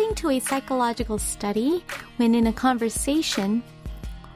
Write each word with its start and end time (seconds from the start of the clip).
according 0.00 0.16
to 0.16 0.30
a 0.30 0.40
psychological 0.40 1.18
study, 1.18 1.84
when 2.16 2.34
in 2.34 2.46
a 2.46 2.52
conversation, 2.54 3.62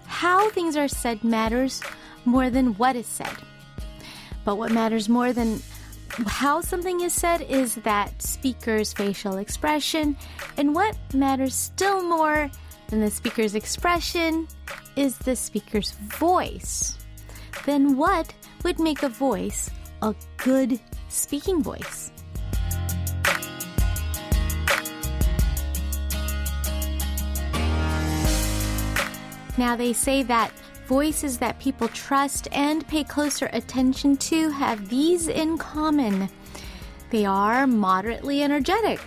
how 0.04 0.50
things 0.50 0.76
are 0.76 0.88
said 0.88 1.24
matters 1.24 1.82
more 2.26 2.50
than 2.50 2.74
what 2.74 2.94
is 2.96 3.06
said. 3.06 3.34
But 4.44 4.58
what 4.58 4.72
matters 4.72 5.08
more 5.08 5.32
than 5.32 5.62
how 6.26 6.60
something 6.60 7.00
is 7.00 7.14
said 7.14 7.40
is 7.40 7.76
that 7.76 8.20
speaker's 8.20 8.92
facial 8.92 9.38
expression, 9.38 10.18
and 10.58 10.74
what 10.74 10.98
matters 11.14 11.54
still 11.54 12.02
more 12.02 12.50
than 12.88 13.00
the 13.00 13.10
speaker's 13.10 13.54
expression 13.54 14.46
is 14.96 15.16
the 15.16 15.34
speaker's 15.34 15.92
voice. 15.92 16.98
Then 17.64 17.96
what 17.96 18.34
would 18.64 18.78
make 18.78 19.02
a 19.02 19.08
voice 19.08 19.70
a 20.02 20.14
good 20.36 20.78
speaking 21.08 21.62
voice? 21.62 22.10
Now, 29.56 29.76
they 29.76 29.92
say 29.92 30.22
that 30.24 30.52
voices 30.86 31.38
that 31.38 31.58
people 31.60 31.88
trust 31.88 32.48
and 32.52 32.86
pay 32.88 33.04
closer 33.04 33.48
attention 33.52 34.16
to 34.16 34.50
have 34.50 34.88
these 34.88 35.28
in 35.28 35.56
common. 35.58 36.28
They 37.10 37.24
are 37.24 37.66
moderately 37.66 38.42
energetic. 38.42 39.00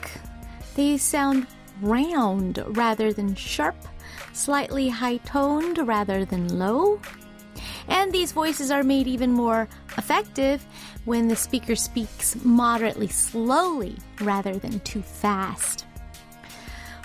They 0.75 0.97
sound 0.97 1.47
round 1.81 2.63
rather 2.67 3.11
than 3.13 3.35
sharp, 3.35 3.75
slightly 4.33 4.89
high 4.89 5.17
toned 5.17 5.77
rather 5.87 6.25
than 6.25 6.57
low. 6.57 7.01
And 7.87 8.11
these 8.11 8.31
voices 8.31 8.71
are 8.71 8.83
made 8.83 9.07
even 9.07 9.31
more 9.31 9.67
effective 9.97 10.65
when 11.05 11.27
the 11.27 11.35
speaker 11.35 11.75
speaks 11.75 12.35
moderately 12.43 13.07
slowly 13.07 13.97
rather 14.21 14.55
than 14.57 14.79
too 14.81 15.01
fast. 15.01 15.85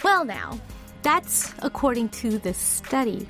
Well, 0.03 0.25
now, 0.25 0.59
that's 1.03 1.53
according 1.61 2.09
to 2.11 2.39
the 2.39 2.55
study. 2.55 3.29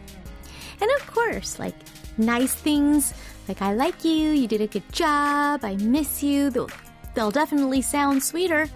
And 0.81 0.91
of 1.01 1.07
course, 1.07 1.59
like 1.59 1.75
nice 2.19 2.55
things 2.55 3.15
like 3.49 3.61
I 3.61 3.75
like 3.75 4.05
you, 4.05 4.31
you 4.31 4.47
did 4.47 4.61
a 4.61 4.67
good 4.67 4.91
job, 4.93 5.65
I 5.65 5.77
miss 5.77 6.23
you, 6.23 6.51
they'll, 6.51 6.71
they'll 7.15 7.31
definitely 7.31 7.83
sound 7.83 8.23
sweeter 8.23 8.69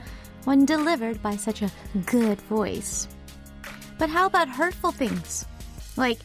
when 0.45 0.65
delivered 0.65 1.23
by 1.23 1.37
such 1.37 1.63
a 1.63 1.71
good 2.07 2.41
voice. 2.43 3.09
But 3.99 4.11
how 4.11 4.27
about 4.27 4.49
hurtful 4.49 4.93
things? 4.93 5.47
Like, 5.97 6.19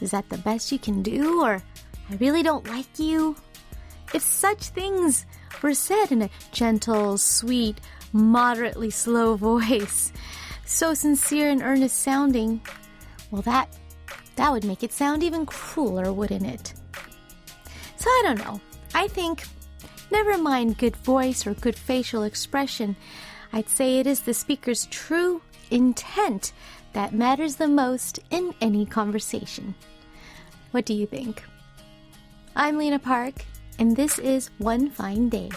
is 0.00 0.10
that 0.10 0.28
the 0.28 0.38
best 0.38 0.70
you 0.70 0.78
can 0.78 1.02
do? 1.02 1.42
Or, 1.42 1.62
I 2.10 2.14
really 2.16 2.42
don't 2.42 2.68
like 2.68 2.98
you? 2.98 3.36
If 4.14 4.22
such 4.22 4.68
things 4.68 5.26
were 5.62 5.74
said 5.74 6.12
in 6.12 6.22
a 6.22 6.30
gentle, 6.52 7.18
sweet, 7.18 7.80
moderately 8.12 8.90
slow 8.90 9.34
voice, 9.36 10.12
so 10.66 10.94
sincere 10.94 11.50
and 11.50 11.62
earnest 11.62 12.02
sounding, 12.02 12.60
well, 13.30 13.42
that 13.42 13.68
that 14.36 14.52
would 14.52 14.64
make 14.64 14.82
it 14.82 14.92
sound 14.92 15.22
even 15.22 15.46
crueler, 15.46 16.12
wouldn't 16.12 16.46
it? 16.46 16.74
So 17.96 18.10
I 18.10 18.22
don't 18.24 18.38
know. 18.38 18.60
I 18.94 19.08
think, 19.08 19.44
never 20.10 20.36
mind 20.36 20.78
good 20.78 20.96
voice 20.96 21.46
or 21.46 21.54
good 21.54 21.76
facial 21.76 22.22
expression, 22.22 22.96
I'd 23.52 23.68
say 23.68 23.98
it 23.98 24.06
is 24.06 24.20
the 24.20 24.34
speaker's 24.34 24.86
true 24.86 25.40
intent 25.70 26.52
that 26.92 27.14
matters 27.14 27.56
the 27.56 27.68
most 27.68 28.20
in 28.30 28.54
any 28.60 28.84
conversation. 28.84 29.74
What 30.72 30.84
do 30.84 30.94
you 30.94 31.06
think? 31.06 31.42
I'm 32.54 32.76
Lena 32.76 32.98
Park, 32.98 33.34
and 33.78 33.96
this 33.96 34.18
is 34.18 34.50
One 34.58 34.90
Fine 34.90 35.30
Day. 35.30 35.50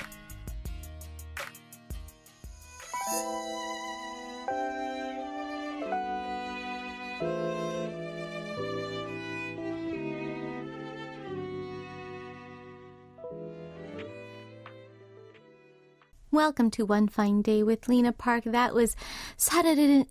Welcome 16.40 16.72
to 16.72 16.86
One 16.86 17.10
Fine 17.10 17.42
Day 17.42 17.64
with 17.64 17.90
Lena 17.90 18.14
Park. 18.14 18.46
That 18.46 18.74
was 18.74 18.96
Saradakung. 19.38 20.06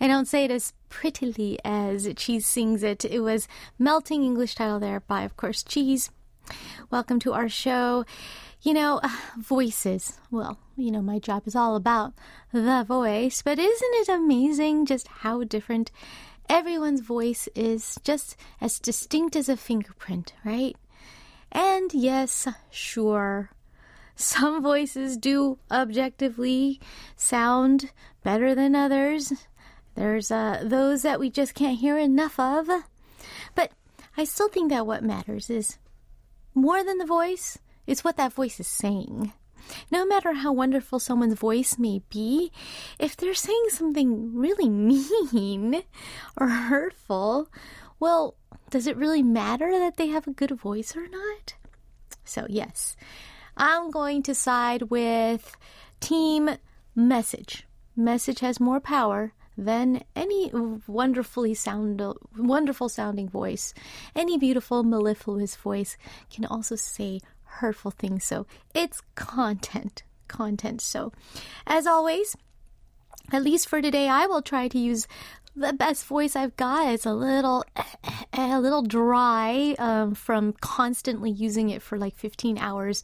I 0.00 0.08
don't 0.08 0.26
say 0.26 0.44
it 0.44 0.50
as 0.50 0.72
prettily 0.88 1.60
as 1.64 2.12
Cheese 2.16 2.48
sings 2.48 2.82
it. 2.82 3.04
It 3.04 3.20
was 3.20 3.46
Melting 3.78 4.24
English 4.24 4.56
title 4.56 4.80
there 4.80 4.98
by, 4.98 5.22
of 5.22 5.36
course, 5.36 5.62
Cheese. 5.62 6.10
Welcome 6.90 7.20
to 7.20 7.32
our 7.32 7.48
show. 7.48 8.04
You 8.60 8.74
know, 8.74 8.98
uh, 9.04 9.16
voices. 9.38 10.18
Well, 10.32 10.58
you 10.76 10.90
know, 10.90 11.00
my 11.00 11.20
job 11.20 11.46
is 11.46 11.54
all 11.54 11.76
about 11.76 12.12
the 12.52 12.82
voice, 12.82 13.42
but 13.42 13.60
isn't 13.60 13.94
it 13.94 14.08
amazing 14.08 14.84
just 14.84 15.06
how 15.06 15.44
different 15.44 15.92
everyone's 16.48 17.02
voice 17.02 17.48
is? 17.54 18.00
Just 18.02 18.36
as 18.60 18.80
distinct 18.80 19.36
as 19.36 19.48
a 19.48 19.56
fingerprint, 19.56 20.32
right? 20.44 20.76
And 21.52 21.94
yes, 21.94 22.48
sure 22.72 23.52
some 24.20 24.62
voices 24.62 25.16
do 25.16 25.58
objectively 25.70 26.80
sound 27.16 27.90
better 28.22 28.54
than 28.54 28.74
others. 28.74 29.32
There's 29.94 30.30
uh, 30.30 30.62
those 30.64 31.02
that 31.02 31.20
we 31.20 31.30
just 31.30 31.54
can't 31.54 31.78
hear 31.78 31.98
enough 31.98 32.38
of. 32.38 32.68
But 33.54 33.72
I 34.16 34.24
still 34.24 34.48
think 34.48 34.70
that 34.70 34.86
what 34.86 35.02
matters 35.02 35.50
is 35.50 35.78
more 36.54 36.84
than 36.84 36.98
the 36.98 37.06
voice, 37.06 37.58
is 37.86 38.04
what 38.04 38.16
that 38.16 38.32
voice 38.32 38.60
is 38.60 38.66
saying. 38.66 39.32
No 39.90 40.04
matter 40.04 40.32
how 40.32 40.52
wonderful 40.52 40.98
someone's 40.98 41.34
voice 41.34 41.78
may 41.78 42.02
be, 42.08 42.50
if 42.98 43.16
they're 43.16 43.34
saying 43.34 43.66
something 43.68 44.34
really 44.34 44.68
mean 44.68 45.82
or 46.36 46.48
hurtful, 46.48 47.48
well, 47.98 48.36
does 48.70 48.86
it 48.86 48.96
really 48.96 49.22
matter 49.22 49.70
that 49.78 49.96
they 49.96 50.08
have 50.08 50.26
a 50.26 50.32
good 50.32 50.52
voice 50.52 50.96
or 50.96 51.08
not? 51.08 51.54
So, 52.24 52.46
yes, 52.48 52.96
I'm 53.62 53.90
going 53.90 54.22
to 54.22 54.34
side 54.34 54.84
with 54.84 55.54
Team 56.00 56.48
Message. 56.96 57.66
Message 57.94 58.40
has 58.40 58.58
more 58.58 58.80
power 58.80 59.34
than 59.54 60.02
any 60.16 60.50
wonderfully 60.86 61.52
sound, 61.52 62.02
wonderful 62.38 62.88
sounding 62.88 63.28
voice. 63.28 63.74
Any 64.16 64.38
beautiful, 64.38 64.82
mellifluous 64.82 65.56
voice 65.56 65.98
can 66.32 66.46
also 66.46 66.74
say 66.74 67.20
hurtful 67.44 67.90
things. 67.90 68.24
So 68.24 68.46
it's 68.74 69.02
content, 69.14 70.04
content. 70.26 70.80
So, 70.80 71.12
as 71.66 71.86
always, 71.86 72.34
at 73.30 73.44
least 73.44 73.68
for 73.68 73.82
today, 73.82 74.08
I 74.08 74.24
will 74.24 74.40
try 74.40 74.68
to 74.68 74.78
use 74.78 75.06
the 75.54 75.72
best 75.72 76.06
voice 76.06 76.34
I've 76.34 76.56
got. 76.56 76.92
It's 76.92 77.06
a 77.06 77.12
little, 77.12 77.64
a 78.32 78.58
little 78.58 78.82
dry 78.82 79.74
um, 79.78 80.14
from 80.14 80.54
constantly 80.54 81.30
using 81.30 81.70
it 81.70 81.82
for 81.82 81.98
like 81.98 82.16
15 82.16 82.56
hours 82.56 83.02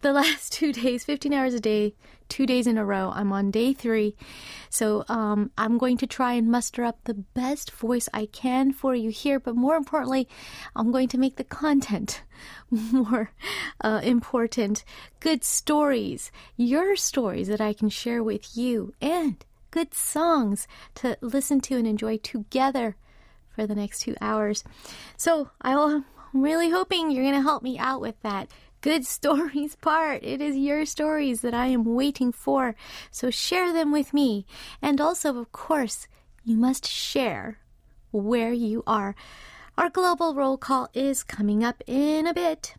the 0.00 0.12
last 0.12 0.52
two 0.54 0.72
days, 0.72 1.04
15 1.04 1.32
hours 1.32 1.54
a 1.54 1.60
day, 1.60 1.94
two 2.28 2.46
days 2.46 2.66
in 2.66 2.78
a 2.78 2.84
row. 2.84 3.12
I'm 3.14 3.32
on 3.32 3.50
day 3.50 3.72
three. 3.72 4.16
So 4.70 5.04
um, 5.08 5.50
I'm 5.56 5.78
going 5.78 5.96
to 5.98 6.06
try 6.06 6.34
and 6.34 6.50
muster 6.50 6.84
up 6.84 6.98
the 7.04 7.14
best 7.14 7.70
voice 7.70 8.08
I 8.12 8.26
can 8.26 8.72
for 8.72 8.94
you 8.94 9.10
here. 9.10 9.38
But 9.38 9.56
more 9.56 9.76
importantly, 9.76 10.28
I'm 10.74 10.92
going 10.92 11.08
to 11.08 11.18
make 11.18 11.36
the 11.36 11.44
content 11.44 12.22
more 12.70 13.32
uh, 13.80 14.00
important. 14.02 14.84
Good 15.20 15.44
stories, 15.44 16.30
your 16.56 16.96
stories 16.96 17.48
that 17.48 17.60
I 17.60 17.72
can 17.72 17.88
share 17.88 18.22
with 18.22 18.56
you, 18.56 18.94
and 19.00 19.44
good 19.70 19.94
songs 19.94 20.66
to 20.96 21.18
listen 21.20 21.60
to 21.60 21.76
and 21.76 21.86
enjoy 21.86 22.16
together 22.18 22.96
for 23.54 23.66
the 23.66 23.74
next 23.74 24.00
two 24.00 24.14
hours. 24.20 24.62
So 25.16 25.50
I'm 25.60 26.04
really 26.32 26.70
hoping 26.70 27.10
you're 27.10 27.24
going 27.24 27.34
to 27.34 27.42
help 27.42 27.62
me 27.62 27.78
out 27.78 28.00
with 28.00 28.20
that 28.22 28.48
good 28.86 29.04
stories 29.18 29.74
part. 29.74 30.22
It 30.22 30.40
is 30.40 30.56
your 30.56 30.86
stories 30.86 31.40
that 31.40 31.52
I 31.52 31.66
am 31.66 31.84
waiting 31.84 32.30
for. 32.30 32.76
So 33.10 33.30
share 33.30 33.72
them 33.72 33.90
with 33.90 34.14
me. 34.14 34.46
And 34.80 35.00
also, 35.00 35.36
of 35.36 35.50
course, 35.50 36.06
you 36.44 36.56
must 36.56 36.86
share 36.86 37.58
where 38.12 38.52
you 38.52 38.84
are. 38.86 39.16
Our 39.76 39.90
global 39.90 40.36
roll 40.36 40.56
call 40.56 40.88
is 40.94 41.24
coming 41.24 41.64
up 41.64 41.82
in 41.88 42.28
a 42.28 42.32
bit. 42.32 42.74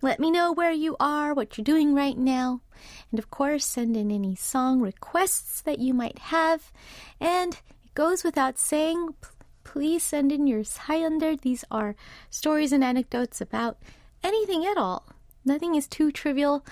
Let 0.00 0.18
me 0.18 0.30
know 0.30 0.50
where 0.50 0.72
you 0.72 0.96
are, 0.98 1.34
what 1.34 1.58
you're 1.58 1.72
doing 1.72 1.94
right 1.94 2.16
now. 2.16 2.62
And 3.10 3.18
of 3.18 3.30
course, 3.30 3.66
send 3.66 3.98
in 3.98 4.10
any 4.10 4.34
song 4.36 4.80
requests 4.80 5.60
that 5.60 5.78
you 5.78 5.92
might 5.92 6.18
have. 6.32 6.72
And 7.20 7.52
it 7.84 7.92
goes 7.92 8.24
without 8.24 8.56
saying, 8.56 9.14
please 9.62 10.02
send 10.02 10.32
in 10.32 10.46
your 10.46 10.64
Highlander. 10.64 11.36
These 11.36 11.66
are 11.70 11.96
stories 12.30 12.72
and 12.72 12.82
anecdotes 12.82 13.42
about 13.42 13.76
anything 14.24 14.64
at 14.64 14.78
all. 14.78 15.04
Nothing 15.44 15.74
is 15.74 15.86
too 15.86 16.10
trivial. 16.12 16.64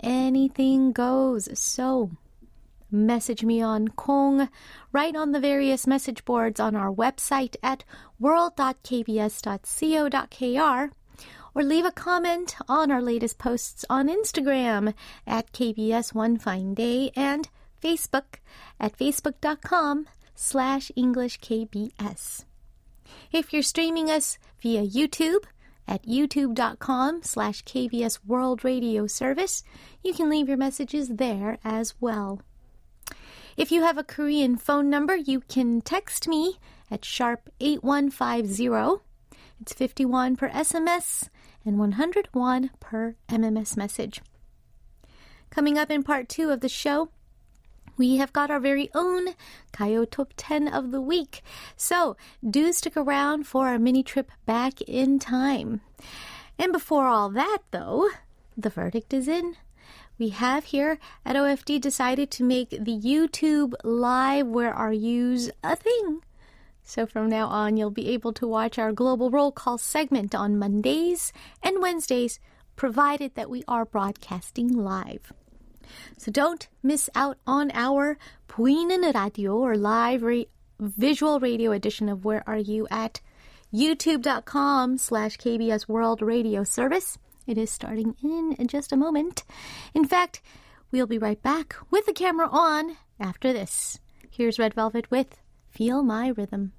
Anything 0.00 0.92
goes. 0.92 1.48
So, 1.58 2.10
message 2.90 3.44
me 3.44 3.62
on 3.62 3.88
Kong, 3.88 4.48
write 4.92 5.16
on 5.16 5.32
the 5.32 5.40
various 5.40 5.86
message 5.86 6.22
boards 6.24 6.60
on 6.60 6.76
our 6.76 6.92
website 6.92 7.56
at 7.62 7.84
world.kbs.co.kr, 8.18 10.90
or 11.54 11.62
leave 11.62 11.84
a 11.84 11.90
comment 11.90 12.56
on 12.68 12.90
our 12.90 13.00
latest 13.00 13.38
posts 13.38 13.84
on 13.88 14.08
Instagram 14.08 14.92
at 15.26 15.52
KBS 15.52 16.14
One 16.14 16.38
Fine 16.38 16.74
Day 16.74 17.10
and 17.16 17.48
Facebook 17.82 18.40
at 18.78 18.98
facebook.com 18.98 20.06
slash 20.34 20.90
EnglishKBS. 20.96 22.44
If 23.32 23.52
you're 23.52 23.62
streaming 23.62 24.10
us 24.10 24.38
via 24.60 24.86
YouTube 24.86 25.44
at 25.88 26.04
youtube.com 26.04 27.22
slash 27.22 27.62
KBS 27.64 28.18
World 28.26 28.64
Radio 28.64 29.06
Service, 29.06 29.62
you 30.02 30.12
can 30.12 30.28
leave 30.28 30.48
your 30.48 30.56
messages 30.56 31.08
there 31.08 31.58
as 31.64 31.94
well. 32.00 32.40
If 33.56 33.72
you 33.72 33.82
have 33.82 33.96
a 33.96 34.04
Korean 34.04 34.56
phone 34.56 34.90
number, 34.90 35.16
you 35.16 35.40
can 35.40 35.80
text 35.80 36.28
me 36.28 36.58
at 36.90 37.04
sharp 37.04 37.48
8150. 37.60 39.02
It's 39.60 39.72
51 39.72 40.36
per 40.36 40.50
SMS 40.50 41.28
and 41.64 41.78
101 41.78 42.70
per 42.80 43.16
MMS 43.28 43.76
message. 43.76 44.20
Coming 45.50 45.78
up 45.78 45.90
in 45.90 46.02
part 46.02 46.28
two 46.28 46.50
of 46.50 46.60
the 46.60 46.68
show, 46.68 47.08
we 47.96 48.16
have 48.16 48.32
got 48.32 48.50
our 48.50 48.60
very 48.60 48.90
own 48.94 49.28
Gayo 49.72 50.08
Top 50.10 50.32
10 50.36 50.68
of 50.68 50.90
the 50.90 51.00
week. 51.00 51.42
So 51.76 52.16
do 52.48 52.72
stick 52.72 52.96
around 52.96 53.46
for 53.46 53.68
our 53.68 53.78
mini 53.78 54.02
trip 54.02 54.30
back 54.44 54.80
in 54.82 55.18
time. 55.18 55.80
And 56.58 56.72
before 56.72 57.06
all 57.06 57.30
that, 57.30 57.58
though, 57.70 58.08
the 58.56 58.70
verdict 58.70 59.12
is 59.12 59.28
in. 59.28 59.56
We 60.18 60.30
have 60.30 60.64
here 60.64 60.98
at 61.26 61.36
OFD 61.36 61.80
decided 61.80 62.30
to 62.32 62.44
make 62.44 62.70
the 62.70 62.98
YouTube 62.98 63.74
Live 63.84 64.46
Where 64.46 64.72
Are 64.72 64.92
Yous 64.92 65.50
a 65.62 65.76
thing. 65.76 66.22
So 66.82 67.04
from 67.04 67.28
now 67.28 67.48
on, 67.48 67.76
you'll 67.76 67.90
be 67.90 68.08
able 68.10 68.32
to 68.34 68.46
watch 68.46 68.78
our 68.78 68.92
global 68.92 69.30
roll 69.30 69.52
call 69.52 69.76
segment 69.76 70.34
on 70.34 70.58
Mondays 70.58 71.32
and 71.62 71.82
Wednesdays, 71.82 72.40
provided 72.76 73.34
that 73.34 73.50
we 73.50 73.62
are 73.66 73.84
broadcasting 73.84 74.72
live. 74.72 75.32
So 76.16 76.30
don't 76.30 76.68
miss 76.82 77.08
out 77.14 77.38
on 77.46 77.70
our 77.72 78.18
Puinen 78.48 79.12
Radio 79.14 79.56
or 79.56 79.76
live 79.76 80.22
re- 80.22 80.48
visual 80.78 81.40
radio 81.40 81.72
edition 81.72 82.08
of 82.08 82.24
Where 82.24 82.42
Are 82.46 82.58
You 82.58 82.86
at 82.90 83.20
youtube.com 83.72 84.98
slash 84.98 85.36
KBS 85.38 85.88
World 85.88 86.22
Radio 86.22 86.64
Service. 86.64 87.18
It 87.46 87.58
is 87.58 87.70
starting 87.70 88.14
in 88.22 88.66
just 88.66 88.92
a 88.92 88.96
moment. 88.96 89.44
In 89.94 90.04
fact, 90.04 90.42
we'll 90.90 91.06
be 91.06 91.18
right 91.18 91.40
back 91.42 91.76
with 91.90 92.06
the 92.06 92.12
camera 92.12 92.48
on 92.50 92.96
after 93.20 93.52
this. 93.52 93.98
Here's 94.30 94.58
Red 94.58 94.74
Velvet 94.74 95.10
with 95.10 95.36
Feel 95.70 96.02
My 96.02 96.28
Rhythm. 96.28 96.72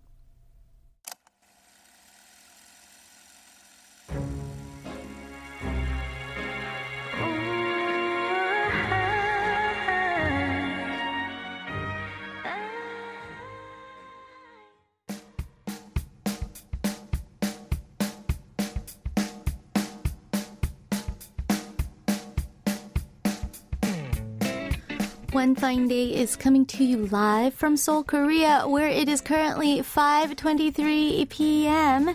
One 25.38 25.54
Fine 25.54 25.88
Day 25.88 26.16
is 26.16 26.36
coming 26.36 26.66
to 26.66 26.84
you 26.84 27.06
live 27.06 27.54
from 27.54 27.78
Seoul, 27.78 28.04
Korea, 28.04 28.63
where 28.66 28.88
it 28.88 29.07
is 29.07 29.22
currently 29.22 29.81
5:23 29.81 31.30
p.m. 31.30 32.10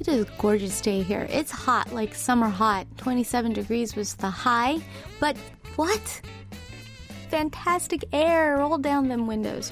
It 0.00 0.08
is 0.08 0.26
a 0.26 0.28
gorgeous 0.36 0.80
day 0.80 1.02
here. 1.02 1.28
It's 1.30 1.52
hot, 1.52 1.92
like 1.92 2.12
summer 2.12 2.48
hot. 2.48 2.88
27 2.96 3.52
degrees 3.52 3.94
was 3.94 4.16
the 4.16 4.30
high, 4.30 4.80
but 5.20 5.36
what? 5.76 6.20
Fantastic 7.30 8.04
air 8.12 8.56
roll 8.56 8.78
down 8.78 9.06
them 9.06 9.28
windows. 9.28 9.70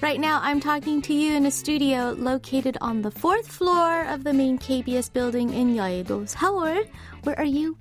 Right 0.00 0.20
now, 0.20 0.38
I'm 0.40 0.60
talking 0.60 1.02
to 1.02 1.12
you 1.12 1.34
in 1.34 1.46
a 1.46 1.50
studio 1.50 2.14
located 2.16 2.78
on 2.80 3.02
the 3.02 3.10
fourth 3.10 3.48
floor 3.48 4.04
of 4.04 4.22
the 4.22 4.32
main 4.32 4.56
KBS 4.56 5.12
building 5.12 5.52
in 5.52 5.74
Yeouido, 5.74 6.28
Seoul. 6.28 6.84
Where 7.24 7.36
are 7.36 7.52
you? 7.58 7.76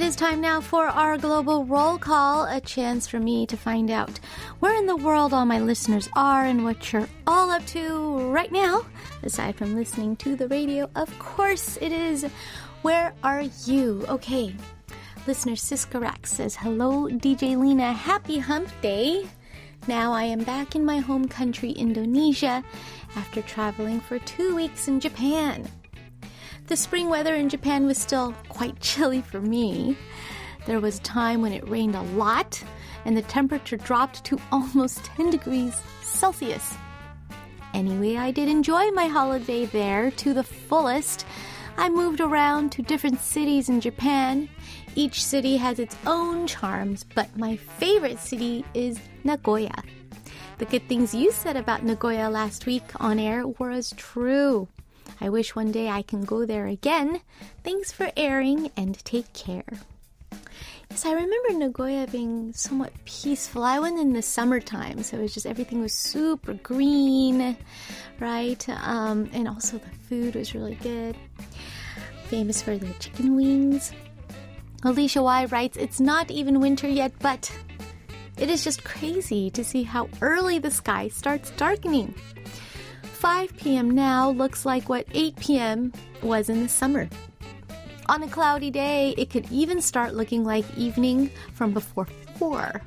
It 0.00 0.06
is 0.06 0.16
time 0.16 0.40
now 0.40 0.62
for 0.62 0.86
our 0.86 1.18
global 1.18 1.66
roll 1.66 1.98
call, 1.98 2.46
a 2.46 2.58
chance 2.58 3.06
for 3.06 3.20
me 3.20 3.44
to 3.44 3.54
find 3.54 3.90
out 3.90 4.18
where 4.58 4.74
in 4.74 4.86
the 4.86 4.96
world 4.96 5.34
all 5.34 5.44
my 5.44 5.58
listeners 5.58 6.08
are 6.16 6.46
and 6.46 6.64
what 6.64 6.90
you're 6.90 7.06
all 7.26 7.50
up 7.50 7.66
to 7.66 8.18
right 8.30 8.50
now. 8.50 8.86
Aside 9.22 9.56
from 9.56 9.74
listening 9.74 10.16
to 10.16 10.36
the 10.36 10.48
radio, 10.48 10.88
of 10.94 11.16
course, 11.18 11.76
it 11.82 11.92
is 11.92 12.24
Where 12.80 13.12
Are 13.22 13.42
You? 13.66 14.06
Okay. 14.08 14.56
Listener 15.26 15.52
Siskarak 15.52 16.24
says, 16.24 16.56
Hello, 16.56 17.06
DJ 17.06 17.60
Lena. 17.60 17.92
Happy 17.92 18.38
hump 18.38 18.70
day. 18.80 19.28
Now 19.86 20.14
I 20.14 20.22
am 20.22 20.44
back 20.44 20.74
in 20.74 20.82
my 20.82 21.00
home 21.00 21.28
country, 21.28 21.72
Indonesia, 21.72 22.64
after 23.16 23.42
traveling 23.42 24.00
for 24.00 24.18
two 24.20 24.56
weeks 24.56 24.88
in 24.88 24.98
Japan. 24.98 25.68
The 26.70 26.76
spring 26.76 27.08
weather 27.08 27.34
in 27.34 27.48
Japan 27.48 27.84
was 27.84 27.98
still 27.98 28.32
quite 28.48 28.78
chilly 28.80 29.22
for 29.22 29.40
me. 29.40 29.98
There 30.66 30.78
was 30.78 31.00
time 31.00 31.42
when 31.42 31.52
it 31.52 31.68
rained 31.68 31.96
a 31.96 32.02
lot 32.02 32.62
and 33.04 33.16
the 33.16 33.22
temperature 33.22 33.76
dropped 33.76 34.22
to 34.26 34.38
almost 34.52 35.02
10 35.02 35.30
degrees 35.30 35.82
Celsius. 36.00 36.76
Anyway, 37.74 38.16
I 38.16 38.30
did 38.30 38.48
enjoy 38.48 38.92
my 38.92 39.08
holiday 39.08 39.66
there 39.66 40.12
to 40.12 40.32
the 40.32 40.44
fullest. 40.44 41.26
I 41.76 41.88
moved 41.88 42.20
around 42.20 42.70
to 42.72 42.82
different 42.82 43.18
cities 43.18 43.68
in 43.68 43.80
Japan. 43.80 44.48
Each 44.94 45.24
city 45.24 45.56
has 45.56 45.80
its 45.80 45.96
own 46.06 46.46
charms, 46.46 47.04
but 47.16 47.36
my 47.36 47.56
favorite 47.56 48.20
city 48.20 48.64
is 48.74 49.00
Nagoya. 49.24 49.82
The 50.58 50.66
good 50.66 50.86
things 50.86 51.16
you 51.16 51.32
said 51.32 51.56
about 51.56 51.82
Nagoya 51.82 52.30
last 52.30 52.64
week 52.64 52.84
on 53.00 53.18
air 53.18 53.44
was 53.44 53.92
true. 53.96 54.68
I 55.20 55.28
wish 55.28 55.54
one 55.54 55.70
day 55.70 55.88
I 55.88 56.02
can 56.02 56.24
go 56.24 56.46
there 56.46 56.66
again. 56.66 57.20
Thanks 57.62 57.92
for 57.92 58.10
airing 58.16 58.70
and 58.76 59.02
take 59.04 59.32
care. 59.32 59.64
Yes, 60.90 61.06
I 61.06 61.12
remember 61.12 61.52
Nagoya 61.52 62.08
being 62.08 62.52
somewhat 62.52 62.92
peaceful. 63.04 63.62
I 63.62 63.78
went 63.78 64.00
in 64.00 64.12
the 64.12 64.22
summertime, 64.22 65.02
so 65.02 65.18
it 65.18 65.22
was 65.22 65.34
just 65.34 65.46
everything 65.46 65.80
was 65.80 65.92
super 65.92 66.54
green, 66.54 67.56
right? 68.18 68.68
Um, 68.68 69.30
and 69.32 69.46
also 69.46 69.78
the 69.78 69.90
food 70.08 70.34
was 70.34 70.54
really 70.54 70.74
good. 70.76 71.16
Famous 72.24 72.62
for 72.62 72.76
their 72.76 72.92
chicken 72.94 73.36
wings. 73.36 73.92
Alicia 74.82 75.22
Y 75.22 75.44
writes, 75.44 75.76
It's 75.76 76.00
not 76.00 76.30
even 76.30 76.60
winter 76.60 76.88
yet, 76.88 77.12
but 77.20 77.52
it 78.36 78.48
is 78.48 78.64
just 78.64 78.82
crazy 78.82 79.50
to 79.50 79.62
see 79.62 79.82
how 79.82 80.08
early 80.20 80.58
the 80.58 80.70
sky 80.70 81.08
starts 81.08 81.50
darkening. 81.52 82.14
5 83.20 83.54
p.m. 83.58 83.90
now 83.90 84.30
looks 84.30 84.64
like 84.64 84.88
what 84.88 85.04
8 85.12 85.36
p.m. 85.36 85.92
was 86.22 86.48
in 86.48 86.62
the 86.62 86.70
summer. 86.70 87.06
On 88.08 88.22
a 88.22 88.28
cloudy 88.28 88.70
day, 88.70 89.14
it 89.18 89.28
could 89.28 89.46
even 89.52 89.82
start 89.82 90.14
looking 90.14 90.42
like 90.42 90.64
evening 90.74 91.30
from 91.52 91.74
before 91.74 92.06
4. 92.38 92.80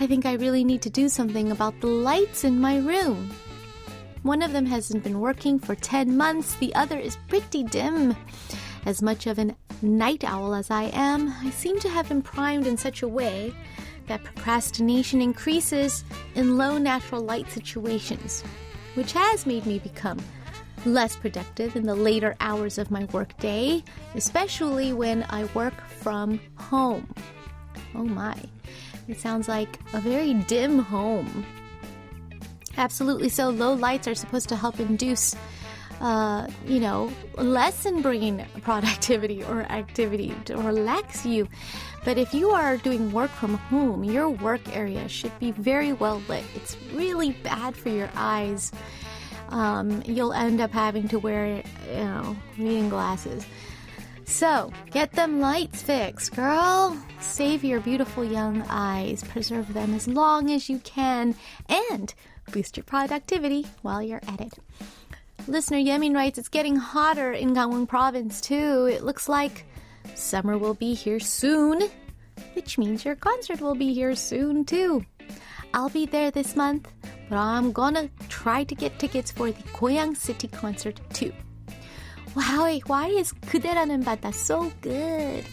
I 0.00 0.06
think 0.06 0.26
I 0.26 0.34
really 0.34 0.64
need 0.64 0.82
to 0.82 0.90
do 0.90 1.08
something 1.08 1.50
about 1.50 1.80
the 1.80 1.86
lights 1.86 2.44
in 2.44 2.60
my 2.60 2.76
room. 2.76 3.30
One 4.22 4.42
of 4.42 4.52
them 4.52 4.66
hasn't 4.66 5.02
been 5.02 5.18
working 5.18 5.58
for 5.58 5.74
10 5.74 6.14
months, 6.14 6.56
the 6.56 6.74
other 6.74 6.98
is 6.98 7.16
pretty 7.28 7.62
dim. 7.62 8.14
As 8.84 9.00
much 9.00 9.26
of 9.26 9.38
a 9.38 9.56
night 9.80 10.24
owl 10.24 10.54
as 10.54 10.70
I 10.70 10.90
am, 10.92 11.32
I 11.40 11.48
seem 11.52 11.80
to 11.80 11.88
have 11.88 12.10
been 12.10 12.20
primed 12.20 12.66
in 12.66 12.76
such 12.76 13.00
a 13.02 13.08
way 13.08 13.54
that 14.08 14.24
procrastination 14.24 15.22
increases 15.22 16.04
in 16.34 16.58
low 16.58 16.76
natural 16.76 17.22
light 17.22 17.50
situations 17.50 18.44
which 18.98 19.12
has 19.12 19.46
made 19.46 19.64
me 19.64 19.78
become 19.78 20.18
less 20.84 21.14
productive 21.14 21.76
in 21.76 21.84
the 21.84 21.94
later 21.94 22.34
hours 22.40 22.78
of 22.78 22.90
my 22.90 23.04
workday, 23.12 23.80
especially 24.16 24.92
when 24.92 25.24
I 25.30 25.44
work 25.54 25.74
from 25.86 26.40
home. 26.56 27.14
Oh 27.94 28.02
my, 28.02 28.34
it 29.06 29.20
sounds 29.20 29.46
like 29.46 29.78
a 29.92 30.00
very 30.00 30.34
dim 30.34 30.80
home. 30.80 31.46
Absolutely 32.76 33.28
so. 33.28 33.50
Low 33.50 33.72
lights 33.72 34.08
are 34.08 34.16
supposed 34.16 34.48
to 34.48 34.56
help 34.56 34.80
induce, 34.80 35.36
uh, 36.00 36.48
you 36.66 36.80
know, 36.80 37.12
lessen 37.36 38.02
brain 38.02 38.44
productivity 38.62 39.44
or 39.44 39.62
activity 39.62 40.34
to 40.46 40.56
relax 40.56 41.24
you. 41.24 41.46
But 42.08 42.16
if 42.16 42.32
you 42.32 42.48
are 42.52 42.78
doing 42.78 43.12
work 43.12 43.30
from 43.32 43.58
home, 43.68 44.02
your 44.02 44.30
work 44.30 44.74
area 44.74 45.06
should 45.10 45.38
be 45.38 45.50
very 45.50 45.92
well 45.92 46.22
lit. 46.26 46.42
It's 46.54 46.74
really 46.94 47.32
bad 47.32 47.76
for 47.76 47.90
your 47.90 48.08
eyes. 48.14 48.72
Um, 49.50 50.02
you'll 50.06 50.32
end 50.32 50.62
up 50.62 50.70
having 50.70 51.06
to 51.08 51.18
wear, 51.18 51.62
you 51.86 51.94
know, 51.96 52.34
reading 52.56 52.88
glasses. 52.88 53.44
So, 54.24 54.72
get 54.90 55.12
them 55.12 55.40
lights 55.40 55.82
fixed, 55.82 56.34
girl. 56.34 56.96
Save 57.20 57.62
your 57.62 57.80
beautiful 57.80 58.24
young 58.24 58.62
eyes, 58.70 59.22
preserve 59.24 59.74
them 59.74 59.92
as 59.92 60.08
long 60.08 60.50
as 60.50 60.70
you 60.70 60.78
can, 60.78 61.34
and 61.68 62.14
boost 62.52 62.78
your 62.78 62.84
productivity 62.84 63.66
while 63.82 64.00
you're 64.00 64.22
at 64.26 64.40
it. 64.40 64.54
Listener 65.46 65.76
Yemin 65.76 66.14
writes, 66.14 66.38
it's 66.38 66.48
getting 66.48 66.76
hotter 66.76 67.34
in 67.34 67.54
Gangwon 67.54 67.86
province 67.86 68.40
too. 68.40 68.88
It 68.90 69.04
looks 69.04 69.28
like 69.28 69.66
summer 70.15 70.57
will 70.57 70.73
be 70.73 70.93
here 70.93 71.19
soon, 71.19 71.89
which 72.53 72.77
means 72.77 73.05
your 73.05 73.15
concert 73.15 73.61
will 73.61 73.75
be 73.75 73.93
here 73.93 74.15
soon 74.15 74.65
too. 74.65 75.05
I'll 75.73 75.89
be 75.89 76.05
there 76.05 76.31
this 76.31 76.55
month, 76.55 76.87
but 77.29 77.37
I'm 77.37 77.71
gonna 77.71 78.09
try 78.29 78.63
to 78.63 78.75
get 78.75 78.99
tickets 78.99 79.31
for 79.31 79.51
the 79.51 79.63
Goyang 79.73 80.15
City 80.15 80.47
concert 80.47 80.99
too. 81.13 81.33
Wow, 82.35 82.69
why 82.87 83.07
is 83.07 83.33
그대라는 83.33 84.03
바다 84.03 84.33
so 84.33 84.71
good? 84.81 85.45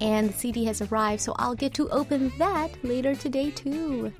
And 0.00 0.30
the 0.30 0.32
CD 0.32 0.64
has 0.64 0.80
arrived, 0.80 1.20
so 1.20 1.34
I'll 1.38 1.54
get 1.54 1.74
to 1.74 1.88
open 1.90 2.32
that 2.38 2.70
later 2.82 3.14
today 3.14 3.50
too. 3.50 4.12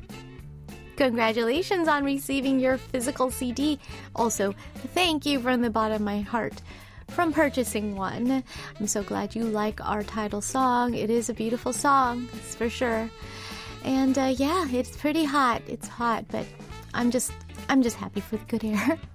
Congratulations 0.96 1.88
on 1.88 2.04
receiving 2.04 2.60
your 2.60 2.76
physical 2.76 3.30
CD. 3.30 3.78
Also, 4.14 4.54
thank 4.92 5.24
you 5.24 5.40
from 5.40 5.62
the 5.62 5.70
bottom 5.70 5.96
of 5.96 6.02
my 6.02 6.20
heart 6.20 6.60
from 7.09 7.33
purchasing 7.33 7.95
one. 7.95 8.43
I'm 8.79 8.87
so 8.87 9.03
glad 9.03 9.35
you 9.35 9.43
like 9.43 9.79
our 9.85 10.03
title 10.03 10.41
song. 10.41 10.93
It 10.93 11.09
is 11.09 11.29
a 11.29 11.33
beautiful 11.33 11.73
song, 11.73 12.27
that's 12.33 12.55
for 12.55 12.69
sure. 12.69 13.09
And 13.83 14.17
uh, 14.17 14.33
yeah, 14.35 14.67
it's 14.71 14.97
pretty 14.97 15.23
hot. 15.23 15.61
It's 15.67 15.87
hot, 15.87 16.25
but 16.29 16.45
I'm 16.93 17.11
just 17.11 17.31
I'm 17.69 17.81
just 17.81 17.97
happy 17.97 18.21
for 18.21 18.37
the 18.37 18.45
good 18.45 18.65
air. 18.65 18.99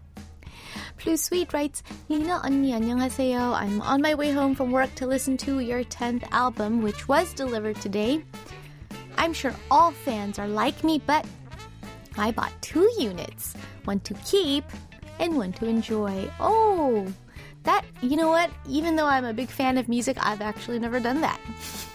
Blue 1.02 1.16
Sweet 1.16 1.52
writes, 1.52 1.82
Lena 2.08 2.40
언니 2.44 2.72
안녕하세요. 2.72 3.54
I'm 3.54 3.80
on 3.80 4.02
my 4.02 4.14
way 4.14 4.32
home 4.32 4.54
from 4.54 4.70
work 4.70 4.94
to 4.96 5.06
listen 5.06 5.36
to 5.38 5.60
your 5.60 5.82
10th 5.84 6.24
album, 6.30 6.82
which 6.82 7.08
was 7.08 7.32
delivered 7.32 7.80
today. 7.80 8.22
I'm 9.16 9.32
sure 9.32 9.54
all 9.70 9.92
fans 9.92 10.38
are 10.38 10.46
like 10.48 10.84
me, 10.84 11.00
but 11.04 11.24
I 12.18 12.32
bought 12.32 12.52
two 12.60 12.88
units, 12.98 13.54
one 13.84 14.00
to 14.00 14.14
keep 14.26 14.64
and 15.18 15.36
one 15.36 15.52
to 15.54 15.66
enjoy. 15.66 16.30
Oh, 16.38 17.06
that, 17.70 17.84
you 18.02 18.16
know 18.16 18.28
what? 18.28 18.50
Even 18.68 18.96
though 18.96 19.06
I'm 19.06 19.24
a 19.24 19.32
big 19.32 19.48
fan 19.48 19.78
of 19.78 19.88
music, 19.88 20.16
I've 20.20 20.40
actually 20.40 20.78
never 20.78 20.98
done 20.98 21.20
that. 21.20 21.40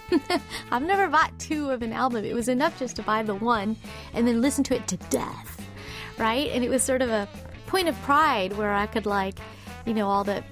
I've 0.72 0.84
never 0.84 1.10
bought 1.10 1.38
two 1.38 1.70
of 1.72 1.82
an 1.82 1.92
album. 1.92 2.24
It 2.24 2.34
was 2.34 2.48
enough 2.48 2.80
just 2.80 2.96
to 2.96 3.02
buy 3.02 3.24
the 3.24 3.36
one 3.36 3.76
and 4.14 4.26
then 4.26 4.42
listen 4.42 4.64
to 4.66 4.76
it 4.76 4.88
to 4.88 4.98
death, 5.10 5.62
right? 6.18 6.50
And 6.52 6.64
it 6.64 6.70
was 6.70 6.82
sort 6.82 7.02
of 7.02 7.10
a 7.10 7.28
point 7.68 7.90
of 7.90 8.02
pride 8.04 8.54
where 8.54 8.74
I 8.74 8.86
could 8.86 9.06
like, 9.06 9.38
you 9.86 9.94
know, 9.94 10.08
all 10.08 10.24
the 10.24 10.44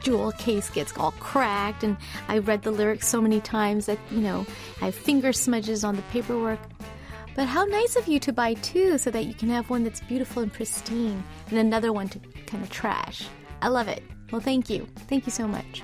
jewel 0.00 0.32
case 0.32 0.70
gets 0.70 0.96
all 0.96 1.12
cracked, 1.12 1.84
and 1.84 1.96
I 2.28 2.38
read 2.38 2.62
the 2.62 2.72
lyrics 2.72 3.06
so 3.06 3.20
many 3.20 3.40
times 3.40 3.86
that, 3.86 3.98
you 4.10 4.20
know, 4.20 4.46
I 4.80 4.86
have 4.86 4.94
finger 4.94 5.32
smudges 5.32 5.84
on 5.84 5.96
the 5.96 6.02
paperwork. 6.14 6.60
But 7.36 7.46
how 7.46 7.64
nice 7.64 7.96
of 7.96 8.08
you 8.08 8.18
to 8.20 8.32
buy 8.32 8.54
two 8.54 8.98
so 8.98 9.10
that 9.10 9.24
you 9.24 9.34
can 9.34 9.50
have 9.50 9.70
one 9.70 9.84
that's 9.84 10.00
beautiful 10.00 10.42
and 10.42 10.52
pristine 10.52 11.22
and 11.48 11.58
another 11.58 11.92
one 11.92 12.08
to 12.08 12.18
kind 12.46 12.62
of 12.62 12.70
trash. 12.70 13.26
I 13.62 13.68
love 13.68 13.88
it. 13.88 14.02
Well, 14.32 14.40
thank 14.40 14.70
you. 14.70 14.88
Thank 15.08 15.26
you 15.26 15.32
so 15.32 15.46
much. 15.46 15.82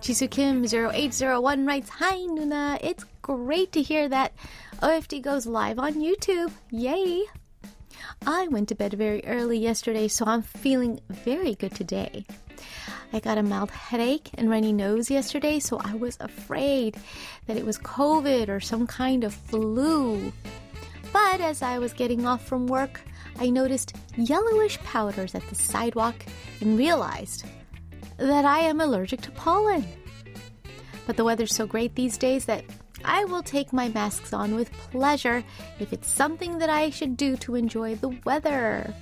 Jisoo 0.00 0.30
Kim 0.30 0.64
0801 0.64 1.66
writes, 1.66 1.90
Hi 1.90 2.16
Nuna, 2.16 2.78
it's 2.80 3.04
great 3.20 3.72
to 3.72 3.82
hear 3.82 4.08
that 4.08 4.32
OFD 4.80 5.20
goes 5.20 5.46
live 5.46 5.78
on 5.78 5.94
YouTube. 5.94 6.52
Yay! 6.70 7.24
I 8.26 8.48
went 8.48 8.68
to 8.70 8.74
bed 8.74 8.94
very 8.94 9.22
early 9.26 9.58
yesterday, 9.58 10.08
so 10.08 10.24
I'm 10.24 10.42
feeling 10.42 11.00
very 11.10 11.54
good 11.54 11.74
today. 11.74 12.24
I 13.12 13.20
got 13.20 13.38
a 13.38 13.42
mild 13.42 13.70
headache 13.70 14.30
and 14.34 14.48
runny 14.48 14.72
nose 14.72 15.10
yesterday, 15.10 15.58
so 15.60 15.78
I 15.78 15.94
was 15.94 16.16
afraid 16.20 16.96
that 17.46 17.56
it 17.56 17.66
was 17.66 17.78
COVID 17.78 18.48
or 18.48 18.60
some 18.60 18.86
kind 18.86 19.24
of 19.24 19.34
flu. 19.34 20.32
But 21.12 21.40
as 21.40 21.62
I 21.62 21.78
was 21.78 21.92
getting 21.92 22.26
off 22.26 22.46
from 22.46 22.66
work, 22.66 23.00
I 23.38 23.50
noticed 23.50 23.96
yellowish 24.16 24.78
powders 24.80 25.34
at 25.34 25.46
the 25.48 25.54
sidewalk 25.54 26.14
and 26.60 26.78
realized 26.78 27.44
that 28.16 28.44
I 28.44 28.60
am 28.60 28.80
allergic 28.80 29.20
to 29.22 29.30
pollen. 29.32 29.84
But 31.06 31.16
the 31.16 31.24
weather's 31.24 31.54
so 31.54 31.66
great 31.66 31.94
these 31.94 32.18
days 32.18 32.46
that 32.46 32.64
I 33.04 33.24
will 33.24 33.42
take 33.42 33.72
my 33.72 33.88
masks 33.88 34.32
on 34.32 34.54
with 34.54 34.72
pleasure 34.72 35.44
if 35.78 35.92
it's 35.92 36.10
something 36.10 36.58
that 36.58 36.70
I 36.70 36.90
should 36.90 37.16
do 37.16 37.36
to 37.38 37.54
enjoy 37.54 37.94
the 37.96 38.16
weather. 38.24 38.92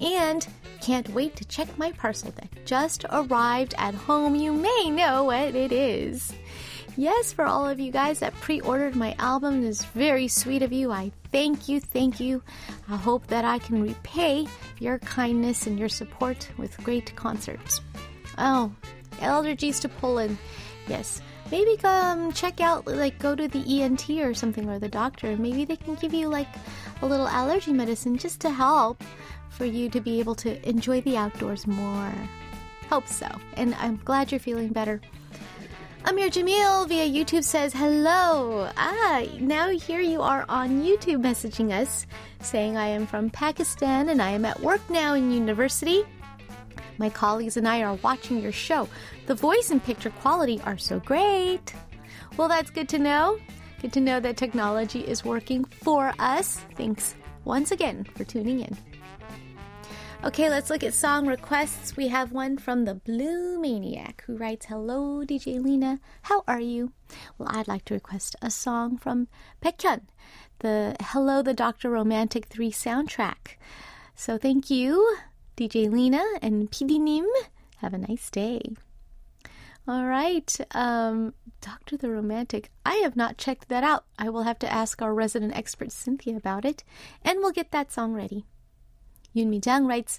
And 0.00 0.46
can't 0.80 1.08
wait 1.10 1.36
to 1.36 1.44
check 1.44 1.76
my 1.76 1.92
parcel 1.92 2.32
that 2.36 2.64
just 2.64 3.04
arrived 3.10 3.74
at 3.78 3.94
home. 3.94 4.36
You 4.36 4.52
may 4.52 4.90
know 4.90 5.24
what 5.24 5.54
it 5.54 5.72
is. 5.72 6.32
Yes, 6.98 7.32
for 7.32 7.44
all 7.44 7.68
of 7.68 7.78
you 7.78 7.92
guys 7.92 8.18
that 8.18 8.34
pre 8.40 8.60
ordered 8.60 8.96
my 8.96 9.14
album, 9.20 9.64
is 9.64 9.84
very 9.84 10.26
sweet 10.26 10.62
of 10.62 10.72
you. 10.72 10.90
I 10.90 11.12
thank 11.30 11.68
you, 11.68 11.78
thank 11.78 12.18
you. 12.18 12.42
I 12.88 12.96
hope 12.96 13.24
that 13.28 13.44
I 13.44 13.60
can 13.60 13.80
repay 13.80 14.48
your 14.80 14.98
kindness 14.98 15.68
and 15.68 15.78
your 15.78 15.88
support 15.88 16.50
with 16.58 16.76
great 16.82 17.14
concerts. 17.14 17.80
Oh, 18.36 18.72
allergies 19.18 19.80
to 19.82 19.88
pollen. 19.88 20.36
Yes, 20.88 21.22
maybe 21.52 21.76
come 21.76 22.32
check 22.32 22.60
out, 22.60 22.88
like, 22.88 23.20
go 23.20 23.36
to 23.36 23.46
the 23.46 23.80
ENT 23.80 24.10
or 24.10 24.34
something 24.34 24.68
or 24.68 24.80
the 24.80 24.88
doctor. 24.88 25.36
Maybe 25.36 25.64
they 25.64 25.76
can 25.76 25.94
give 25.94 26.12
you, 26.12 26.26
like, 26.26 26.48
a 27.00 27.06
little 27.06 27.28
allergy 27.28 27.72
medicine 27.72 28.18
just 28.18 28.40
to 28.40 28.50
help 28.50 29.04
for 29.50 29.66
you 29.66 29.88
to 29.90 30.00
be 30.00 30.18
able 30.18 30.34
to 30.34 30.68
enjoy 30.68 31.00
the 31.02 31.16
outdoors 31.16 31.64
more. 31.64 32.12
Hope 32.90 33.06
so. 33.06 33.28
And 33.52 33.76
I'm 33.76 34.00
glad 34.04 34.32
you're 34.32 34.40
feeling 34.40 34.70
better. 34.72 35.00
Amir 36.04 36.30
Jamil 36.30 36.88
via 36.88 37.06
YouTube 37.06 37.44
says, 37.44 37.72
Hello. 37.72 38.70
Ah, 38.76 39.24
now 39.40 39.68
here 39.68 40.00
you 40.00 40.22
are 40.22 40.44
on 40.48 40.82
YouTube 40.82 41.22
messaging 41.22 41.70
us, 41.72 42.06
saying 42.40 42.76
I 42.76 42.86
am 42.86 43.06
from 43.06 43.30
Pakistan 43.30 44.08
and 44.08 44.22
I 44.22 44.30
am 44.30 44.44
at 44.44 44.60
work 44.60 44.80
now 44.88 45.14
in 45.14 45.30
university. 45.30 46.04
My 46.98 47.10
colleagues 47.10 47.56
and 47.56 47.68
I 47.68 47.82
are 47.82 47.94
watching 47.96 48.40
your 48.40 48.52
show. 48.52 48.88
The 49.26 49.34
voice 49.34 49.70
and 49.70 49.82
picture 49.82 50.10
quality 50.10 50.60
are 50.64 50.78
so 50.78 51.00
great. 51.00 51.74
Well, 52.36 52.48
that's 52.48 52.70
good 52.70 52.88
to 52.90 52.98
know. 52.98 53.38
Good 53.82 53.92
to 53.92 54.00
know 54.00 54.18
that 54.20 54.36
technology 54.36 55.00
is 55.00 55.24
working 55.24 55.64
for 55.64 56.12
us. 56.18 56.60
Thanks 56.76 57.16
once 57.44 57.70
again 57.70 58.04
for 58.16 58.24
tuning 58.24 58.60
in. 58.60 58.76
Okay, 60.24 60.50
let's 60.50 60.68
look 60.68 60.82
at 60.82 60.94
song 60.94 61.28
requests. 61.28 61.96
We 61.96 62.08
have 62.08 62.32
one 62.32 62.58
from 62.58 62.84
the 62.84 62.96
Blue 62.96 63.56
Maniac 63.60 64.24
who 64.26 64.36
writes, 64.36 64.66
Hello, 64.66 65.24
DJ 65.24 65.62
Lena. 65.62 66.00
How 66.22 66.42
are 66.48 66.60
you? 66.60 66.92
Well, 67.38 67.48
I'd 67.52 67.68
like 67.68 67.84
to 67.84 67.94
request 67.94 68.34
a 68.42 68.50
song 68.50 68.98
from 68.98 69.28
Baekhyun, 69.62 70.02
the 70.58 70.96
Hello 71.00 71.40
the 71.40 71.54
Doctor 71.54 71.88
Romantic 71.88 72.46
3 72.46 72.72
soundtrack. 72.72 73.56
So 74.16 74.36
thank 74.36 74.70
you. 74.70 75.16
DJ 75.56 75.88
Lena 75.90 76.24
and 76.42 76.68
PD 76.68 77.00
Nim. 77.00 77.26
Have 77.76 77.94
a 77.94 77.98
nice 77.98 78.28
day. 78.28 78.60
All 79.86 80.04
right, 80.04 80.54
um, 80.72 81.32
Doctor 81.60 81.96
the 81.96 82.10
Romantic. 82.10 82.70
I 82.84 82.96
have 82.96 83.14
not 83.14 83.38
checked 83.38 83.68
that 83.68 83.84
out. 83.84 84.04
I 84.18 84.30
will 84.30 84.42
have 84.42 84.58
to 84.58 84.70
ask 84.70 85.00
our 85.00 85.14
resident 85.14 85.56
expert 85.56 85.92
Cynthia 85.92 86.36
about 86.36 86.64
it, 86.64 86.82
and 87.22 87.38
we'll 87.38 87.52
get 87.52 87.70
that 87.70 87.92
song 87.92 88.12
ready. 88.14 88.44
Yun 89.38 89.50
Mi 89.50 89.60
Jang 89.60 89.86
writes, 89.86 90.18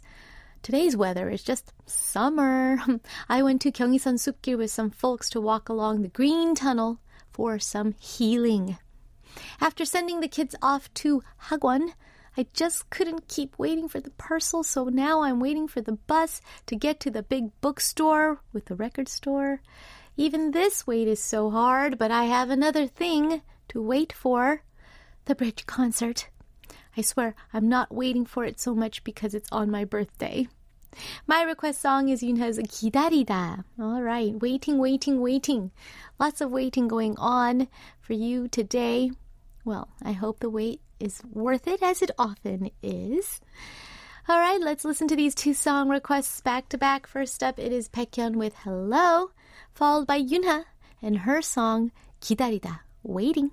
Today's 0.63 0.95
weather 0.95 1.29
is 1.29 1.43
just 1.43 1.73
summer. 1.85 2.79
I 3.29 3.43
went 3.43 3.61
to 3.63 3.71
Gyeonghisan 3.71 4.15
Supgil 4.15 4.57
with 4.57 4.71
some 4.71 4.89
folks 4.89 5.29
to 5.31 5.41
walk 5.41 5.67
along 5.67 6.01
the 6.01 6.07
Green 6.07 6.55
Tunnel 6.55 6.99
for 7.33 7.59
some 7.59 7.95
healing. 7.99 8.77
After 9.59 9.83
sending 9.83 10.21
the 10.21 10.29
kids 10.29 10.55
off 10.61 10.93
to 10.95 11.21
Hagwon, 11.49 11.91
I 12.37 12.47
just 12.53 12.89
couldn't 12.89 13.27
keep 13.27 13.59
waiting 13.59 13.89
for 13.89 13.99
the 13.99 14.11
parcel, 14.11 14.63
so 14.63 14.85
now 14.85 15.21
I'm 15.21 15.41
waiting 15.41 15.67
for 15.67 15.81
the 15.81 15.99
bus 16.07 16.39
to 16.67 16.77
get 16.77 17.01
to 17.01 17.11
the 17.11 17.23
big 17.23 17.51
bookstore 17.59 18.39
with 18.53 18.65
the 18.65 18.75
record 18.75 19.09
store. 19.09 19.61
Even 20.15 20.51
this 20.51 20.87
wait 20.87 21.09
is 21.09 21.21
so 21.21 21.49
hard, 21.49 21.97
but 21.97 22.09
I 22.09 22.23
have 22.23 22.49
another 22.49 22.87
thing 22.87 23.41
to 23.67 23.81
wait 23.81 24.13
for 24.13 24.63
the 25.25 25.35
bridge 25.35 25.65
concert. 25.65 26.29
I 26.98 27.02
swear, 27.02 27.34
I'm 27.52 27.68
not 27.68 27.94
waiting 27.94 28.24
for 28.24 28.44
it 28.44 28.60
so 28.60 28.74
much 28.74 29.04
because 29.04 29.34
it's 29.34 29.48
on 29.50 29.70
my 29.70 29.84
birthday. 29.84 30.48
My 31.26 31.42
request 31.42 31.80
song 31.80 32.08
is 32.08 32.22
Yunha's 32.22 32.58
기다리다. 32.58 33.64
All 33.80 34.02
right, 34.02 34.34
waiting, 34.40 34.78
waiting, 34.78 35.20
waiting. 35.20 35.70
Lots 36.18 36.40
of 36.40 36.50
waiting 36.50 36.88
going 36.88 37.16
on 37.18 37.68
for 38.00 38.12
you 38.12 38.48
today. 38.48 39.10
Well, 39.64 39.88
I 40.02 40.12
hope 40.12 40.40
the 40.40 40.50
wait 40.50 40.80
is 41.00 41.22
worth 41.32 41.66
it 41.66 41.82
as 41.82 42.02
it 42.02 42.10
often 42.18 42.70
is. 42.82 43.40
All 44.28 44.38
right, 44.38 44.60
let's 44.60 44.84
listen 44.84 45.08
to 45.08 45.16
these 45.16 45.34
two 45.34 45.52
song 45.52 45.88
requests 45.88 46.40
back 46.40 46.68
to 46.70 46.78
back. 46.78 47.06
First 47.06 47.42
up, 47.42 47.58
it 47.58 47.72
is 47.72 47.88
Baekhyun 47.88 48.36
with 48.36 48.54
Hello, 48.64 49.30
followed 49.74 50.06
by 50.06 50.16
Yunha 50.16 50.64
and 51.02 51.18
her 51.18 51.42
song 51.42 51.92
기다리다, 52.20 52.80
Waiting. 53.02 53.50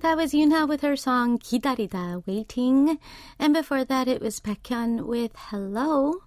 That 0.00 0.16
was 0.16 0.32
Yunha 0.32 0.66
with 0.66 0.80
her 0.80 0.96
song 0.96 1.38
Kidarida, 1.38 2.26
Waiting. 2.26 2.98
And 3.38 3.52
before 3.52 3.84
that, 3.84 4.08
it 4.08 4.22
was 4.22 4.40
Baekhyun 4.40 5.04
with 5.04 5.32
Hello. 5.36 6.22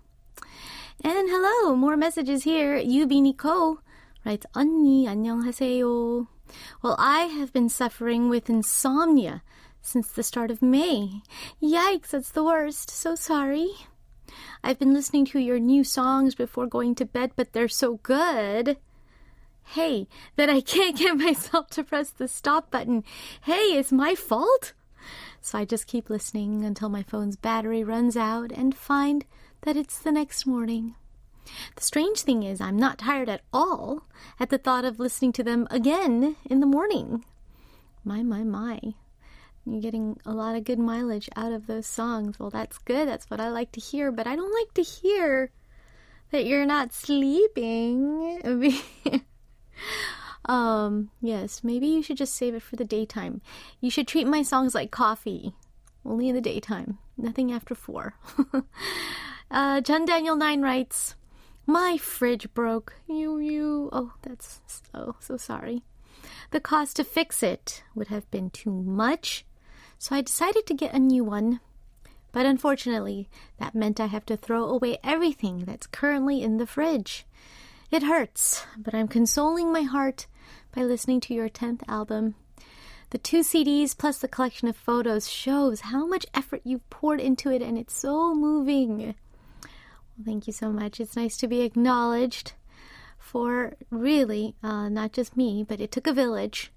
And 1.04 1.28
hello, 1.28 1.76
more 1.76 1.98
messages 1.98 2.44
here. 2.44 2.78
Yubi 2.78 3.20
Nico 3.20 3.80
writes, 4.24 4.46
"Anni, 4.54 5.08
안녕하세요. 5.08 6.28
Well, 6.84 6.96
I 7.00 7.22
have 7.34 7.52
been 7.52 7.68
suffering 7.68 8.30
with 8.30 8.48
insomnia 8.48 9.42
since 9.82 10.08
the 10.10 10.22
start 10.22 10.52
of 10.52 10.62
May. 10.62 11.24
Yikes, 11.60 12.10
that's 12.12 12.30
the 12.30 12.44
worst. 12.44 12.92
So 12.92 13.16
sorry. 13.16 13.74
I've 14.64 14.78
been 14.78 14.94
listening 14.94 15.26
to 15.34 15.40
your 15.40 15.58
new 15.58 15.84
songs 15.84 16.36
before 16.36 16.68
going 16.68 16.94
to 16.96 17.06
bed, 17.06 17.32
but 17.36 17.54
they're 17.54 17.68
so 17.68 17.98
good. 18.04 18.78
Hey, 19.66 20.08
that 20.36 20.50
I 20.50 20.62
can't 20.62 20.98
get 20.98 21.18
myself 21.18 21.70
to 21.72 21.84
press 21.84 22.10
the 22.10 22.28
stop 22.28 22.72
button. 22.72 23.04
Hey, 23.42 23.78
it's 23.78 23.92
my 23.92 24.16
fault? 24.16 24.74
So 25.42 25.58
I 25.58 25.66
just 25.66 25.88
keep 25.88 26.10
listening 26.10 26.64
until 26.64 26.90
my 26.90 27.04
phone's 27.04 27.36
battery 27.36 27.84
runs 27.84 28.16
out 28.16 28.52
and 28.52 28.76
find 28.76 29.26
that 29.62 29.76
it's 29.76 30.00
the 30.00 30.12
next 30.12 30.46
morning. 30.46 30.96
The 31.76 31.84
strange 31.84 32.22
thing 32.22 32.44
is, 32.44 32.62
I'm 32.62 32.78
not 32.78 33.00
tired 33.00 33.28
at 33.30 33.42
all 33.52 34.04
at 34.40 34.50
the 34.50 34.58
thought 34.58 34.86
of 34.86 35.00
listening 35.00 35.34
to 35.34 35.44
them 35.44 35.68
again 35.70 36.38
in 36.46 36.62
the 36.62 36.66
morning. 36.66 37.26
My, 38.06 38.24
my, 38.24 38.44
my. 38.44 38.80
You're 39.66 39.82
getting 39.82 40.20
a 40.26 40.34
lot 40.34 40.56
of 40.56 40.66
good 40.66 40.80
mileage 40.80 41.30
out 41.36 41.54
of 41.54 41.68
those 41.68 41.88
songs. 41.88 42.38
Well, 42.38 42.50
that's 42.50 42.78
good. 42.80 43.08
That's 43.08 43.30
what 43.30 43.40
I 43.40 43.50
like 43.50 43.72
to 43.74 43.80
hear, 43.80 44.12
but 44.12 44.28
I 44.28 44.36
don't 44.36 44.54
like 44.54 44.74
to 44.76 44.82
hear 44.82 45.52
that 46.32 46.46
you're 46.46 46.66
not 46.66 46.94
sleeping. 46.94 48.42
um, 50.46 51.10
yes, 51.22 51.64
maybe 51.64 51.88
you 51.88 52.04
should 52.04 52.18
just 52.18 52.34
save 52.34 52.56
it 52.56 52.62
for 52.62 52.76
the 52.76 52.86
daytime. 52.86 53.42
You 53.80 53.90
should 53.90 54.08
treat 54.08 54.28
my 54.28 54.42
songs 54.42 54.76
like 54.76 54.92
coffee. 54.92 55.56
Only 56.06 56.30
in 56.30 56.36
the 56.36 56.42
daytime. 56.42 56.98
Nothing 57.18 57.52
after 57.52 57.76
four. 57.76 58.16
uh, 59.52 59.82
John 59.82 60.06
Daniel 60.06 60.36
9 60.36 60.62
writes, 60.62 61.16
My 61.66 61.98
fridge 61.98 62.54
broke. 62.54 62.96
You, 63.08 63.40
you. 63.40 63.90
Oh, 63.94 64.14
that's 64.22 64.60
so, 64.68 65.16
so 65.20 65.38
sorry. 65.38 65.84
The 66.52 66.60
cost 66.60 66.98
to 66.98 67.04
fix 67.04 67.42
it 67.42 67.84
would 67.96 68.08
have 68.08 68.30
been 68.32 68.50
too 68.50 68.72
much, 68.72 69.46
so 69.98 70.16
I 70.16 70.22
decided 70.22 70.66
to 70.68 70.74
get 70.74 70.94
a 70.94 71.00
new 71.00 71.24
one. 71.24 71.60
But 72.32 72.46
unfortunately, 72.46 73.30
that 73.60 73.76
meant 73.76 74.00
I 74.00 74.08
have 74.08 74.26
to 74.26 74.38
throw 74.38 74.66
away 74.66 74.98
everything 75.04 75.66
that's 75.66 75.88
currently 75.88 76.42
in 76.42 76.58
the 76.58 76.68
fridge. 76.68 77.26
It 77.94 78.02
hurts, 78.02 78.66
but 78.76 78.96
I'm 78.96 79.08
consoling 79.08 79.72
my 79.72 79.84
heart 79.84 80.26
by 80.76 80.82
listening 80.82 81.20
to 81.20 81.34
your 81.36 81.48
10th 81.48 81.84
album. 81.88 82.34
The 83.12 83.20
two 83.20 83.42
CDs 83.42 83.96
plus 83.96 84.18
the 84.18 84.28
collection 84.28 84.68
of 84.68 84.76
photos 84.76 85.30
shows 85.30 85.82
how 85.82 86.08
much 86.08 86.26
effort 86.34 86.62
you've 86.64 86.90
poured 86.90 87.20
into 87.20 87.52
it, 87.52 87.62
and 87.62 87.78
it's 87.78 87.96
so 87.96 88.34
moving. 88.34 88.98
Well, 88.98 90.26
thank 90.26 90.48
you 90.48 90.54
so 90.54 90.72
much. 90.72 91.00
It's 91.00 91.16
nice 91.16 91.38
to 91.38 91.48
be 91.48 91.62
acknowledged 91.62 92.54
for 93.20 93.76
really 93.92 94.56
uh, 94.64 94.90
not 94.90 95.14
just 95.14 95.38
me, 95.38 95.64
but 95.64 95.80
it 95.80 95.92
took 95.92 96.08
a 96.08 96.14
village 96.14 96.72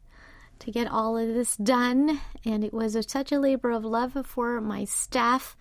to 0.58 0.70
get 0.70 0.87
all 0.87 1.16
of 1.16 1.28
this 1.28 1.56
done, 1.56 2.20
and 2.44 2.62
it 2.62 2.75
was 2.75 2.94
a, 2.94 3.02
such 3.02 3.32
a 3.32 3.40
labor 3.40 3.70
of 3.70 3.87
love 3.87 4.18
for 4.26 4.61
my 4.61 4.85
staff 4.85 5.56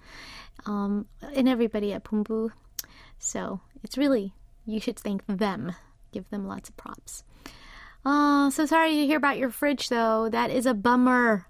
um, 0.66 1.06
and 1.22 1.48
everybody 1.48 1.94
at 1.94 2.04
Pumbu. 2.04 2.50
So 3.18 3.62
it's 3.84 3.98
really 3.98 4.34
you 4.66 4.80
should 4.80 4.98
thank 4.98 5.26
them, 5.28 5.76
give 6.12 6.30
them 6.30 6.48
lots 6.48 6.70
of 6.70 6.78
props. 6.78 7.24
Oh, 8.06 8.50
so 8.52 8.66
sorry 8.66 8.92
to 8.92 9.06
hear 9.08 9.18
about 9.18 9.38
your 9.38 9.50
fridge, 9.50 9.90
though. 9.90 10.30
That 10.30 10.52
is 10.52 10.66
a 10.66 10.74
bummer. 10.74 11.48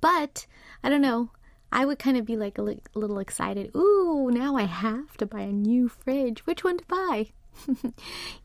But, 0.00 0.46
I 0.82 0.88
don't 0.88 1.00
know. 1.00 1.30
I 1.70 1.84
would 1.84 1.98
kind 1.98 2.16
of 2.16 2.26
be 2.26 2.36
like 2.36 2.58
a, 2.58 2.62
li- 2.62 2.82
little 2.94 3.18
excited. 3.18 3.70
Ooh, 3.74 4.30
now 4.32 4.56
I 4.56 4.64
have 4.64 5.16
to 5.18 5.26
buy 5.26 5.40
a 5.40 5.52
new 5.52 5.88
fridge. 5.88 6.44
Which 6.44 6.64
one 6.64 6.78
to 6.78 6.84
buy? 6.86 7.30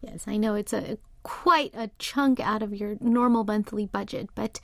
yes, 0.02 0.26
I 0.28 0.38
know 0.38 0.56
it's 0.56 0.72
a 0.74 0.98
quite 1.24 1.72
a 1.76 1.90
chunk 2.00 2.40
out 2.40 2.64
of 2.64 2.74
your 2.74 2.96
normal 3.02 3.44
monthly 3.44 3.86
budget, 3.86 4.30
but 4.34 4.62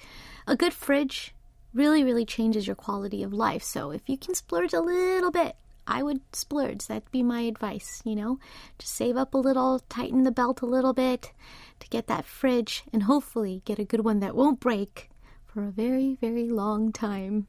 a 0.48 0.56
good 0.56 0.74
fridge 0.74 1.36
really, 1.74 2.04
really 2.04 2.26
changes 2.26 2.68
your 2.68 2.76
quality 2.76 3.24
of 3.24 3.34
life. 3.34 3.64
So 3.64 3.92
if 3.92 4.08
you 4.08 4.18
can 4.18 4.36
splurge 4.36 4.74
a 4.74 4.80
little 4.80 5.32
bit, 5.32 5.58
I 5.86 6.04
would 6.04 6.22
splurge. 6.34 6.88
That'd 6.88 7.12
be 7.12 7.24
my 7.24 7.42
advice, 7.42 8.02
you 8.06 8.16
know? 8.16 8.40
Just 8.78 8.94
save 8.94 9.18
up 9.18 9.34
a 9.34 9.38
little, 9.38 9.80
tighten 9.90 10.24
the 10.24 10.32
belt 10.32 10.62
a 10.62 10.66
little 10.66 10.94
bit 10.94 11.32
to 11.80 11.90
get 11.90 12.08
that 12.08 12.26
fridge, 12.26 12.84
and 12.94 13.04
hopefully 13.04 13.62
get 13.66 13.80
a 13.80 13.86
good 13.86 14.04
one 14.04 14.20
that 14.20 14.36
won't 14.36 14.60
break 14.60 15.10
for 15.46 15.64
a 15.64 15.72
very, 15.72 16.18
very 16.22 16.50
long 16.50 16.92
time. 16.92 17.48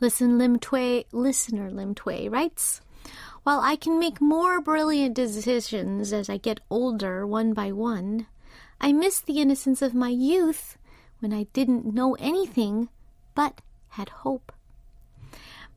Listen 0.00 0.38
Lim 0.38 0.58
Tway, 0.58 1.06
listener 1.12 1.70
Lim 1.70 1.94
Tway 1.94 2.28
writes, 2.28 2.80
While 3.42 3.60
I 3.60 3.76
can 3.76 3.98
make 3.98 4.20
more 4.20 4.60
brilliant 4.60 5.14
decisions 5.14 6.12
as 6.12 6.28
I 6.28 6.36
get 6.36 6.60
older 6.70 7.26
one 7.26 7.52
by 7.52 7.72
one, 7.72 8.26
I 8.80 8.92
miss 8.92 9.20
the 9.20 9.40
innocence 9.40 9.82
of 9.82 9.94
my 9.94 10.10
youth 10.10 10.78
when 11.18 11.32
I 11.32 11.44
didn't 11.52 11.92
know 11.92 12.14
anything 12.16 12.88
but 13.34 13.60
had 13.88 14.08
hope 14.08 14.52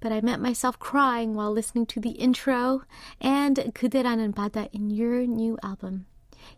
but 0.01 0.11
I 0.11 0.19
met 0.19 0.41
myself 0.41 0.77
crying 0.77 1.33
while 1.35 1.51
listening 1.51 1.85
to 1.85 2.01
the 2.01 2.09
intro 2.09 2.83
and 3.21 3.55
Kuderananbada 3.55 4.69
in 4.73 4.89
your 4.89 5.25
new 5.25 5.57
album. 5.63 6.07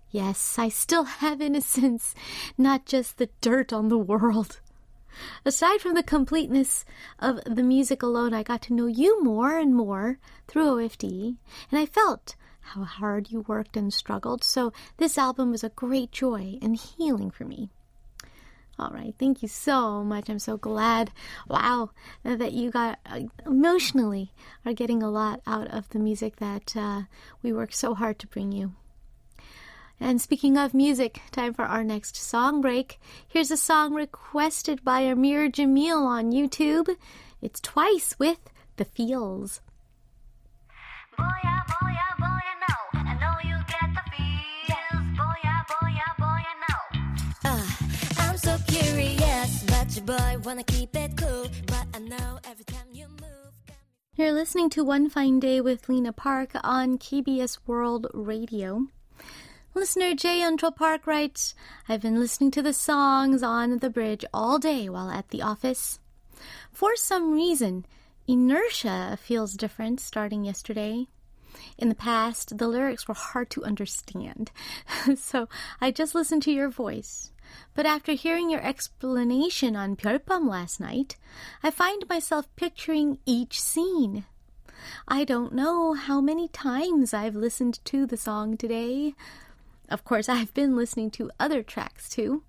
Yes, 0.10 0.58
I 0.58 0.69
still 0.69 1.03
have 1.03 1.41
innocence, 1.41 2.15
not 2.58 2.86
just 2.86 3.17
the 3.17 3.29
dirt 3.41 3.71
on 3.71 3.89
the 3.89 3.97
world. 3.97 4.60
Aside 5.45 5.82
from 5.82 5.93
the 5.93 6.01
completeness 6.01 6.86
of 7.19 7.39
the 7.45 7.62
music 7.63 8.01
alone, 8.01 8.34
I 8.34 8.41
got 8.41 8.62
to 8.63 8.73
know 8.73 8.88
you 8.88 9.23
more 9.23 9.60
and 9.60 9.75
more 9.75 10.17
through 10.47 10.63
OFD, 10.63 11.36
and 11.69 11.79
I 11.79 11.86
felt 11.86 12.36
how 12.62 12.84
hard 12.84 13.29
you 13.29 13.41
worked 13.41 13.75
and 13.75 13.93
struggled, 13.93 14.43
so 14.43 14.71
this 14.97 15.17
album 15.17 15.51
was 15.51 15.63
a 15.63 15.69
great 15.69 16.12
joy 16.12 16.58
and 16.62 16.77
healing 16.77 17.29
for 17.29 17.43
me. 17.43 17.69
All 18.80 18.90
right. 18.90 19.14
Thank 19.20 19.42
you 19.42 19.48
so 19.48 20.04
much. 20.04 20.30
I'm 20.30 20.40
so 20.40 20.58
glad. 20.58 21.12
Wow. 21.48 21.92
That 22.24 22.54
you 22.54 22.72
got 22.72 23.00
uh, 23.06 23.22
emotionally 23.46 24.34
are 24.66 24.74
getting 24.74 25.04
a 25.04 25.10
lot 25.10 25.42
out 25.46 25.68
of 25.68 25.90
the 25.90 26.00
music 26.00 26.38
that 26.38 26.76
uh, 26.76 27.04
we 27.44 27.54
work 27.54 27.72
so 27.74 27.94
hard 27.94 28.18
to 28.20 28.28
bring 28.28 28.52
you. 28.52 28.74
And 30.00 30.20
speaking 30.20 30.58
of 30.58 30.74
music, 30.74 31.22
time 31.32 31.54
for 31.54 31.66
our 31.66 31.84
next 31.84 32.16
song 32.16 32.62
break. 32.62 33.00
Here's 33.28 33.52
a 33.52 33.58
song 33.58 33.94
requested 33.94 34.84
by 34.84 35.02
Amir 35.02 35.50
Jamil 35.50 36.02
on 36.02 36.32
YouTube. 36.32 36.96
It's 37.42 37.60
Twice 37.60 38.18
with 38.18 38.40
The 38.78 38.86
Feels. 38.86 39.62
boy, 41.18 41.24
keep 41.44 41.83
You're 54.15 54.34
listening 54.34 54.71
to 54.71 54.84
One 54.84 55.08
Fine 55.08 55.39
Day 55.39 55.62
with 55.62 55.88
Lena 55.88 56.12
Park 56.12 56.53
on 56.63 56.97
KBS 56.97 57.60
World 57.67 58.08
Radio. 58.12 58.88
Listener 59.75 60.15
Jay 60.15 60.39
Untrell 60.39 60.75
Park 60.75 61.06
writes, 61.06 61.53
I've 61.88 62.01
been 62.01 62.19
listening 62.19 62.49
to 62.51 62.63
the 62.63 62.73
songs 62.73 63.43
on 63.43 63.77
the 63.77 63.89
bridge 63.91 64.25
all 64.34 64.58
day 64.58 64.89
while 64.89 65.12
at 65.12 65.29
the 65.29 65.43
office. 65.43 65.99
For 66.71 66.95
some 66.95 67.32
reason, 67.32 67.86
inertia 68.27 69.19
feels 69.21 69.53
different 69.53 69.99
starting 69.99 70.43
yesterday. 70.43 71.06
In 71.77 71.89
the 71.89 71.95
past, 71.95 72.58
the 72.58 72.67
lyrics 72.67 73.08
were 73.08 73.13
hard 73.13 73.51
to 73.51 73.63
understand, 73.63 74.49
so 75.15 75.47
I 75.79 75.91
just 75.91 76.15
listened 76.15 76.41
to 76.43 76.51
your 76.51 76.69
voice. 76.69 77.33
But 77.74 77.86
after 77.86 78.13
hearing 78.13 78.50
your 78.50 78.62
explanation 78.62 79.76
on 79.76 79.96
Byeolbam 79.96 80.48
last 80.48 80.80
night, 80.80 81.18
I 81.63 81.72
find 81.72 82.08
myself 82.08 82.48
picturing 82.56 83.20
each 83.26 83.60
scene. 83.60 84.26
I 85.08 85.24
don't 85.24 85.54
know 85.54 85.94
how 85.94 86.22
many 86.22 86.48
times 86.48 87.13
I've 87.13 87.36
listened 87.36 87.80
to 87.86 88.06
the 88.06 88.18
song 88.18 88.58
today. 88.58 89.16
Of 89.89 90.04
course, 90.04 90.30
I've 90.30 90.54
been 90.54 90.76
listening 90.76 91.12
to 91.12 91.32
other 91.39 91.63
tracks 91.63 92.10
too. 92.10 92.44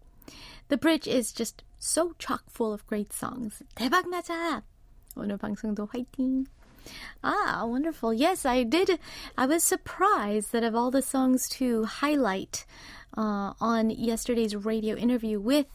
The 0.69 0.77
bridge 0.77 1.07
is 1.07 1.33
just 1.33 1.63
so 1.79 2.15
chock 2.19 2.45
full 2.49 2.73
of 2.73 2.87
great 2.87 3.13
songs. 3.13 3.63
대박나자! 3.77 4.63
오늘 5.17 5.37
방송도 5.37 5.87
화이팅! 5.87 6.47
Ah, 7.23 7.65
wonderful. 7.65 8.13
Yes, 8.13 8.45
I 8.45 8.63
did. 8.63 8.99
I 9.39 9.47
was 9.47 9.65
surprised 9.65 10.53
that 10.53 10.65
of 10.65 10.75
all 10.75 10.91
the 10.91 11.03
songs 11.03 11.49
to 11.51 11.85
highlight, 11.85 12.67
uh, 13.17 13.53
on 13.61 13.91
yesterday's 13.91 14.57
radio 14.57 14.97
interview 14.97 15.39
with 15.41 15.67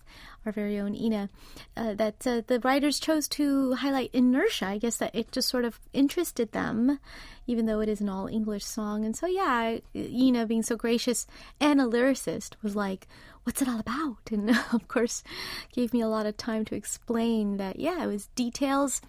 our 0.46 0.52
very 0.52 0.80
own 0.80 0.96
Ina, 0.96 1.30
uh, 1.76 1.94
that 1.96 2.26
uh, 2.26 2.42
the 2.48 2.60
writers 2.62 3.00
chose 3.00 3.28
to 3.30 3.74
highlight 3.74 4.10
inertia. 4.14 4.68
I 4.68 4.78
guess 4.78 4.98
that 4.98 5.14
it 5.14 5.32
just 5.32 5.50
sort 5.50 5.66
of 5.66 5.80
interested 5.94 6.52
them, 6.52 7.00
even 7.48 7.66
though 7.66 7.82
it 7.82 7.90
is 7.90 8.02
an 8.02 8.10
all 8.10 8.28
English 8.28 8.64
song. 8.66 9.06
And 9.06 9.16
so, 9.16 9.28
yeah, 9.28 9.78
Ina, 9.96 10.46
being 10.46 10.64
so 10.64 10.76
gracious 10.76 11.28
and 11.60 11.82
a 11.82 11.86
lyricist, 11.86 12.54
was 12.62 12.76
like, 12.76 13.08
What's 13.44 13.62
it 13.62 13.68
all 13.68 13.80
about? 13.80 14.18
And 14.32 14.50
of 14.74 14.88
course, 14.88 15.24
gave 15.72 15.94
me 15.94 16.02
a 16.02 16.08
lot 16.08 16.26
of 16.26 16.38
time 16.38 16.66
to 16.66 16.76
explain 16.76 17.58
that, 17.58 17.80
yeah, 17.80 18.04
it 18.04 18.08
was 18.08 18.28
details 18.36 19.02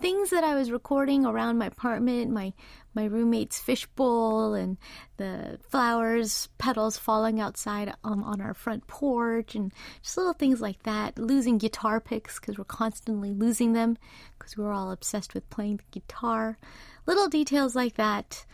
things 0.00 0.30
that 0.30 0.44
I 0.44 0.54
was 0.54 0.70
recording 0.70 1.26
around 1.26 1.58
my 1.58 1.66
apartment, 1.66 2.30
my 2.30 2.52
my 2.98 3.04
roommate's 3.04 3.60
fishbowl 3.60 4.54
and 4.54 4.76
the 5.18 5.56
flowers, 5.68 6.48
petals 6.58 6.98
falling 6.98 7.40
outside 7.40 7.94
um, 8.02 8.24
on 8.24 8.40
our 8.40 8.54
front 8.54 8.88
porch, 8.88 9.54
and 9.54 9.72
just 10.02 10.16
little 10.16 10.32
things 10.32 10.60
like 10.60 10.82
that. 10.82 11.16
Losing 11.16 11.58
guitar 11.58 12.00
picks 12.00 12.40
because 12.40 12.58
we're 12.58 12.64
constantly 12.64 13.32
losing 13.32 13.72
them 13.72 13.96
because 14.36 14.56
we 14.56 14.64
were 14.64 14.72
all 14.72 14.90
obsessed 14.90 15.32
with 15.32 15.48
playing 15.48 15.76
the 15.76 16.00
guitar. 16.00 16.58
Little 17.06 17.28
details 17.28 17.76
like 17.76 17.94
that 17.94 18.44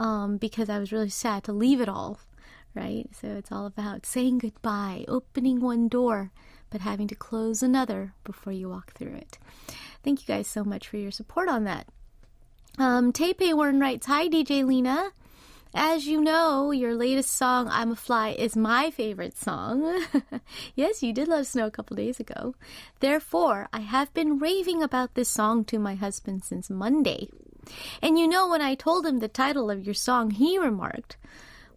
um, 0.00 0.36
because 0.36 0.68
I 0.68 0.80
was 0.80 0.90
really 0.90 1.08
sad 1.08 1.44
to 1.44 1.52
leave 1.52 1.80
it 1.80 1.88
all, 1.88 2.18
right? 2.74 3.08
So 3.12 3.28
it's 3.28 3.52
all 3.52 3.66
about 3.66 4.04
saying 4.04 4.38
goodbye, 4.38 5.04
opening 5.06 5.60
one 5.60 5.86
door, 5.86 6.32
but 6.70 6.80
having 6.80 7.06
to 7.06 7.14
close 7.14 7.62
another 7.62 8.14
before 8.24 8.52
you 8.52 8.68
walk 8.68 8.94
through 8.94 9.14
it. 9.14 9.38
Thank 10.02 10.22
you 10.22 10.26
guys 10.26 10.48
so 10.48 10.64
much 10.64 10.88
for 10.88 10.96
your 10.96 11.12
support 11.12 11.48
on 11.48 11.62
that. 11.64 11.86
Um, 12.78 13.12
Taipei 13.12 13.54
Warren 13.54 13.80
writes, 13.80 14.06
Hi, 14.06 14.28
DJ 14.28 14.66
Lena. 14.66 15.10
As 15.74 16.06
you 16.06 16.20
know, 16.20 16.70
your 16.70 16.94
latest 16.94 17.32
song, 17.32 17.68
I'm 17.70 17.92
a 17.92 17.96
Fly, 17.96 18.30
is 18.30 18.56
my 18.56 18.90
favorite 18.90 19.36
song. 19.36 20.04
yes, 20.74 21.02
you 21.02 21.12
did 21.12 21.28
let 21.28 21.40
us 21.40 21.54
know 21.54 21.66
a 21.66 21.70
couple 21.70 21.96
days 21.96 22.20
ago. 22.20 22.54
Therefore, 23.00 23.68
I 23.72 23.80
have 23.80 24.12
been 24.14 24.38
raving 24.38 24.82
about 24.82 25.14
this 25.14 25.28
song 25.28 25.64
to 25.66 25.78
my 25.78 25.94
husband 25.94 26.44
since 26.44 26.70
Monday. 26.70 27.28
And 28.02 28.18
you 28.18 28.26
know, 28.26 28.48
when 28.48 28.60
I 28.60 28.74
told 28.74 29.06
him 29.06 29.18
the 29.18 29.28
title 29.28 29.70
of 29.70 29.84
your 29.84 29.94
song, 29.94 30.30
he 30.30 30.58
remarked, 30.58 31.16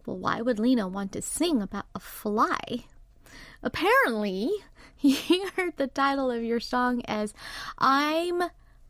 Well, 0.04 0.18
why 0.18 0.40
would 0.40 0.58
Lena 0.58 0.88
want 0.88 1.12
to 1.12 1.22
sing 1.22 1.62
about 1.62 1.86
a 1.94 2.00
fly? 2.00 2.84
Apparently, 3.62 4.50
he 4.96 5.46
heard 5.56 5.76
the 5.76 5.88
title 5.88 6.30
of 6.30 6.42
your 6.42 6.60
song 6.60 7.02
as 7.06 7.34
I'm 7.78 8.42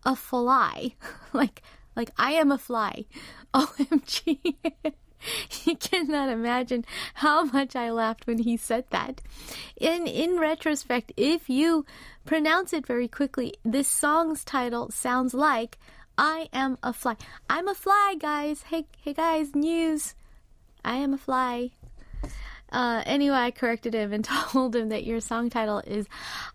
a 0.04 0.16
fly. 0.16 0.94
like, 1.32 1.62
like 1.96 2.10
I 2.16 2.32
am 2.32 2.52
a 2.52 2.58
fly. 2.58 3.06
OMG. 3.54 4.54
you 5.64 5.76
cannot 5.76 6.28
imagine 6.28 6.84
how 7.14 7.44
much 7.44 7.74
I 7.74 7.90
laughed 7.90 8.26
when 8.26 8.38
he 8.38 8.56
said 8.56 8.84
that. 8.90 9.22
In 9.80 10.06
in 10.06 10.38
retrospect, 10.38 11.12
if 11.16 11.48
you 11.48 11.86
pronounce 12.24 12.72
it 12.72 12.86
very 12.86 13.08
quickly, 13.08 13.54
this 13.64 13.88
song's 13.88 14.44
title 14.44 14.90
sounds 14.90 15.34
like 15.34 15.78
I 16.18 16.48
am 16.52 16.78
a 16.82 16.92
fly. 16.92 17.16
I'm 17.48 17.68
a 17.68 17.74
fly, 17.74 18.16
guys. 18.18 18.62
Hey 18.62 18.86
hey 19.00 19.14
guys, 19.14 19.54
news. 19.54 20.14
I 20.84 20.96
am 20.96 21.14
a 21.14 21.18
fly. 21.18 21.70
Uh, 22.70 23.02
anyway, 23.06 23.36
I 23.36 23.50
corrected 23.52 23.94
him 23.94 24.12
and 24.12 24.24
told 24.52 24.74
him 24.74 24.88
that 24.90 25.04
your 25.04 25.20
song 25.20 25.50
title 25.50 25.82
is 25.86 26.06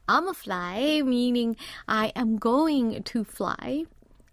I'm 0.07 0.27
a 0.27 0.33
fly, 0.33 1.01
meaning 1.03 1.55
I 1.87 2.11
am 2.15 2.37
going 2.37 3.03
to 3.03 3.23
fly. 3.23 3.85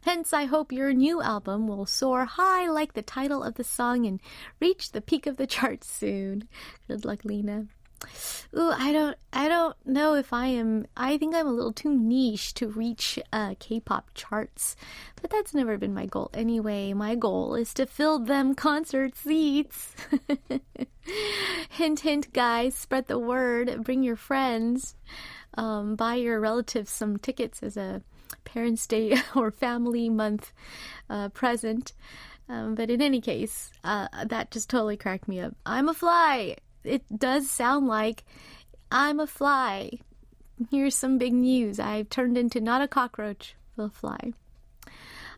Hence, 0.02 0.32
I 0.32 0.44
hope 0.44 0.72
your 0.72 0.92
new 0.92 1.20
album 1.20 1.66
will 1.66 1.86
soar 1.86 2.24
high 2.24 2.68
like 2.68 2.94
the 2.94 3.02
title 3.02 3.42
of 3.42 3.54
the 3.54 3.64
song 3.64 4.06
and 4.06 4.20
reach 4.60 4.92
the 4.92 5.00
peak 5.00 5.26
of 5.26 5.36
the 5.36 5.46
charts 5.56 5.90
soon. 5.90 6.48
Good 6.86 7.04
luck, 7.04 7.24
Lena. 7.24 7.66
Ooh, 8.56 8.70
I 8.70 8.92
don't, 8.92 9.16
I 9.32 9.48
don't 9.48 9.76
know 9.84 10.14
if 10.14 10.32
I 10.32 10.46
am. 10.46 10.86
I 10.96 11.18
think 11.18 11.34
I'm 11.34 11.46
a 11.46 11.52
little 11.52 11.72
too 11.72 11.94
niche 11.94 12.54
to 12.54 12.68
reach 12.68 13.18
uh, 13.32 13.54
K-pop 13.58 14.10
charts, 14.14 14.76
but 15.20 15.30
that's 15.30 15.52
never 15.52 15.76
been 15.76 15.94
my 15.94 16.06
goal 16.06 16.30
anyway. 16.32 16.92
My 16.92 17.14
goal 17.14 17.54
is 17.54 17.74
to 17.74 17.86
fill 17.86 18.20
them 18.20 18.54
concert 18.54 19.16
seats. 19.16 19.94
hint, 21.70 22.00
hint, 22.00 22.32
guys, 22.32 22.74
spread 22.74 23.08
the 23.08 23.18
word. 23.18 23.82
Bring 23.82 24.02
your 24.02 24.16
friends. 24.16 24.94
Um, 25.54 25.96
buy 25.96 26.14
your 26.14 26.40
relatives 26.40 26.90
some 26.90 27.18
tickets 27.18 27.62
as 27.62 27.76
a 27.76 28.02
Parents' 28.48 28.86
Day 28.86 29.16
or 29.36 29.50
Family 29.50 30.08
Month 30.08 30.52
uh, 31.10 31.28
present. 31.28 31.92
Um, 32.48 32.74
but 32.74 32.90
in 32.90 33.02
any 33.02 33.20
case, 33.20 33.70
uh, 33.84 34.08
that 34.24 34.50
just 34.50 34.70
totally 34.70 34.96
cracked 34.96 35.28
me 35.28 35.40
up. 35.40 35.54
I'm 35.66 35.88
a 35.88 35.94
fly. 35.94 36.56
It 36.82 37.04
does 37.16 37.50
sound 37.50 37.86
like 37.86 38.24
I'm 38.90 39.20
a 39.20 39.26
fly. 39.26 39.90
Here's 40.70 40.94
some 40.94 41.18
big 41.18 41.34
news. 41.34 41.78
I've 41.78 42.08
turned 42.08 42.38
into 42.38 42.60
not 42.60 42.80
a 42.80 42.88
cockroach, 42.88 43.54
but 43.76 43.84
a 43.84 43.90
fly. 43.90 44.32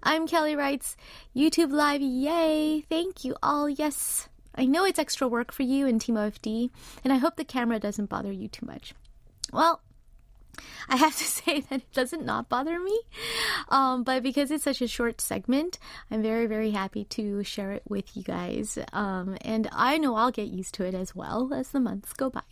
I'm 0.02 0.26
Kelly 0.26 0.56
writes, 0.56 0.96
YouTube 1.36 1.72
Live, 1.72 2.00
yay! 2.00 2.84
Thank 2.88 3.24
you 3.24 3.36
all, 3.42 3.68
yes. 3.68 4.28
I 4.54 4.64
know 4.64 4.84
it's 4.84 4.98
extra 4.98 5.28
work 5.28 5.52
for 5.52 5.62
you 5.62 5.86
and 5.86 6.00
Team 6.00 6.14
OFD, 6.14 6.70
and 7.04 7.12
I 7.12 7.16
hope 7.16 7.36
the 7.36 7.44
camera 7.44 7.78
doesn't 7.78 8.08
bother 8.08 8.32
you 8.32 8.48
too 8.48 8.66
much. 8.66 8.94
Well, 9.52 9.82
I 10.88 10.96
have 10.96 11.16
to 11.16 11.24
say 11.38 11.60
that 11.60 11.80
it 11.80 11.92
doesn't 11.92 12.24
not 12.24 12.48
bother 12.48 12.78
me. 12.80 13.00
Um, 13.68 14.02
but 14.02 14.22
because 14.22 14.50
it's 14.50 14.64
such 14.64 14.82
a 14.82 14.88
short 14.88 15.20
segment, 15.20 15.78
I'm 16.10 16.22
very, 16.22 16.46
very 16.46 16.70
happy 16.70 17.04
to 17.04 17.42
share 17.44 17.72
it 17.72 17.82
with 17.88 18.16
you 18.16 18.22
guys. 18.22 18.78
Um, 18.92 19.36
and 19.42 19.68
I 19.72 19.98
know 19.98 20.16
I'll 20.16 20.30
get 20.30 20.48
used 20.48 20.74
to 20.74 20.84
it 20.84 20.94
as 20.94 21.14
well 21.14 21.52
as 21.54 21.70
the 21.70 21.80
months 21.80 22.12
go 22.12 22.30
by. 22.30 22.42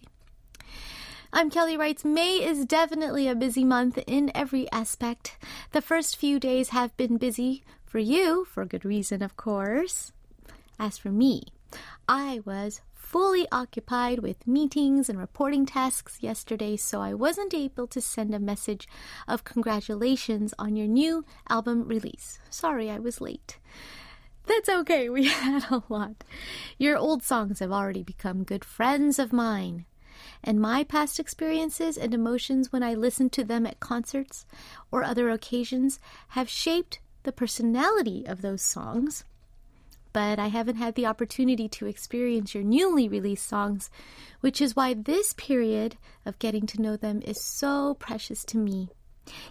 I'm 1.30 1.50
Kelly 1.50 1.76
writes, 1.76 2.06
May 2.06 2.42
is 2.42 2.64
definitely 2.64 3.28
a 3.28 3.34
busy 3.34 3.62
month 3.62 3.98
in 4.06 4.32
every 4.34 4.70
aspect. 4.72 5.36
The 5.72 5.82
first 5.82 6.16
few 6.16 6.40
days 6.40 6.70
have 6.70 6.96
been 6.96 7.18
busy 7.18 7.62
for 7.84 7.98
you, 7.98 8.46
for 8.46 8.64
good 8.64 8.84
reason, 8.84 9.22
of 9.22 9.36
course. 9.36 10.12
As 10.78 10.96
for 10.96 11.10
me, 11.10 11.42
I 12.08 12.40
was 12.46 12.80
fully 13.08 13.46
occupied 13.50 14.18
with 14.18 14.46
meetings 14.46 15.08
and 15.08 15.18
reporting 15.18 15.64
tasks 15.64 16.18
yesterday, 16.20 16.76
so 16.76 17.00
I 17.00 17.14
wasn't 17.14 17.54
able 17.54 17.86
to 17.86 18.02
send 18.02 18.34
a 18.34 18.38
message 18.38 18.86
of 19.26 19.44
congratulations 19.44 20.52
on 20.58 20.76
your 20.76 20.86
new 20.86 21.24
album 21.48 21.88
release. 21.88 22.38
Sorry 22.50 22.90
I 22.90 22.98
was 22.98 23.22
late. 23.22 23.58
That's 24.44 24.68
okay, 24.68 25.08
we 25.08 25.24
had 25.28 25.64
a 25.70 25.82
lot. 25.88 26.22
Your 26.76 26.98
old 26.98 27.22
songs 27.22 27.60
have 27.60 27.72
already 27.72 28.02
become 28.02 28.44
good 28.44 28.62
friends 28.62 29.18
of 29.18 29.32
mine. 29.32 29.86
And 30.44 30.60
my 30.60 30.84
past 30.84 31.18
experiences 31.18 31.96
and 31.96 32.12
emotions 32.12 32.72
when 32.72 32.82
I 32.82 32.92
listened 32.92 33.32
to 33.32 33.44
them 33.44 33.64
at 33.64 33.80
concerts 33.80 34.44
or 34.92 35.02
other 35.02 35.30
occasions 35.30 35.98
have 36.28 36.50
shaped 36.50 37.00
the 37.22 37.32
personality 37.32 38.26
of 38.26 38.42
those 38.42 38.60
songs 38.60 39.24
but 40.12 40.38
I 40.38 40.48
haven't 40.48 40.76
had 40.76 40.94
the 40.94 41.06
opportunity 41.06 41.68
to 41.68 41.86
experience 41.86 42.54
your 42.54 42.64
newly 42.64 43.08
released 43.08 43.46
songs, 43.46 43.90
which 44.40 44.60
is 44.60 44.76
why 44.76 44.94
this 44.94 45.32
period 45.34 45.96
of 46.24 46.38
getting 46.38 46.66
to 46.66 46.82
know 46.82 46.96
them 46.96 47.22
is 47.24 47.42
so 47.42 47.94
precious 47.94 48.44
to 48.46 48.58
me. 48.58 48.90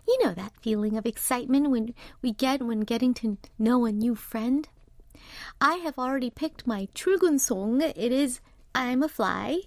You 0.07 0.17
know 0.23 0.33
that 0.33 0.53
feeling 0.61 0.97
of 0.97 1.05
excitement 1.05 1.69
when 1.69 1.93
we 2.21 2.31
get 2.33 2.61
when 2.61 2.81
getting 2.81 3.13
to 3.15 3.37
know 3.59 3.85
a 3.85 3.91
new 3.91 4.15
friend? 4.15 4.67
I 5.59 5.75
have 5.75 5.97
already 5.97 6.29
picked 6.29 6.67
my 6.67 6.87
Trugun 6.95 7.39
song. 7.39 7.81
It 7.81 8.11
is 8.11 8.39
I'm 8.73 9.03
a 9.03 9.07
Fly. 9.07 9.61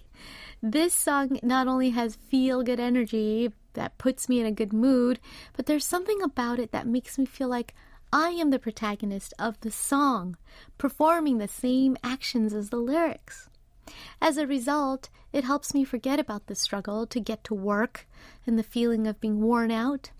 This 0.61 0.93
song 0.93 1.39
not 1.43 1.67
only 1.67 1.89
has 1.89 2.15
feel 2.15 2.63
good 2.63 2.79
energy 2.79 3.51
that 3.73 3.97
puts 3.97 4.29
me 4.29 4.39
in 4.39 4.45
a 4.45 4.51
good 4.51 4.73
mood, 4.73 5.19
but 5.53 5.65
there's 5.65 5.85
something 5.85 6.21
about 6.21 6.59
it 6.59 6.71
that 6.71 6.87
makes 6.87 7.17
me 7.17 7.25
feel 7.25 7.47
like 7.47 7.73
I 8.13 8.29
am 8.31 8.49
the 8.49 8.59
protagonist 8.59 9.33
of 9.39 9.59
the 9.61 9.71
song, 9.71 10.35
performing 10.77 11.37
the 11.37 11.47
same 11.47 11.95
actions 12.03 12.53
as 12.53 12.69
the 12.69 12.77
lyrics. 12.77 13.49
As 14.21 14.37
a 14.37 14.45
result, 14.45 15.09
it 15.31 15.43
helps 15.43 15.73
me 15.73 15.83
forget 15.83 16.19
about 16.19 16.47
the 16.47 16.55
struggle 16.55 17.07
to 17.07 17.19
get 17.19 17.43
to 17.45 17.53
work 17.53 18.07
and 18.45 18.59
the 18.59 18.63
feeling 18.63 19.07
of 19.07 19.21
being 19.21 19.41
worn 19.41 19.71
out. 19.71 20.11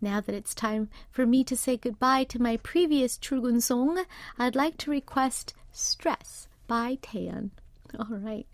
Now 0.00 0.20
that 0.20 0.34
it's 0.34 0.54
time 0.54 0.88
for 1.10 1.26
me 1.26 1.42
to 1.44 1.56
say 1.56 1.76
goodbye 1.76 2.24
to 2.24 2.40
my 2.40 2.56
previous 2.58 3.18
Trugun 3.18 3.60
song, 3.60 4.04
I'd 4.38 4.54
like 4.54 4.76
to 4.78 4.90
request 4.90 5.54
Stress 5.72 6.46
by 6.68 6.96
Taeyeon. 7.02 7.50
All 7.98 8.16
right. 8.16 8.46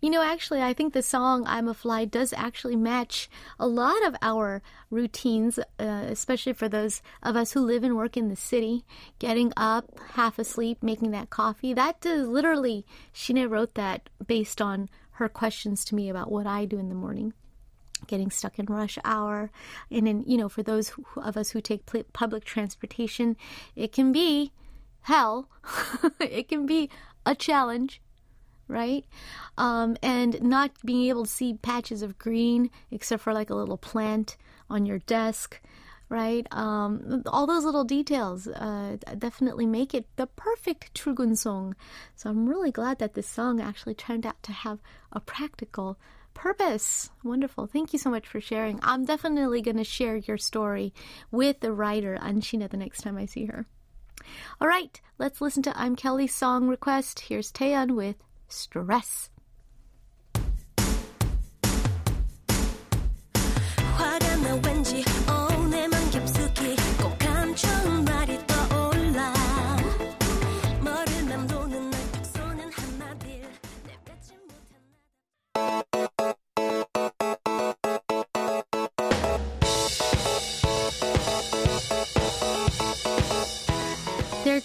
You 0.00 0.10
know, 0.10 0.22
actually, 0.22 0.62
I 0.62 0.72
think 0.72 0.92
the 0.92 1.02
song 1.02 1.44
I'm 1.46 1.68
a 1.68 1.74
Fly 1.74 2.04
does 2.04 2.32
actually 2.32 2.76
match 2.76 3.28
a 3.58 3.66
lot 3.66 4.06
of 4.06 4.16
our 4.22 4.62
routines, 4.90 5.58
uh, 5.58 5.62
especially 5.78 6.52
for 6.52 6.68
those 6.68 7.02
of 7.22 7.36
us 7.36 7.52
who 7.52 7.60
live 7.60 7.84
and 7.84 7.96
work 7.96 8.16
in 8.16 8.28
the 8.28 8.36
city. 8.36 8.84
Getting 9.18 9.52
up, 9.56 9.98
half 10.14 10.38
asleep, 10.38 10.82
making 10.82 11.10
that 11.12 11.30
coffee. 11.30 11.74
That 11.74 12.04
is 12.04 12.28
literally, 12.28 12.86
Shine 13.12 13.48
wrote 13.48 13.74
that 13.74 14.08
based 14.26 14.60
on 14.60 14.88
her 15.12 15.28
questions 15.28 15.84
to 15.86 15.94
me 15.94 16.08
about 16.08 16.30
what 16.30 16.46
I 16.46 16.64
do 16.64 16.78
in 16.78 16.88
the 16.88 16.94
morning. 16.94 17.32
Getting 18.06 18.30
stuck 18.30 18.58
in 18.58 18.66
rush 18.66 18.98
hour. 19.04 19.50
And 19.90 20.06
then, 20.06 20.22
you 20.26 20.36
know, 20.36 20.48
for 20.48 20.62
those 20.62 20.90
who, 20.90 21.04
of 21.16 21.36
us 21.36 21.50
who 21.50 21.60
take 21.60 22.12
public 22.12 22.44
transportation, 22.44 23.36
it 23.74 23.92
can 23.92 24.12
be 24.12 24.52
hell. 25.02 25.48
it 26.20 26.48
can 26.48 26.66
be 26.66 26.88
a 27.26 27.34
challenge 27.34 28.00
right? 28.68 29.04
Um, 29.56 29.96
and 30.02 30.40
not 30.42 30.70
being 30.84 31.08
able 31.08 31.24
to 31.24 31.30
see 31.30 31.54
patches 31.54 32.02
of 32.02 32.18
green 32.18 32.70
except 32.90 33.22
for 33.22 33.32
like 33.32 33.50
a 33.50 33.54
little 33.54 33.78
plant 33.78 34.36
on 34.70 34.86
your 34.86 34.98
desk, 35.00 35.60
right? 36.08 36.46
Um, 36.52 37.22
all 37.26 37.46
those 37.46 37.64
little 37.64 37.84
details 37.84 38.46
uh, 38.46 38.96
definitely 39.18 39.66
make 39.66 39.94
it 39.94 40.06
the 40.16 40.26
perfect 40.26 40.94
Trugun 40.94 41.36
song. 41.36 41.74
So 42.14 42.30
I'm 42.30 42.48
really 42.48 42.70
glad 42.70 42.98
that 42.98 43.14
this 43.14 43.26
song 43.26 43.60
actually 43.60 43.94
turned 43.94 44.26
out 44.26 44.42
to 44.44 44.52
have 44.52 44.78
a 45.12 45.20
practical 45.20 45.98
purpose. 46.34 47.10
Wonderful. 47.24 47.66
Thank 47.66 47.92
you 47.92 47.98
so 47.98 48.10
much 48.10 48.26
for 48.26 48.40
sharing. 48.40 48.78
I'm 48.82 49.04
definitely 49.04 49.60
going 49.60 49.76
to 49.76 49.84
share 49.84 50.16
your 50.16 50.38
story 50.38 50.94
with 51.30 51.60
the 51.60 51.72
writer 51.72 52.16
Anshina 52.20 52.70
the 52.70 52.76
next 52.76 53.00
time 53.00 53.16
I 53.16 53.26
see 53.26 53.46
her. 53.46 53.66
All 54.60 54.68
right, 54.68 55.00
let's 55.18 55.40
listen 55.40 55.62
to 55.64 55.78
I'm 55.78 55.96
Kelly's 55.96 56.34
song 56.34 56.68
request. 56.68 57.20
Here's 57.20 57.52
Taeyeon 57.52 57.94
with 57.94 58.16
Stress. 58.48 59.30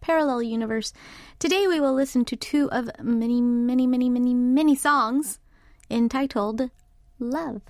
parallel 0.00 0.42
universe. 0.42 0.92
Today 1.38 1.66
we 1.66 1.80
will 1.80 1.94
listen 1.94 2.24
to 2.26 2.36
two 2.36 2.70
of 2.70 2.90
many, 3.02 3.40
many, 3.40 3.86
many, 3.86 4.08
many, 4.08 4.34
many 4.34 4.74
songs 4.74 5.38
entitled 5.90 6.70
Love. 7.18 7.62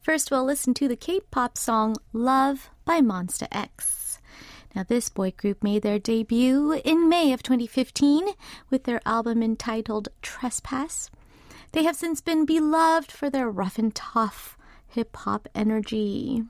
First, 0.00 0.30
we'll 0.30 0.44
listen 0.44 0.74
to 0.74 0.88
the 0.88 0.96
K 0.96 1.20
pop 1.30 1.58
song 1.58 1.96
Love 2.12 2.70
by 2.84 3.00
Monsta 3.00 3.46
X. 3.52 4.18
Now, 4.74 4.84
this 4.84 5.08
boy 5.08 5.32
group 5.32 5.62
made 5.62 5.82
their 5.82 5.98
debut 5.98 6.72
in 6.84 7.08
May 7.08 7.32
of 7.32 7.42
2015 7.42 8.28
with 8.68 8.84
their 8.84 9.00
album 9.06 9.42
entitled 9.42 10.08
Trespass. 10.20 11.10
They 11.72 11.84
have 11.84 11.96
since 11.96 12.20
been 12.20 12.44
beloved 12.44 13.10
for 13.10 13.30
their 13.30 13.50
rough 13.50 13.78
and 13.78 13.94
tough 13.94 14.56
hip 14.86 15.16
hop 15.16 15.48
energy. 15.54 16.42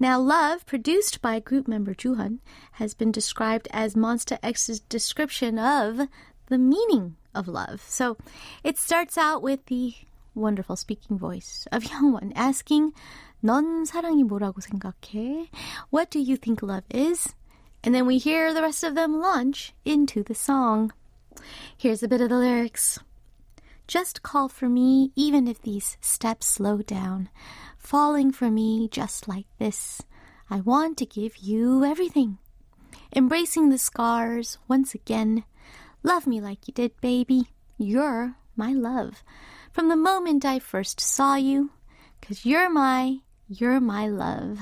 Now, 0.00 0.20
Love, 0.20 0.64
produced 0.64 1.20
by 1.20 1.40
group 1.40 1.66
member 1.66 1.92
Jooheon, 1.92 2.38
has 2.72 2.94
been 2.94 3.10
described 3.10 3.66
as 3.72 3.96
Monsta 3.96 4.38
X's 4.44 4.78
description 4.78 5.58
of 5.58 6.08
the 6.46 6.58
meaning 6.58 7.16
of 7.34 7.48
love. 7.48 7.82
So 7.82 8.16
it 8.62 8.78
starts 8.78 9.18
out 9.18 9.42
with 9.42 9.66
the 9.66 9.94
wonderful 10.36 10.76
speaking 10.76 11.18
voice 11.18 11.66
of 11.72 11.82
Hyungwon 11.90 12.32
asking, 12.36 12.92
넌 13.42 13.84
사랑이 13.84 14.22
뭐라고 14.22 14.60
생각해? 14.60 15.48
What 15.90 16.10
do 16.10 16.20
you 16.20 16.36
think 16.36 16.62
love 16.62 16.84
is? 16.90 17.34
And 17.82 17.92
then 17.92 18.06
we 18.06 18.18
hear 18.18 18.54
the 18.54 18.62
rest 18.62 18.84
of 18.84 18.94
them 18.94 19.18
launch 19.20 19.72
into 19.84 20.22
the 20.22 20.34
song. 20.34 20.92
Here's 21.76 22.04
a 22.04 22.08
bit 22.08 22.20
of 22.20 22.28
the 22.28 22.38
lyrics. 22.38 23.00
Just 23.88 24.22
call 24.22 24.48
for 24.48 24.68
me, 24.68 25.12
even 25.16 25.48
if 25.48 25.62
these 25.62 25.96
steps 26.00 26.46
slow 26.46 26.82
down 26.82 27.30
falling 27.88 28.30
for 28.30 28.50
me 28.50 28.86
just 28.86 29.26
like 29.26 29.46
this. 29.58 30.02
I 30.50 30.60
want 30.60 30.98
to 30.98 31.06
give 31.06 31.38
you 31.38 31.86
everything. 31.86 32.36
Embracing 33.16 33.70
the 33.70 33.78
scars 33.78 34.58
once 34.68 34.94
again. 34.94 35.44
Love 36.02 36.26
me 36.26 36.38
like 36.38 36.68
you 36.68 36.74
did, 36.74 36.92
baby. 37.00 37.48
You're 37.78 38.34
my 38.56 38.74
love. 38.74 39.24
From 39.72 39.88
the 39.88 39.96
moment 39.96 40.44
I 40.44 40.58
first 40.58 41.00
saw 41.00 41.36
you, 41.36 41.70
cause 42.20 42.44
you're 42.44 42.68
my, 42.68 43.20
you're 43.48 43.80
my 43.80 44.06
love. 44.06 44.58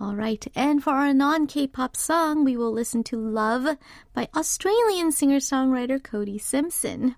All 0.00 0.16
right, 0.16 0.44
and 0.56 0.82
for 0.82 0.94
our 0.94 1.14
non 1.14 1.46
K 1.46 1.68
pop 1.68 1.94
song, 1.94 2.44
we 2.44 2.56
will 2.56 2.72
listen 2.72 3.04
to 3.04 3.16
Love 3.16 3.78
by 4.14 4.28
Australian 4.34 5.12
singer 5.12 5.38
songwriter 5.38 6.02
Cody 6.02 6.38
Simpson. 6.38 7.14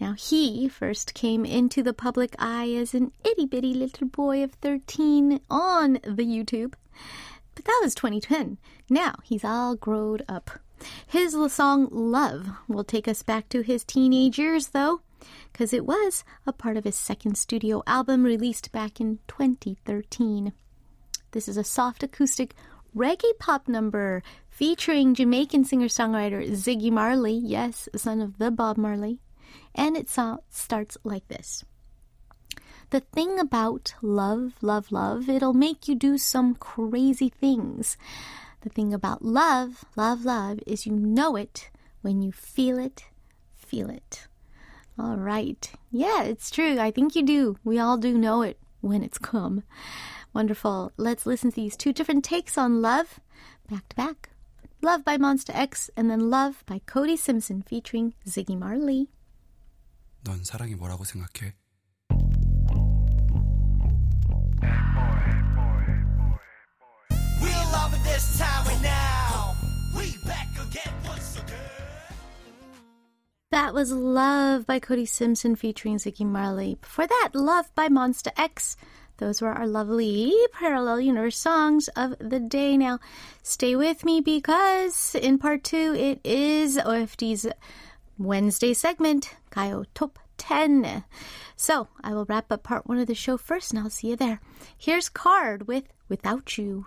Now, 0.00 0.14
he 0.14 0.68
first 0.68 1.14
came 1.14 1.44
into 1.44 1.82
the 1.82 1.94
public 1.94 2.34
eye 2.38 2.70
as 2.72 2.94
an 2.94 3.12
itty 3.24 3.46
bitty 3.46 3.74
little 3.74 4.08
boy 4.08 4.42
of 4.42 4.52
13 4.54 5.40
on 5.48 5.94
the 6.02 6.24
YouTube. 6.24 6.74
But 7.54 7.64
that 7.64 7.80
was 7.82 7.94
2010. 7.94 8.58
Now 8.90 9.14
he's 9.22 9.44
all 9.44 9.76
grown 9.76 10.20
up. 10.28 10.50
His 11.06 11.36
song 11.52 11.88
Love 11.90 12.48
will 12.68 12.84
take 12.84 13.06
us 13.06 13.22
back 13.22 13.48
to 13.50 13.62
his 13.62 13.84
teenage 13.84 14.38
years, 14.38 14.68
though, 14.68 15.00
because 15.52 15.72
it 15.72 15.86
was 15.86 16.24
a 16.46 16.52
part 16.52 16.76
of 16.76 16.84
his 16.84 16.96
second 16.96 17.38
studio 17.38 17.82
album 17.86 18.24
released 18.24 18.72
back 18.72 19.00
in 19.00 19.20
2013. 19.28 20.52
This 21.30 21.48
is 21.48 21.56
a 21.56 21.64
soft 21.64 22.02
acoustic 22.02 22.54
reggae 22.94 23.38
pop 23.38 23.68
number 23.68 24.22
featuring 24.50 25.14
Jamaican 25.14 25.64
singer 25.64 25.88
songwriter 25.88 26.48
Ziggy 26.50 26.90
Marley, 26.90 27.34
yes, 27.34 27.88
son 27.96 28.20
of 28.20 28.38
the 28.38 28.50
Bob 28.50 28.76
Marley 28.76 29.20
and 29.74 29.96
it 29.96 30.08
so- 30.08 30.42
starts 30.50 30.96
like 31.04 31.28
this. 31.28 31.64
The 32.90 33.00
thing 33.00 33.38
about 33.38 33.94
love, 34.02 34.54
love, 34.60 34.92
love, 34.92 35.28
it'll 35.28 35.54
make 35.54 35.88
you 35.88 35.94
do 35.94 36.18
some 36.18 36.54
crazy 36.54 37.28
things. 37.28 37.96
The 38.60 38.68
thing 38.68 38.94
about 38.94 39.24
love, 39.24 39.84
love, 39.96 40.24
love, 40.24 40.60
is 40.66 40.86
you 40.86 40.92
know 40.92 41.36
it 41.36 41.70
when 42.02 42.22
you 42.22 42.30
feel 42.32 42.78
it, 42.78 43.04
feel 43.54 43.90
it. 43.90 44.26
All 44.98 45.16
right. 45.16 45.70
Yeah, 45.90 46.22
it's 46.22 46.50
true. 46.50 46.78
I 46.78 46.90
think 46.90 47.16
you 47.16 47.22
do. 47.24 47.58
We 47.64 47.78
all 47.78 47.96
do 47.96 48.16
know 48.16 48.42
it 48.42 48.58
when 48.80 49.02
it's 49.02 49.18
come. 49.18 49.64
Wonderful. 50.32 50.92
Let's 50.96 51.26
listen 51.26 51.50
to 51.50 51.56
these 51.56 51.76
two 51.76 51.92
different 51.92 52.24
takes 52.24 52.56
on 52.56 52.80
love 52.80 53.20
back 53.68 53.88
to 53.88 53.96
back. 53.96 54.30
Love 54.82 55.04
by 55.04 55.16
Monsta 55.16 55.54
X 55.54 55.90
and 55.96 56.10
then 56.10 56.30
Love 56.30 56.62
by 56.66 56.80
Cody 56.84 57.16
Simpson 57.16 57.62
featuring 57.62 58.14
Ziggy 58.26 58.58
Marley. 58.58 59.08
넌 60.23 60.43
사랑이 60.43 60.75
뭐라고 60.75 61.03
생각해? 61.03 61.55
That 73.51 73.73
was 73.73 73.91
Love 73.91 74.67
by 74.67 74.79
Cody 74.79 75.05
Simpson 75.05 75.55
featuring 75.55 75.97
Ziggy 75.97 76.25
Marley. 76.25 76.77
Before 76.79 77.07
that, 77.07 77.29
Love 77.33 77.73
by 77.73 77.89
Monsta 77.89 78.31
X. 78.37 78.77
Those 79.17 79.41
were 79.41 79.51
our 79.51 79.67
lovely 79.67 80.33
parallel 80.53 81.01
universe 81.01 81.37
songs 81.37 81.89
of 81.89 82.15
the 82.19 82.39
day. 82.39 82.77
Now, 82.77 82.99
stay 83.43 83.75
with 83.75 84.05
me 84.05 84.21
because 84.21 85.13
in 85.13 85.39
part 85.39 85.63
two, 85.63 85.93
it 85.93 86.21
is 86.23 86.77
OFD's 86.77 87.47
Wednesday 88.18 88.74
segment, 88.74 89.34
Gayo 89.50 89.86
Top 89.94 90.18
10. 90.38 91.04
So 91.56 91.88
I 92.02 92.12
will 92.14 92.24
wrap 92.26 92.50
up 92.52 92.62
part 92.62 92.86
one 92.86 92.98
of 92.98 93.06
the 93.06 93.14
show 93.14 93.36
first 93.36 93.72
and 93.72 93.80
I'll 93.80 93.90
see 93.90 94.08
you 94.08 94.16
there. 94.16 94.40
Here's 94.76 95.08
Card 95.08 95.66
with 95.66 95.84
Without 96.08 96.56
You. 96.58 96.86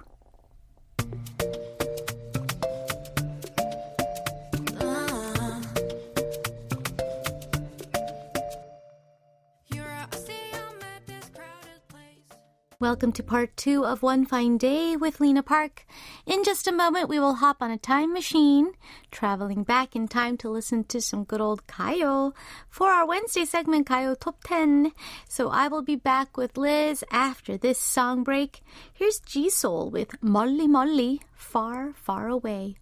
Welcome 12.88 13.12
to 13.20 13.22
part 13.22 13.58
two 13.58 13.84
of 13.84 14.02
One 14.02 14.26
Fine 14.26 14.60
Day 14.60 14.96
with 14.96 15.20
Lena 15.20 15.44
Park. 15.44 15.86
In 16.26 16.46
just 16.46 16.70
a 16.70 16.72
moment, 16.72 17.10
we 17.10 17.20
will 17.20 17.36
hop 17.36 17.58
on 17.60 17.70
a 17.70 17.78
time 17.78 18.14
machine, 18.14 18.72
traveling 19.12 19.64
back 19.64 19.94
in 19.94 20.08
time 20.08 20.38
to 20.38 20.50
listen 20.50 20.86
to 20.86 21.02
some 21.02 21.26
good 21.26 21.42
old 21.42 21.68
Gayo 21.68 22.32
for 22.70 22.88
our 22.88 23.06
Wednesday 23.06 23.44
segment, 23.44 23.90
Gayo 23.90 24.18
Top 24.18 24.42
10. 24.46 24.94
So 25.28 25.50
I 25.50 25.68
will 25.68 25.82
be 25.82 25.98
back 25.98 26.38
with 26.38 26.56
Liz 26.56 27.04
after 27.12 27.58
this 27.58 27.78
song 27.78 28.24
break. 28.24 28.62
Here's 28.94 29.20
G 29.20 29.50
Soul 29.50 29.90
with 29.90 30.24
Molly 30.24 30.66
Molly, 30.66 31.20
Far, 31.36 31.92
Far 31.94 32.30
Away. 32.30 32.78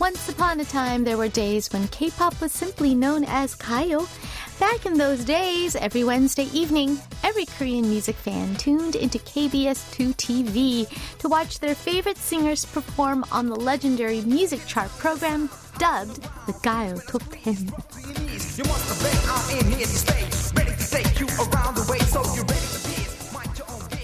Once 0.00 0.28
upon 0.28 0.60
a 0.60 0.64
time, 0.64 1.02
there 1.02 1.16
were 1.18 1.28
days 1.28 1.72
when 1.72 1.88
K 1.88 2.08
pop 2.10 2.40
was 2.40 2.52
simply 2.52 2.94
known 2.94 3.24
as 3.24 3.56
Kayo. 3.56 4.06
Back 4.60 4.86
in 4.86 4.96
those 4.96 5.24
days, 5.24 5.74
every 5.74 6.04
Wednesday 6.04 6.46
evening, 6.52 7.00
every 7.24 7.46
Korean 7.46 7.88
music 7.88 8.14
fan 8.14 8.54
tuned 8.56 8.94
into 8.94 9.18
KBS2 9.18 10.14
TV 10.14 11.18
to 11.18 11.28
watch 11.28 11.58
their 11.58 11.74
favorite 11.74 12.16
singers 12.16 12.64
perform 12.64 13.24
on 13.32 13.48
the 13.48 13.56
legendary 13.56 14.20
music 14.20 14.64
chart 14.66 14.90
program 14.98 15.50
dubbed 15.78 16.22
the 16.46 16.52
Gayo 16.62 17.04
Top 17.08 17.22
10. 17.30 17.72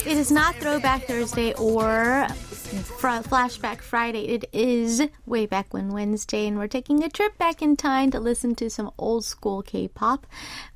It 0.06 0.18
is 0.18 0.30
not 0.30 0.54
Throwback 0.56 1.04
Thursday 1.04 1.54
or 1.54 2.28
Fr- 2.28 3.22
Flashback 3.24 3.80
Friday. 3.80 4.28
It 4.28 4.44
is 4.52 5.00
Way 5.24 5.46
Back 5.46 5.72
When 5.72 5.88
Wednesday, 5.88 6.46
and 6.46 6.58
we're 6.58 6.68
taking 6.68 7.02
a 7.02 7.08
trip 7.08 7.38
back 7.38 7.62
in 7.62 7.74
time 7.74 8.10
to 8.10 8.20
listen 8.20 8.54
to 8.56 8.68
some 8.68 8.90
old 8.98 9.24
school 9.24 9.62
K 9.62 9.88
pop. 9.88 10.26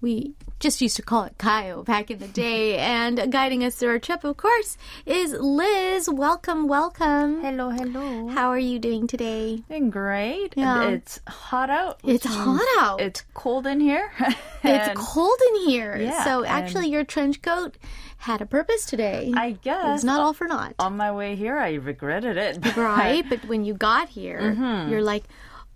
We 0.01 0.33
just 0.61 0.81
used 0.81 0.97
to 0.97 1.03
call 1.03 1.25
it 1.25 1.37
Kayo 1.37 1.85
back 1.85 2.11
in 2.11 2.21
the 2.21 2.29
day, 2.29 2.79
and 2.79 3.31
guiding 3.31 3.63
us 3.65 3.77
through 3.77 3.91
our 3.91 3.99
trip, 3.99 4.25
of 4.25 4.39
course, 4.39 4.79
is 5.05 5.33
Liz. 5.33 6.09
Welcome, 6.09 6.67
welcome. 6.67 7.43
Hello, 7.43 7.69
hello. 7.69 8.29
How 8.29 8.49
are 8.49 8.59
you 8.59 8.79
doing 8.79 9.07
today? 9.07 9.63
Doing 9.69 9.91
great. 9.91 10.55
Yeah. 10.57 10.89
It's 10.89 11.21
hot 11.29 11.69
out. 11.69 12.01
It's 12.03 12.25
hot 12.25 12.65
out. 12.79 13.01
It's 13.03 13.23
cold 13.35 13.67
in 13.67 13.81
here. 13.81 14.11
It's 14.65 15.01
cold 15.01 15.39
in 15.51 15.69
here. 15.69 15.97
Yeah, 15.97 16.25
so 16.25 16.45
actually, 16.45 16.89
your 16.89 17.05
trench 17.05 17.41
coat 17.43 17.77
had 18.19 18.41
a 18.43 18.47
purpose 18.47 18.85
today. 18.85 19.33
I 19.37 19.53
guess. 19.53 19.97
It's 19.97 20.05
not 20.05 20.21
all 20.21 20.33
for 20.33 20.47
naught. 20.47 20.75
on 20.79 20.97
my 20.97 21.11
way 21.13 21.37
here, 21.37 21.57
I 21.59 21.75
regretted 21.75 22.37
it. 22.37 22.77
right? 22.77 23.25
But 23.29 23.45
when 23.47 23.65
you 23.65 23.75
got 23.75 24.09
here, 24.09 24.41
Mm-hmm. 24.41 24.91
you're 24.91 25.03
like, 25.03 25.25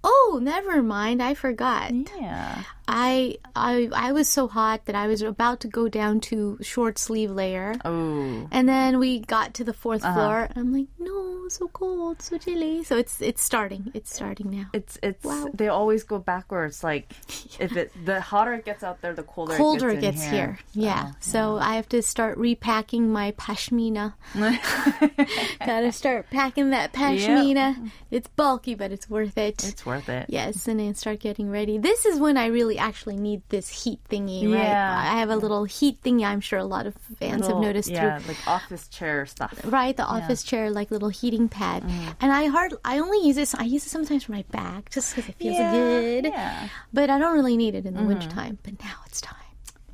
oh, 0.05 0.41
never 0.43 0.83
mind, 0.83 1.23
I 1.23 1.35
forgot. 1.35 1.93
yeah. 2.21 2.63
I 2.89 3.39
I 3.55 3.89
I 3.93 4.13
was 4.13 4.29
so 4.29 4.49
hot 4.49 4.87
that 4.87 4.95
I 4.97 5.07
was 5.07 5.23
about 5.23 5.61
to 5.61 5.69
go 5.69 5.89
down 5.89 6.21
to 6.33 6.59
short 6.63 6.99
sleeve 6.99 7.31
layer. 7.31 7.75
Oh. 7.85 8.49
And 8.51 8.69
then 8.69 8.99
we 8.99 9.21
got 9.21 9.55
to 9.55 9.65
the 9.65 9.73
4th 9.73 10.03
Uh-huh. 10.05 10.15
floor, 10.15 10.39
and 10.51 10.59
I'm 10.59 10.73
like, 10.73 10.89
no, 10.99 11.49
so 11.49 11.69
cold, 11.69 12.21
so 12.23 12.39
chilly. 12.39 12.83
So 12.85 12.97
it's 12.97 13.21
it's 13.23 13.43
starting. 13.43 13.91
It's 13.95 14.13
starting 14.15 14.51
now. 14.51 14.67
It's 14.73 14.99
it's 15.03 15.25
Wow. 15.25 15.49
they 15.55 15.69
always 15.69 16.03
go 16.03 16.19
backwards. 16.19 16.83
Like 16.83 17.13
if 17.61 17.77
it 17.77 17.93
the 18.05 18.21
hotter 18.21 18.55
it 18.55 18.65
gets 18.65 18.83
out 18.83 19.01
there, 19.01 19.15
the 19.15 19.23
colder 19.23 19.57
Colder 19.57 19.91
it 19.91 20.01
gets, 20.01 20.25
in 20.27 20.33
here. 20.33 20.59
here. 20.75 20.85
Yeah. 20.91 21.13
So 21.21 21.59
I 21.59 21.77
have 21.77 21.89
to 21.91 22.03
start 22.03 22.37
repacking 22.39 23.13
my 23.13 23.33
pashmina. 23.33 24.15
Gotta 25.65 25.93
start 25.93 26.31
packing 26.31 26.71
that 26.71 26.93
pashmina. 26.93 27.91
It's 28.11 28.29
bulky, 28.29 28.75
but 28.75 28.93
it's 28.93 29.09
worth 29.09 29.39
it. 29.39 29.63
It's 29.65 29.87
worth 29.87 30.09
it. 30.09 30.27
Yes, 30.29 30.67
and 30.69 30.81
then 30.81 30.95
start 30.95 31.21
getting 31.21 31.51
ready. 31.51 31.79
This 31.79 32.05
is 32.07 32.19
when 32.19 32.37
I 32.37 32.47
really 32.47 32.72
actually 32.79 33.17
need 33.17 33.43
this 33.49 33.69
heat 33.69 34.01
thingy, 34.09 34.43
right? 34.53 34.63
Yeah. 34.65 34.99
I 35.15 35.19
have 35.21 35.31
a 35.31 35.37
little 35.37 35.65
heat 35.65 36.03
thingy. 36.03 36.25
I'm 36.25 36.41
sure 36.41 36.59
a 36.59 36.65
lot 36.65 36.87
of 36.87 36.95
fans 37.19 37.43
Little- 37.43 37.57
have 37.59 37.67
noticed 37.67 37.91
yeah, 37.91 38.19
through. 38.19 38.29
like 38.35 38.49
office 38.49 38.89
chair 38.89 39.27
stuff. 39.27 39.59
Right, 39.65 39.97
the 39.97 40.05
office 40.05 40.43
chair, 40.43 40.71
like 40.71 40.91
little 40.91 41.09
heating 41.11 41.49
pad, 41.49 41.83
Mm-hmm. 41.83 42.11
and 42.21 42.33
I 42.33 42.47
hard. 42.47 42.75
I 42.85 42.99
only 42.99 43.27
use 43.27 43.37
this. 43.37 43.55
I 43.55 43.65
use 43.65 43.87
it 43.87 43.91
sometimes 43.91 44.25
for 44.25 44.33
my 44.33 44.45
back, 44.51 44.91
just 44.91 45.15
because 45.15 45.29
it 45.29 45.37
feels 45.37 45.57
Yeah, 45.57 45.73
good. 45.73 46.25
yeah. 46.27 46.55
Mm-hmm. 46.57 46.67
But 46.93 47.11
I 47.11 47.19
don't 47.19 47.35
really 47.35 47.57
need 47.57 47.75
it 47.75 47.87
in 47.87 47.95
the 47.95 48.03
wintertime. 48.03 48.59
But 48.63 48.83
now 48.83 48.95
it's 49.07 49.21
time. 49.21 49.37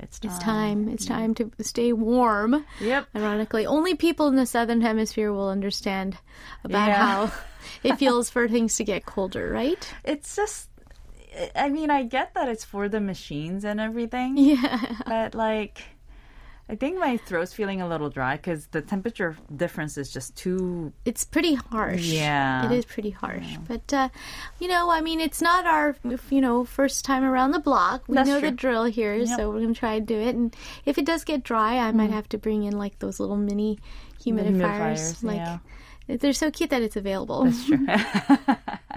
It's 0.01 0.21
time. 0.21 0.31
It's 0.31 0.39
time. 0.39 0.85
time. 0.85 0.89
It's 0.95 1.05
time 1.07 1.35
to 1.35 1.51
stay 1.61 1.93
warm. 1.93 2.65
Yep. 2.81 3.09
Ironically, 3.17 3.67
only 3.67 3.97
people 3.97 4.29
in 4.29 4.37
the 4.37 4.47
southern 4.47 4.81
hemisphere 4.81 5.33
will 5.33 5.49
understand 5.49 6.17
about 6.63 6.89
Yeah. 6.89 6.95
how 7.27 7.33
it 7.83 7.97
feels 7.97 8.31
for 8.31 8.47
things 8.47 8.77
to 8.77 8.85
get 8.85 9.07
colder, 9.07 9.51
right? 9.51 9.93
It's 10.05 10.37
just. 10.37 10.69
I 11.55 11.69
mean, 11.69 11.91
I 11.91 12.05
get 12.05 12.35
that 12.35 12.49
it's 12.49 12.65
for 12.65 12.89
the 12.89 13.01
machines 13.01 13.65
and 13.65 13.81
everything. 13.81 14.37
Yeah. 14.37 15.03
But 15.07 15.35
like, 15.35 15.83
I 16.71 16.77
think 16.77 16.99
my 16.99 17.17
throat's 17.17 17.55
feeling 17.55 17.81
a 17.81 17.89
little 17.89 18.11
dry 18.11 18.37
because 18.37 18.67
the 18.67 18.83
temperature 18.83 19.37
difference 19.55 19.97
is 19.97 20.13
just 20.13 20.37
too. 20.37 20.93
It's 21.07 21.25
pretty 21.25 21.55
harsh. 21.55 22.03
Yeah. 22.03 22.67
It 22.67 22.73
is 22.73 22.85
pretty 22.85 23.09
harsh. 23.11 23.57
But, 23.67 23.93
uh, 23.93 24.11
you 24.59 24.69
know, 24.69 24.91
I 24.91 25.01
mean, 25.01 25.21
it's 25.21 25.41
not 25.41 25.65
our, 25.65 25.97
you 26.29 26.41
know, 26.43 26.65
first 26.65 27.07
time 27.07 27.25
around 27.25 27.53
the 27.53 27.59
block. 27.59 28.05
We 28.07 28.17
That's 28.17 28.29
know 28.29 28.41
the 28.41 28.51
drill 28.51 28.85
here, 28.85 29.25
so 29.25 29.49
we're 29.49 29.61
going 29.61 29.73
to 29.73 29.81
try 29.81 29.95
and 29.95 30.07
do 30.07 30.19
it. 30.19 30.35
And 30.35 30.55
if 30.85 30.99
it 30.99 31.07
does 31.07 31.25
get 31.25 31.43
dry, 31.43 31.79
I 31.79 31.93
might 31.93 32.11
have 32.11 32.29
to 32.31 32.39
bring 32.39 32.65
in, 32.65 32.77
like, 32.77 32.99
those 32.99 33.19
little 33.19 33.37
mini 33.37 33.79
humidifiers. 34.21 35.23
humidifiers, 35.23 35.23
like, 35.23 35.37
yeah. 35.37 35.59
They're 36.09 36.33
so 36.33 36.51
cute 36.51 36.71
that 36.71 36.83
it's 36.83 36.97
available. 36.97 37.45
That's 37.45 37.67
true. 37.67 37.87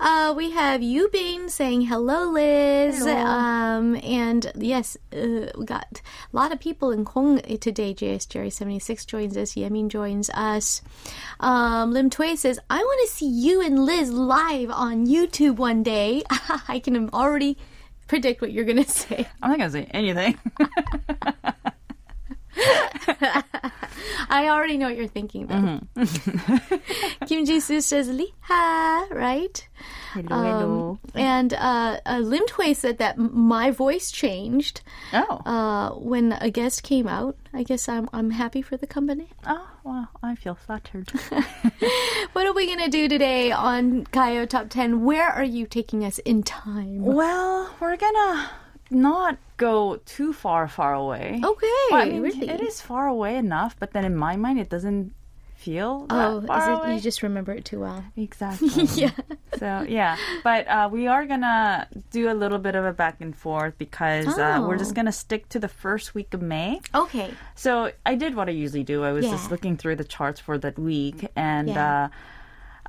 uh, 0.00 0.34
we 0.36 0.50
have 0.50 0.82
you 0.82 1.08
Bean 1.08 1.48
saying 1.48 1.82
hello, 1.82 2.30
Liz. 2.30 3.06
Um, 3.06 3.96
and 3.96 4.50
yes, 4.56 4.96
uh, 5.12 5.50
we 5.56 5.64
got 5.64 6.00
a 6.32 6.36
lot 6.36 6.52
of 6.52 6.60
people 6.60 6.90
in 6.90 7.04
Kong 7.04 7.40
today. 7.60 7.94
JS 7.94 8.28
Jerry 8.28 8.50
seventy 8.50 8.78
six 8.78 9.04
joins 9.04 9.36
us. 9.36 9.54
Yemin 9.54 9.88
joins 9.88 10.30
us. 10.30 10.82
Um, 11.40 11.92
Lim 11.92 12.10
Tway 12.10 12.36
says, 12.36 12.58
"I 12.68 12.78
want 12.78 13.08
to 13.08 13.14
see 13.14 13.28
you 13.28 13.60
and 13.60 13.84
Liz 13.84 14.10
live 14.10 14.70
on 14.70 15.06
YouTube 15.06 15.56
one 15.56 15.82
day." 15.82 16.22
I 16.68 16.78
can 16.78 17.10
already 17.10 17.56
predict 18.08 18.40
what 18.40 18.52
you're 18.52 18.64
gonna 18.64 18.84
say. 18.84 19.26
I'm 19.42 19.50
not 19.50 19.58
gonna 19.58 19.70
say 19.70 19.88
anything. 19.90 20.38
I 24.28 24.48
already 24.48 24.76
know 24.76 24.86
what 24.88 24.96
you're 24.96 25.06
thinking, 25.06 25.46
though. 25.46 25.80
Kim 27.26 27.44
Ji 27.44 27.60
Soo 27.60 27.80
says 27.80 28.08
"liha," 28.08 29.10
right? 29.10 29.68
hello, 30.12 30.98
Um, 31.04 31.20
and 31.20 31.52
uh, 31.54 32.00
uh, 32.06 32.18
Lim 32.18 32.46
Tway 32.46 32.74
said 32.74 32.98
that 32.98 33.18
my 33.18 33.70
voice 33.70 34.10
changed 34.10 34.80
Oh. 35.12 35.40
uh, 35.44 35.90
when 35.98 36.32
a 36.32 36.50
guest 36.50 36.82
came 36.82 37.06
out. 37.06 37.36
I 37.52 37.62
guess 37.62 37.88
I'm 37.88 38.08
I'm 38.12 38.30
happy 38.30 38.62
for 38.62 38.76
the 38.76 38.86
company. 38.86 39.28
oh, 39.46 39.68
well, 39.84 40.08
I 40.22 40.34
feel 40.34 40.54
flattered. 40.54 41.12
What 42.32 42.46
are 42.46 42.52
we 42.52 42.66
gonna 42.66 42.88
do 42.88 43.08
today 43.08 43.50
on 43.52 44.04
Kayo 44.06 44.46
Top 44.48 44.68
Ten? 44.68 45.04
Where 45.04 45.28
are 45.28 45.44
you 45.44 45.66
taking 45.66 46.04
us 46.04 46.18
in 46.18 46.42
time? 46.42 47.02
well, 47.02 47.74
we're 47.80 47.96
gonna 47.96 48.50
not 48.90 49.38
go 49.56 49.96
too 50.04 50.32
far, 50.32 50.68
far 50.68 50.94
away. 50.94 51.40
Okay, 51.42 51.66
Well, 51.90 52.02
I 52.02 52.04
mean, 52.08 52.22
really? 52.22 52.48
it 52.48 52.60
is 52.60 52.80
far 52.80 53.06
away 53.08 53.36
enough, 53.36 53.76
but 53.78 53.92
then 53.92 54.04
in 54.04 54.14
my 54.16 54.36
mind, 54.36 54.58
it 54.60 54.68
doesn't 54.68 55.12
feel 55.56 56.06
that 56.06 56.28
Oh, 56.30 56.40
far 56.46 56.58
is 56.60 56.68
it, 56.68 56.82
away. 56.84 56.94
you 56.94 57.00
just 57.00 57.22
remember 57.22 57.50
it 57.52 57.64
too 57.64 57.80
well? 57.80 58.04
Exactly. 58.16 58.68
Yeah. 58.94 59.10
So 59.58 59.86
yeah, 59.88 60.16
but 60.44 60.68
uh, 60.68 60.88
we 60.92 61.06
are 61.06 61.24
gonna 61.26 61.88
do 62.10 62.30
a 62.30 62.34
little 62.34 62.58
bit 62.58 62.74
of 62.76 62.84
a 62.84 62.92
back 62.92 63.20
and 63.22 63.34
forth 63.34 63.76
because 63.78 64.26
uh, 64.38 64.62
we're 64.66 64.74
Oh. 64.74 64.78
just 64.78 64.94
gonna 64.94 65.10
stick 65.12 65.48
to 65.48 65.58
the 65.58 65.68
first 65.68 66.14
week 66.14 66.34
of 66.34 66.42
May. 66.42 66.80
Okay. 66.94 67.32
So 67.54 67.90
I 68.04 68.14
did 68.16 68.36
what 68.36 68.48
I 68.48 68.52
usually 68.52 68.84
do. 68.84 69.02
I 69.02 69.12
was 69.12 69.24
Yeah. 69.24 69.32
just 69.32 69.50
looking 69.50 69.76
through 69.78 69.96
the 69.96 70.04
charts 70.04 70.40
for 70.40 70.58
that 70.58 70.78
week, 70.78 71.26
and 71.34 71.68
Yeah. 71.70 72.04
uh, 72.04 72.08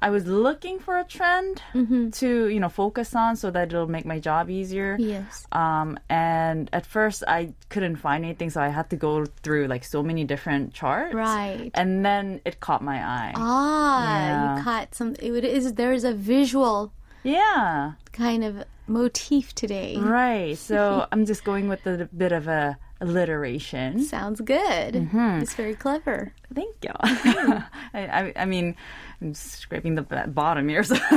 I 0.01 0.09
was 0.09 0.25
looking 0.27 0.79
for 0.79 0.97
a 0.97 1.03
trend 1.03 1.61
Mm-hmm. 1.73 2.09
to 2.21 2.47
you 2.47 2.59
know 2.59 2.69
focus 2.69 3.15
on 3.15 3.35
so 3.35 3.51
that 3.51 3.67
it'll 3.69 3.87
make 3.87 4.05
my 4.05 4.19
job 4.19 4.49
easier. 4.49 4.95
Yes. 4.99 5.45
Um, 5.51 5.97
and 6.09 6.69
at 6.73 6.85
first 6.85 7.23
I 7.27 7.53
couldn't 7.69 7.97
find 7.97 8.23
anything, 8.25 8.49
so 8.49 8.61
I 8.61 8.69
had 8.69 8.89
to 8.91 8.95
go 8.95 9.25
through 9.43 9.67
like 9.67 9.83
so 9.83 10.01
many 10.03 10.23
different 10.23 10.73
charts. 10.73 11.13
Right. 11.13 11.71
And 11.73 12.05
then 12.05 12.41
it 12.45 12.59
caught 12.59 12.83
my 12.83 12.97
eye. 12.97 13.33
Ah, 13.35 14.17
Yeah. 14.19 14.57
you 14.57 14.63
caught 14.63 14.95
some. 14.95 15.15
It 15.19 15.43
is 15.45 15.73
there 15.73 15.93
is 15.93 16.03
a 16.03 16.13
visual 16.13 16.91
Yeah. 17.23 17.93
kind 18.13 18.43
of 18.43 18.63
motif 18.87 19.53
today. 19.55 19.97
Right. 19.97 20.57
So 20.57 21.05
I'm 21.11 21.25
just 21.25 21.43
going 21.43 21.67
with 21.69 21.85
a 21.87 22.07
bit 22.15 22.31
of 22.31 22.47
a 22.47 22.77
alliteration. 22.99 24.03
Sounds 24.03 24.41
good. 24.41 24.93
Mm-hmm. 24.93 25.41
It's 25.41 25.53
very 25.55 25.75
clever. 25.75 26.33
Thank 26.53 26.75
you. 26.83 26.91
I, 27.01 27.63
I, 27.93 28.33
I 28.35 28.45
mean, 28.45 28.75
I'm 29.21 29.33
scraping 29.33 29.95
the 29.95 30.01
bottom 30.01 30.67
here. 30.69 30.83
So 30.83 30.95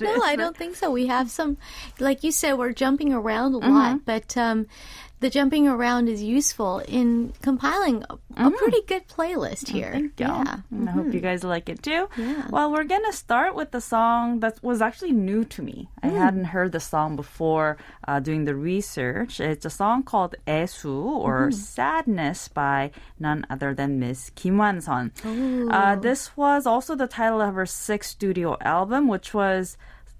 No, 0.00 0.22
I 0.22 0.34
don't 0.36 0.56
think 0.56 0.76
so. 0.76 0.90
We 0.90 1.06
have 1.06 1.30
some, 1.30 1.56
like 1.98 2.22
you 2.24 2.30
said, 2.32 2.54
we're 2.58 2.72
jumping 2.72 3.12
around 3.12 3.54
a 3.54 3.58
Mm-hmm. 3.58 3.74
lot, 3.74 4.04
but 4.04 4.36
um, 4.36 4.66
the 5.20 5.30
jumping 5.30 5.66
around 5.66 6.08
is 6.08 6.22
useful 6.22 6.78
in 6.80 7.32
compiling 7.42 8.04
a, 8.08 8.46
a 8.46 8.50
pretty 8.50 8.82
good 8.86 9.08
playlist 9.08 9.68
here. 9.68 9.92
Mm-hmm. 9.92 10.06
Thank 10.16 10.20
you. 10.20 10.26
Yeah. 10.26 10.56
And 10.70 10.88
I 10.88 10.92
hope 10.92 11.12
you 11.12 11.20
guys 11.20 11.42
like 11.44 11.68
it 11.68 11.82
too. 11.82 12.08
Yeah. 12.16 12.46
Well, 12.50 12.70
we're 12.72 12.84
gonna 12.84 13.12
start 13.12 13.54
with 13.54 13.70
the 13.72 13.80
song 13.80 14.40
that 14.40 14.62
was 14.62 14.80
actually 14.80 15.12
new 15.12 15.44
to 15.46 15.62
me. 15.62 15.88
I 16.02 16.08
hadn't 16.08 16.44
heard 16.46 16.72
the 16.72 16.80
song 16.80 17.16
before 17.16 17.78
uh, 18.06 18.20
doing 18.20 18.44
the 18.44 18.54
research. 18.54 19.40
It's 19.40 19.64
a 19.64 19.70
song 19.70 20.02
called 20.02 20.36
Esu 20.46 20.94
or 21.02 21.50
"Sadness" 21.50 22.48
by 22.48 22.90
none 23.18 23.44
other 23.50 23.74
than 23.74 23.98
Miss 23.98 24.30
Kim 24.30 24.58
Wan-son. 24.58 25.12
Uh, 25.70 25.96
this 25.96 26.36
was 26.36 26.66
also 26.66 26.94
the 26.94 27.06
title 27.08 27.40
of 27.40 27.54
her 27.54 27.66
sixth 27.66 28.10
studio 28.10 28.56
album, 28.60 29.08
which 29.08 29.34
was 29.34 29.76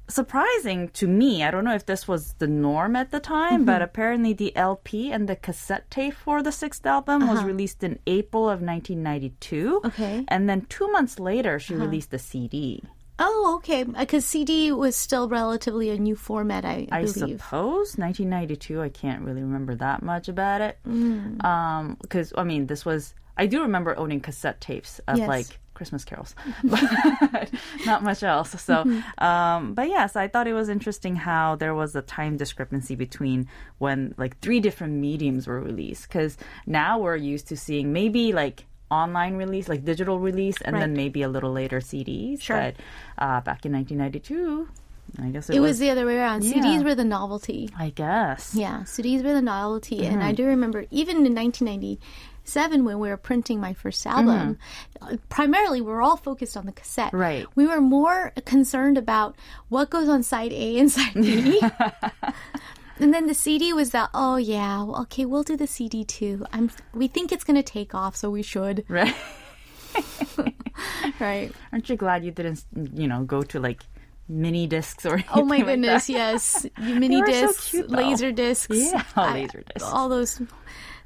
surprising 0.08 0.88
to 0.90 1.06
me. 1.06 1.42
I 1.44 1.50
don't 1.50 1.64
know 1.64 1.74
if 1.74 1.86
this 1.86 2.08
was 2.08 2.32
the 2.38 2.46
norm 2.46 2.96
at 2.96 3.10
the 3.10 3.20
time, 3.20 3.64
but 3.64 3.74
Mm-hmm. 3.76 3.82
apparently 3.84 4.32
the 4.32 4.56
LP 4.56 5.12
and 5.12 5.28
the 5.28 5.36
cassette 5.36 5.90
tape 5.90 6.14
for 6.14 6.42
the 6.42 6.52
sixth 6.52 6.84
album 6.86 7.26
was 7.28 7.44
released 7.44 7.82
in 7.84 7.98
April 8.06 8.44
of 8.48 8.60
1992. 8.62 9.80
Uh-huh. 9.84 9.88
Okay. 9.88 10.14
Uh-huh. 10.18 10.24
And 10.28 10.48
then 10.48 10.62
two 10.68 10.90
months 10.90 11.18
later, 11.18 11.58
she 11.58 11.74
released 11.74 12.10
the 12.10 12.18
CD. 12.18 12.82
Oh, 13.20 13.54
okay. 13.58 13.82
Because 13.84 14.24
CD 14.24 14.70
was 14.70 14.94
still 14.96 15.28
relatively 15.28 15.90
a 15.90 15.98
new 15.98 16.14
format, 16.14 16.64
I, 16.64 16.86
I 16.92 17.02
believe. 17.02 17.40
suppose 17.42 17.98
1992. 17.98 18.80
I 18.80 18.88
can't 18.90 19.22
really 19.22 19.42
remember 19.42 19.74
that 19.76 20.02
much 20.02 20.28
about 20.28 20.60
it. 20.60 20.78
Mm. 20.86 21.42
Um, 21.44 21.96
because 22.00 22.32
I 22.36 22.44
mean, 22.44 22.66
this 22.66 22.84
was 22.84 23.14
I 23.36 23.46
do 23.46 23.62
remember 23.62 23.96
owning 23.98 24.20
cassette 24.20 24.60
tapes 24.60 25.00
of 25.08 25.18
Yes. 25.18 25.28
like 25.28 25.46
Christmas 25.78 26.04
carols, 26.04 26.34
but 26.64 27.50
not 27.86 28.02
much 28.02 28.22
else. 28.22 28.50
So, 28.60 28.84
Mm-hmm. 28.84 29.24
um, 29.24 29.74
but 29.74 29.88
yes, 29.88 30.16
I 30.16 30.26
thought 30.28 30.46
it 30.46 30.52
was 30.52 30.68
interesting 30.68 31.14
how 31.16 31.56
there 31.56 31.74
was 31.74 31.94
a 31.96 32.02
time 32.02 32.36
discrepancy 32.36 32.94
between 32.96 33.48
when 33.78 34.14
like 34.18 34.38
three 34.40 34.60
different 34.60 34.94
mediums 34.94 35.46
were 35.46 35.60
released. 35.60 36.02
Because 36.08 36.36
now 36.66 36.98
we're 36.98 37.16
used 37.16 37.48
to 37.48 37.56
seeing 37.56 37.92
maybe 37.92 38.32
like 38.32 38.66
online 38.90 39.36
release, 39.36 39.68
like 39.68 39.84
digital 39.84 40.18
release, 40.18 40.56
and 40.64 40.74
then 40.76 40.92
maybe 40.94 41.22
a 41.22 41.28
little 41.28 41.52
later 41.52 41.78
CDs. 41.80 42.42
Sure. 42.42 42.56
But 42.56 42.74
uh, 43.24 43.40
back 43.40 43.64
in 43.64 43.72
1992. 43.72 44.68
I 45.22 45.28
guess 45.32 45.48
it, 45.48 45.56
It 45.56 45.60
was 45.60 45.78
the 45.78 45.88
other 45.88 46.04
way 46.04 46.16
around. 46.18 46.44
Yeah. 46.44 46.52
CDs 46.60 46.84
were 46.84 46.94
the 46.94 47.04
novelty. 47.04 47.70
I 47.78 47.88
guess. 47.88 48.54
Yeah, 48.54 48.80
CDs 48.84 49.24
were 49.24 49.32
the 49.32 49.40
novelty. 49.40 50.04
And 50.04 50.18
Mm-hmm. 50.18 50.28
I 50.28 50.32
do 50.32 50.44
remember 50.44 50.84
even 50.90 51.24
in 51.24 51.32
1997 52.56 52.84
when 52.84 52.98
we 52.98 53.08
were 53.08 53.16
printing 53.16 53.60
my 53.60 53.72
first 53.74 54.06
album, 54.06 54.58
uh, 55.02 55.16
primarily 55.28 55.80
we 55.80 55.90
were 55.92 56.02
all 56.02 56.16
focused 56.16 56.56
on 56.56 56.66
the 56.66 56.72
cassette. 56.72 57.08
Mm-hmm. 57.08 57.16
Right. 57.16 57.46
We 57.54 57.66
were 57.66 57.80
more 57.80 58.32
concerned 58.44 58.98
about 58.98 59.36
what 59.68 59.90
goes 59.90 60.08
on 60.08 60.22
side 60.22 60.52
A 60.52 60.78
and 60.78 60.90
side 60.90 61.14
B. 61.14 61.60
and 62.98 63.12
then 63.14 63.26
the 63.26 63.34
CD 63.34 63.72
was 63.72 63.90
that, 63.90 64.10
oh 64.14 64.36
yeah, 64.36 64.82
well, 64.82 65.02
okay, 65.02 65.24
we'll 65.24 65.42
do 65.42 65.56
the 65.56 65.66
CD 65.66 66.04
too. 66.04 66.44
I'm 66.52 66.70
we 66.94 67.08
think 67.08 67.32
it's 67.32 67.44
going 67.44 67.56
to 67.56 67.62
take 67.62 67.94
off, 67.94 68.16
so 68.16 68.30
we 68.30 68.42
should. 68.42 68.84
Right. 68.88 69.14
Right. 71.18 71.50
Aren't 71.72 71.88
you 71.88 71.96
glad 71.96 72.24
you 72.24 72.30
didn't, 72.30 72.64
you 72.94 73.08
know, 73.08 73.24
go 73.24 73.42
to 73.42 73.58
like 73.58 73.82
mini 74.28 74.68
discs 74.68 75.04
or 75.04 75.24
Oh 75.34 75.42
my 75.42 75.56
like 75.56 75.66
goodness, 75.66 76.06
that? 76.06 76.12
yes. 76.12 76.66
Mini 76.78 77.16
were 77.20 77.26
so 77.26 77.32
discs, 77.32 77.70
cute, 77.70 77.90
laser 77.90 78.30
discs. 78.30 78.76
Yeah, 78.92 79.02
I- 79.16 79.32
laser 79.34 79.64
discs. 79.74 79.82
All 79.90 80.08
those 80.08 80.40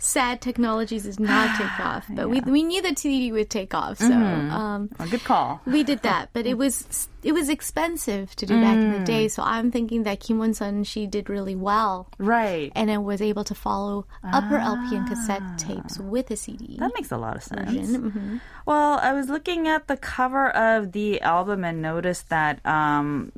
sad 0.03 0.41
technologies 0.41 1.05
does 1.05 1.21
not 1.21 1.55
take 1.63 1.79
off. 1.79 2.05
But 2.11 2.29
we 2.29 2.41
we 2.41 2.63
knew 2.65 2.83
that 2.83 2.99
CD 2.99 3.31
would 3.31 3.49
take 3.51 3.73
off. 3.73 3.99
So 3.99 4.09
Mm-hmm. 4.11 4.51
um 4.51 4.91
Oh, 4.99 5.07
good 5.07 5.23
call. 5.25 5.61
we 5.65 5.85
did 5.85 6.01
that, 6.09 6.31
but 6.33 6.45
it 6.47 6.59
was 6.59 7.09
it 7.23 7.33
was 7.33 7.49
expensive 7.49 8.35
to 8.37 8.45
do 8.47 8.61
back 8.61 8.75
in 8.77 8.91
the 8.93 8.99
Mm. 8.99 9.05
day. 9.05 9.29
So 9.29 9.43
I'm 9.47 9.71
thinking 9.71 10.03
that 10.03 10.19
Kim 10.19 10.39
Won 10.39 10.55
Sun 10.55 10.83
she 10.85 11.07
did 11.07 11.31
really 11.31 11.55
well, 11.55 12.09
Right. 12.19 12.73
and 12.75 12.91
I 12.91 12.99
was 12.99 13.23
able 13.23 13.45
to 13.45 13.55
follow 13.55 14.07
up 14.33 14.45
her 14.51 14.59
LP 14.59 14.97
and 14.97 15.07
cassette 15.07 15.43
tapes 15.57 15.99
with 16.01 16.31
a 16.33 16.37
CD. 16.37 16.77
That 16.83 16.91
makes 16.97 17.13
a 17.13 17.17
lot 17.19 17.37
of 17.37 17.45
sense. 17.45 17.91
Mhm. 17.97 18.41
Well, 18.67 18.99
I 18.99 19.13
was 19.13 19.29
looking 19.29 19.69
at 19.69 19.87
the 19.87 19.97
cover 19.97 20.51
of 20.51 20.91
the 20.93 21.21
album 21.23 21.63
and 21.65 21.81
noticed 21.81 22.29
that 22.31 22.59
um, 22.67 23.31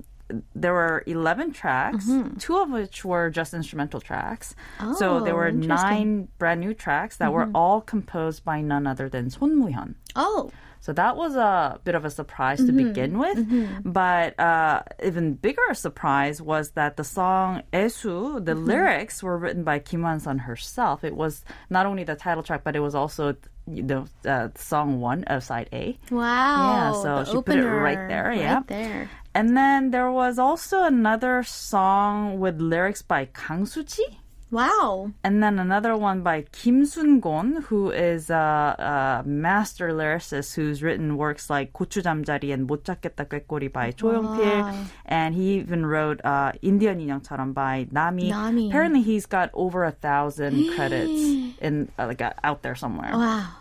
there 0.54 0.72
were 0.72 1.02
11 1.06 1.52
tracks, 1.52 2.06
Mm-hmm. 2.06 2.36
two 2.38 2.56
of 2.56 2.70
which 2.70 3.04
were 3.04 3.30
just 3.30 3.52
instrumental 3.54 4.00
tracks. 4.00 4.54
so 4.96 5.20
there 5.20 5.34
Oh, 5.34 5.36
were. 5.36 5.50
Mm-hmm. 5.52 5.66
nine 5.68 6.28
brand 6.38 6.60
new 6.60 6.74
tracks 6.74 7.16
that 7.18 7.32
were 7.32 7.48
all 7.54 7.80
composed 7.80 8.44
by 8.44 8.60
none 8.60 8.86
other 8.86 9.08
than 9.08 9.30
Son 9.30 9.56
Mu-hyun. 9.58 9.94
Oh, 10.16 10.50
So 10.80 10.92
that 10.92 11.16
was 11.16 11.34
a 11.34 11.80
bit 11.84 11.94
of 11.94 12.04
a 12.04 12.10
surprise 12.10 12.58
to 12.58 12.64
Mm-hmm. 12.72 12.88
begin 12.88 13.12
with. 13.18 13.38
But 13.84 14.38
uh, 14.38 14.82
even 15.02 15.32
bigger 15.34 15.72
surprise 15.72 16.42
was 16.42 16.70
that 16.72 16.96
the 16.96 17.04
song 17.04 17.62
Esu, 17.72 18.44
the 18.44 18.52
Mm-hmm. 18.52 18.64
lyrics 18.66 19.22
were 19.22 19.36
written 19.38 19.64
by 19.64 19.78
Kim 19.78 20.02
Wan-sun 20.02 20.38
herself. 20.48 21.02
It 21.04 21.16
was 21.16 21.44
not 21.70 21.86
only 21.86 22.04
the 22.04 22.16
title 22.16 22.42
track, 22.42 22.62
but 22.64 22.76
it 22.76 22.80
was 22.80 22.94
also 22.94 23.36
the 23.66 24.04
uh, 24.28 24.48
song 24.56 25.00
one 25.00 25.24
of 25.24 25.42
side 25.42 25.68
A. 25.72 25.96
wow! 26.10 26.20
Yeah, 26.68 26.92
so 27.02 27.10
the 27.24 27.24
she 27.24 27.42
put 27.42 27.56
it 27.58 27.64
right 27.64 28.02
there, 28.08 28.28
yeah. 28.32 28.54
right 28.56 28.66
there. 28.68 29.10
And 29.33 29.55
then 29.55 29.91
there 29.91 30.11
was 30.11 30.39
also 30.39 30.83
another 30.83 31.43
song 31.43 32.39
with 32.39 32.59
lyrics 32.59 33.01
by 33.01 33.25
Kang 33.25 33.65
Soo-ji. 33.65 34.19
Wow. 34.51 35.11
And 35.23 35.43
then 35.43 35.59
another 35.59 35.95
one 35.95 36.23
by 36.23 36.41
Kim 36.51 36.83
Sun-gon, 36.83 37.69
who 37.69 37.91
is 37.91 38.31
a, 38.31 39.21
a 39.23 39.27
master 39.27 39.89
lyricist 39.89 40.55
who's 40.55 40.81
written 40.81 41.17
works 41.17 41.51
like 41.51 41.71
고추잠자리 41.71 42.51
and 42.51 42.67
못 42.67 42.83
찾겠다 42.83 43.29
꾀꼬리 43.29 43.71
by 43.71 43.91
조용필. 43.91 44.61
Wow. 44.63 44.73
And 45.05 45.35
he 45.35 45.59
even 45.61 45.85
wrote 45.85 46.19
uh, 46.25 46.53
인디언 46.63 46.97
인형처럼 46.97 47.53
by 47.53 47.85
Nami. 47.91 48.31
Nami. 48.31 48.69
Apparently 48.69 49.03
he's 49.03 49.27
got 49.27 49.51
over 49.53 49.83
a 49.83 49.91
thousand 49.91 50.73
credits 50.73 51.55
in 51.61 51.91
uh, 51.99 52.07
like 52.07 52.23
uh, 52.23 52.33
out 52.43 52.63
there 52.63 52.73
somewhere. 52.73 53.11
Wow. 53.13 53.53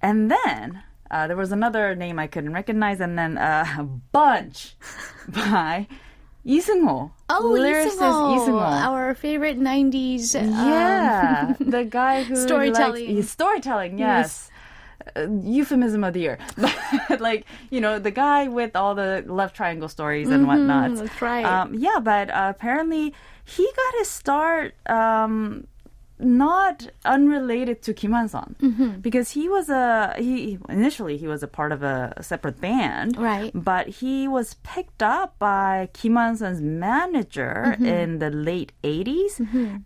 And 0.00 0.30
then 0.30 0.82
uh, 1.09 1.27
there 1.27 1.37
was 1.37 1.51
another 1.51 1.95
name 1.95 2.19
I 2.19 2.27
couldn't 2.27 2.53
recognize, 2.53 2.99
and 2.99 3.17
then 3.17 3.37
uh, 3.37 3.83
Bunch 4.11 4.75
by 5.27 5.87
Lee 6.43 6.61
Oh, 7.29 7.55
lyricist 7.59 8.47
Lee 8.47 8.53
Our 8.53 9.13
favorite 9.15 9.59
90s. 9.59 10.39
Um, 10.39 10.49
yeah. 10.49 11.55
Um, 11.59 11.69
the 11.69 11.83
guy 11.83 12.23
who. 12.27 12.35
Storytelling. 12.35 13.15
Likes, 13.15 13.29
storytelling, 13.29 13.97
yes. 13.99 14.49
yes. 14.49 14.51
Uh, 15.15 15.27
euphemism 15.41 16.03
of 16.03 16.13
the 16.13 16.19
year. 16.21 16.37
like, 17.19 17.45
you 17.69 17.81
know, 17.81 17.99
the 17.99 18.11
guy 18.11 18.47
with 18.47 18.75
all 18.75 18.95
the 18.95 19.23
left 19.27 19.55
triangle 19.55 19.89
stories 19.89 20.29
and 20.29 20.45
mm-hmm, 20.45 20.47
whatnot. 20.47 20.95
That's 20.95 21.21
right. 21.21 21.45
Um, 21.45 21.73
yeah, 21.75 21.99
but 22.01 22.29
uh, 22.29 22.53
apparently 22.55 23.13
he 23.43 23.63
got 23.63 23.99
his 23.99 24.09
start 24.09 24.73
um, 24.89 25.67
not 26.19 26.87
unrelated 27.05 27.81
to 27.83 27.93
Kim 27.93 28.11
Wan-sun 28.11 28.55
Mm-hmm. 28.61 28.99
because 29.01 29.31
he 29.31 29.47
was 29.47 29.69
a 29.69 30.13
he 30.17 30.57
initially 30.67 31.15
he 31.17 31.27
was 31.27 31.43
a 31.43 31.47
part 31.47 31.71
of 31.71 31.83
a 31.83 32.13
separate 32.21 32.59
band 32.59 33.17
Right. 33.17 33.51
but 33.53 33.87
he 34.01 34.27
was 34.27 34.55
picked 34.63 35.03
up 35.03 35.37
by 35.37 35.89
Kim 35.93 36.15
Wan-sun's 36.15 36.61
manager 36.61 37.53
Mm-hmm. 37.67 37.85
in 37.85 38.19
the 38.19 38.29
late 38.31 38.71
80s 38.83 39.33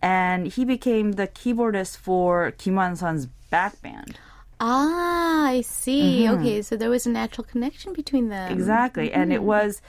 and 0.02 0.48
he 0.48 0.64
became 0.66 1.14
the 1.14 1.28
keyboardist 1.28 1.98
for 1.98 2.52
Kim 2.52 2.76
Wan-sun's 2.76 3.26
back 3.50 3.82
band 3.82 4.18
Ah, 4.64 5.48
I 5.48 5.62
see. 5.62 6.30
Okay, 6.30 6.62
so 6.62 6.78
there 6.78 6.90
was 6.92 7.08
a 7.08 7.10
natural 7.10 7.44
connection 7.46 7.94
between 7.94 8.30
them. 8.30 8.44
Mm-hmm. 8.52 8.60
exactly 8.60 9.12
and 9.12 9.32
Mm-hmm. 9.32 9.42
it 9.42 9.44
was 9.44 9.82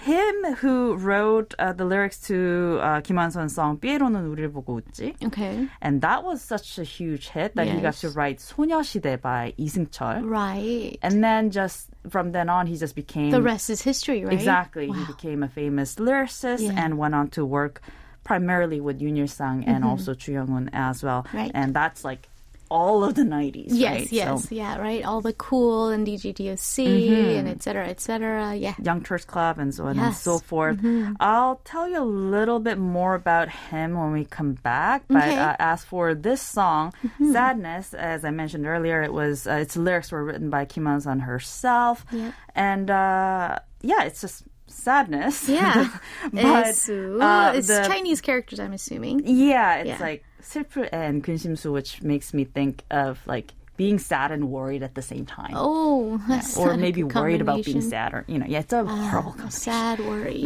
him 0.00 0.54
who 0.56 0.96
wrote 0.96 1.54
uh, 1.58 1.72
the 1.72 1.84
lyrics 1.84 2.20
to 2.28 2.78
uh, 2.80 3.00
Kim 3.00 3.16
Wan-sun's 3.16 3.54
song 3.54 3.78
"삐에로는 3.78 4.26
우리를 4.26 4.52
보고 4.52 4.80
웃지." 4.80 5.14
Okay. 5.26 5.68
And 5.80 6.00
that 6.00 6.24
was 6.24 6.40
such 6.40 6.78
a 6.78 6.84
huge 6.84 7.28
hit 7.28 7.54
that 7.56 7.66
yes. 7.66 7.76
he 7.76 7.82
got 7.82 7.94
to 7.94 8.10
write 8.10 8.38
"소녀시대" 8.38 9.20
by 9.20 9.54
이승철. 9.58 10.24
Right. 10.24 10.98
And 11.02 11.22
then 11.22 11.50
just 11.50 11.88
from 12.08 12.32
then 12.32 12.48
on, 12.48 12.66
he 12.66 12.76
just 12.76 12.94
became 12.94 13.30
the 13.30 13.42
rest 13.42 13.70
is 13.70 13.82
history, 13.82 14.24
right? 14.24 14.32
Exactly. 14.32 14.88
Wow. 14.88 14.94
He 14.94 15.04
became 15.04 15.42
a 15.42 15.48
famous 15.48 15.96
lyricist 15.96 16.62
yeah. 16.62 16.72
and 16.76 16.98
went 16.98 17.14
on 17.14 17.28
to 17.30 17.44
work 17.44 17.82
primarily 18.24 18.80
with 18.80 19.00
Junior 19.00 19.26
Sung 19.26 19.64
and 19.64 19.82
mm-hmm. 19.82 19.90
also 19.90 20.14
Choi 20.14 20.32
Young 20.32 20.70
as 20.72 21.02
well. 21.02 21.26
Right. 21.32 21.50
And 21.54 21.74
that's 21.74 22.04
like 22.04 22.28
all 22.70 23.02
of 23.02 23.14
the 23.16 23.22
90s, 23.22 23.66
Yes, 23.68 23.92
right? 24.00 24.12
yes, 24.12 24.48
So, 24.48 24.54
yeah, 24.54 24.78
right. 24.78 25.04
All 25.04 25.20
the 25.20 25.32
cool 25.32 25.88
and 25.88 26.06
DJ 26.06 26.32
DOC 26.32 26.86
Mm-hmm. 26.86 27.38
and 27.38 27.48
et 27.48 27.62
cetera, 27.62 27.86
et 27.88 28.00
cetera. 28.00 28.54
Yeah. 28.54 28.74
Young 28.80 29.02
Turks 29.02 29.24
Club 29.24 29.58
and 29.58 29.74
so 29.74 29.84
on 29.84 29.90
and 29.90 29.98
Yes. 29.98 30.14
Mm-hmm. 30.24 30.30
so 30.30 30.38
forth. 30.38 30.78
I'll 31.18 31.56
tell 31.64 31.88
you 31.88 31.98
a 31.98 32.06
little 32.06 32.60
bit 32.60 32.78
more 32.78 33.14
about 33.16 33.48
him 33.50 33.98
when 33.98 34.12
we 34.12 34.24
come 34.24 34.52
back. 34.54 35.02
But 35.08 35.16
Okay. 35.18 35.32
Mm-hmm. 35.34 35.50
uh, 35.50 35.56
as 35.58 35.84
for 35.84 36.14
this 36.14 36.40
song, 36.40 36.92
"Sadness," 37.18 37.92
as 37.94 38.24
I 38.24 38.30
mentioned 38.30 38.66
earlier, 38.66 39.02
it 39.02 39.12
was 39.12 39.46
uh, 39.46 39.54
its 39.54 39.76
lyrics 39.76 40.12
were 40.12 40.24
written 40.24 40.48
by 40.48 40.64
Kim 40.64 40.84
Wan-sun 40.84 41.20
herself, 41.20 42.06
Yep. 42.12 42.32
and 42.54 42.90
uh, 42.90 43.58
yeah, 43.82 44.04
it's 44.04 44.20
just 44.20 44.44
sadness. 44.68 45.48
Yeah. 45.48 45.88
but 46.32 46.66
uh, 46.88 47.52
it's 47.56 47.66
the- 47.66 47.84
Chinese 47.88 48.20
characters, 48.20 48.60
I'm 48.60 48.72
assuming. 48.72 49.22
yeah, 49.26 49.76
it's 49.82 49.88
Yeah. 49.88 49.98
like 50.00 50.24
슬프 50.41 50.87
and 50.91 51.23
근심수, 51.23 51.71
which 51.71 52.01
makes 52.03 52.33
me 52.33 52.43
think 52.45 52.83
of 52.91 53.19
like 53.25 53.53
being 53.77 53.99
sad 53.99 54.31
and 54.31 54.49
worried 54.51 54.83
at 54.83 54.95
the 54.95 55.01
same 55.01 55.25
time. 55.25 55.51
Oh, 55.53 56.21
that's 56.29 56.55
or 56.57 56.67
not 56.67 56.75
a 56.75 56.77
maybe 56.77 57.01
good 57.01 57.13
worried 57.13 57.41
about 57.41 57.63
being 57.65 57.81
combination. 57.81 57.89
sad, 57.89 58.13
or 58.13 58.23
you 58.27 58.39
know, 58.39 58.45
yeah, 58.47 58.59
it's 58.59 58.71
a 58.73 58.85
horrible 58.85 59.31
A 59.31 59.49
combination. 59.49 59.51
sad 59.51 59.99
worry. 59.99 60.43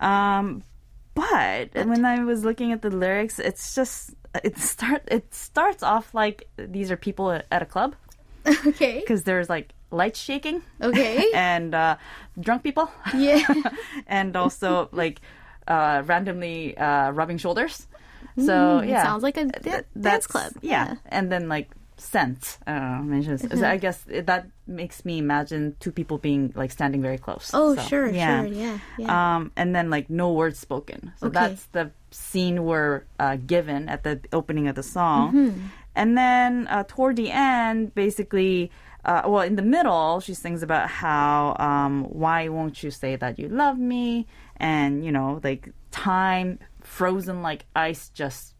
Um, 0.00 0.62
but 1.14 1.74
when 1.74 2.04
I 2.04 2.22
was 2.24 2.44
looking 2.44 2.72
at 2.72 2.82
the 2.82 2.90
lyrics, 2.90 3.38
it's 3.38 3.74
just 3.74 4.14
it 4.44 4.58
start 4.58 5.02
it 5.10 5.32
starts 5.34 5.82
off 5.82 6.14
like 6.14 6.48
these 6.58 6.90
are 6.90 6.96
people 6.96 7.30
at 7.32 7.62
a 7.62 7.66
club 7.66 7.96
Okay. 8.46 9.00
because 9.00 9.24
there's 9.24 9.48
like 9.48 9.72
lights 9.90 10.20
shaking 10.20 10.62
Okay. 10.82 11.26
and 11.34 11.74
uh, 11.74 11.96
drunk 12.38 12.62
people 12.62 12.90
yeah. 13.16 13.40
and 14.06 14.36
also 14.36 14.88
like 14.92 15.20
uh, 15.66 16.02
randomly 16.06 16.76
uh, 16.76 17.10
rubbing 17.10 17.38
shoulders. 17.38 17.86
So 18.37 18.53
Mm, 18.79 18.83
it 18.83 18.89
yeah, 18.89 19.03
sounds 19.03 19.23
like 19.23 19.37
a 19.37 19.45
da- 19.45 19.81
dance 19.99 20.27
club. 20.27 20.51
Yeah. 20.61 20.95
and 21.05 21.31
then 21.31 21.47
like 21.49 21.69
scent. 21.97 22.57
I 22.67 22.73
don't 22.79 22.91
know. 22.91 23.03
mentions- 23.15 23.41
so 23.59 23.65
I 23.69 23.77
guess 23.77 24.03
it, 24.09 24.25
that 24.25 24.47
makes 24.67 25.05
me 25.05 25.19
imagine 25.19 25.75
two 25.79 25.91
people 25.91 26.17
being 26.17 26.51
like 26.55 26.71
standing 26.71 27.01
very 27.01 27.17
close. 27.17 27.51
Oh, 27.53 27.75
So, 27.75 27.81
sure, 27.83 28.07
sure, 28.09 28.45
yeah, 28.45 28.77
yeah. 28.97 29.35
Um, 29.35 29.51
and 29.55 29.75
then 29.75 29.89
like 29.89 30.09
no 30.09 30.33
words 30.33 30.57
spoken. 30.59 31.11
So 31.19 31.27
Okay. 31.27 31.33
that's 31.39 31.65
the 31.71 31.91
scene 32.11 32.63
we're 32.65 33.03
uh, 33.19 33.37
given 33.45 33.89
at 33.89 34.03
the 34.03 34.19
opening 34.33 34.67
of 34.67 34.75
the 34.75 34.83
song. 34.83 35.31
Mm-hmm. 35.33 35.59
And 35.95 36.17
then 36.17 36.67
uh, 36.67 36.83
toward 36.87 37.15
the 37.15 37.29
end, 37.31 37.93
basically, 37.93 38.71
uh, 39.05 39.21
well, 39.27 39.41
in 39.45 39.55
the 39.55 39.61
middle, 39.61 40.19
she 40.19 40.33
sings 40.33 40.63
about 40.63 40.89
how 40.89 41.55
um, 41.59 42.05
why 42.09 42.49
won't 42.49 42.81
you 42.81 42.89
say 42.89 43.15
that 43.15 43.37
you 43.37 43.47
love 43.49 43.77
me? 43.77 44.25
And 44.57 45.05
you 45.05 45.11
know, 45.11 45.39
like 45.43 45.69
time 45.91 46.57
frozen 46.97 47.37
like 47.49 47.61
ice 47.75 48.03
just 48.21 48.55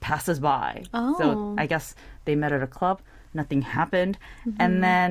passes 0.00 0.38
by. 0.40 0.70
Oh. 0.92 1.14
So 1.20 1.26
I 1.62 1.66
guess 1.72 1.94
they 2.24 2.34
met 2.42 2.52
at 2.52 2.62
a 2.62 2.66
club. 2.78 2.96
Nothing 3.34 3.62
happened, 3.62 4.14
Mm-hmm. 4.46 4.62
and 4.62 4.72
then 4.86 5.10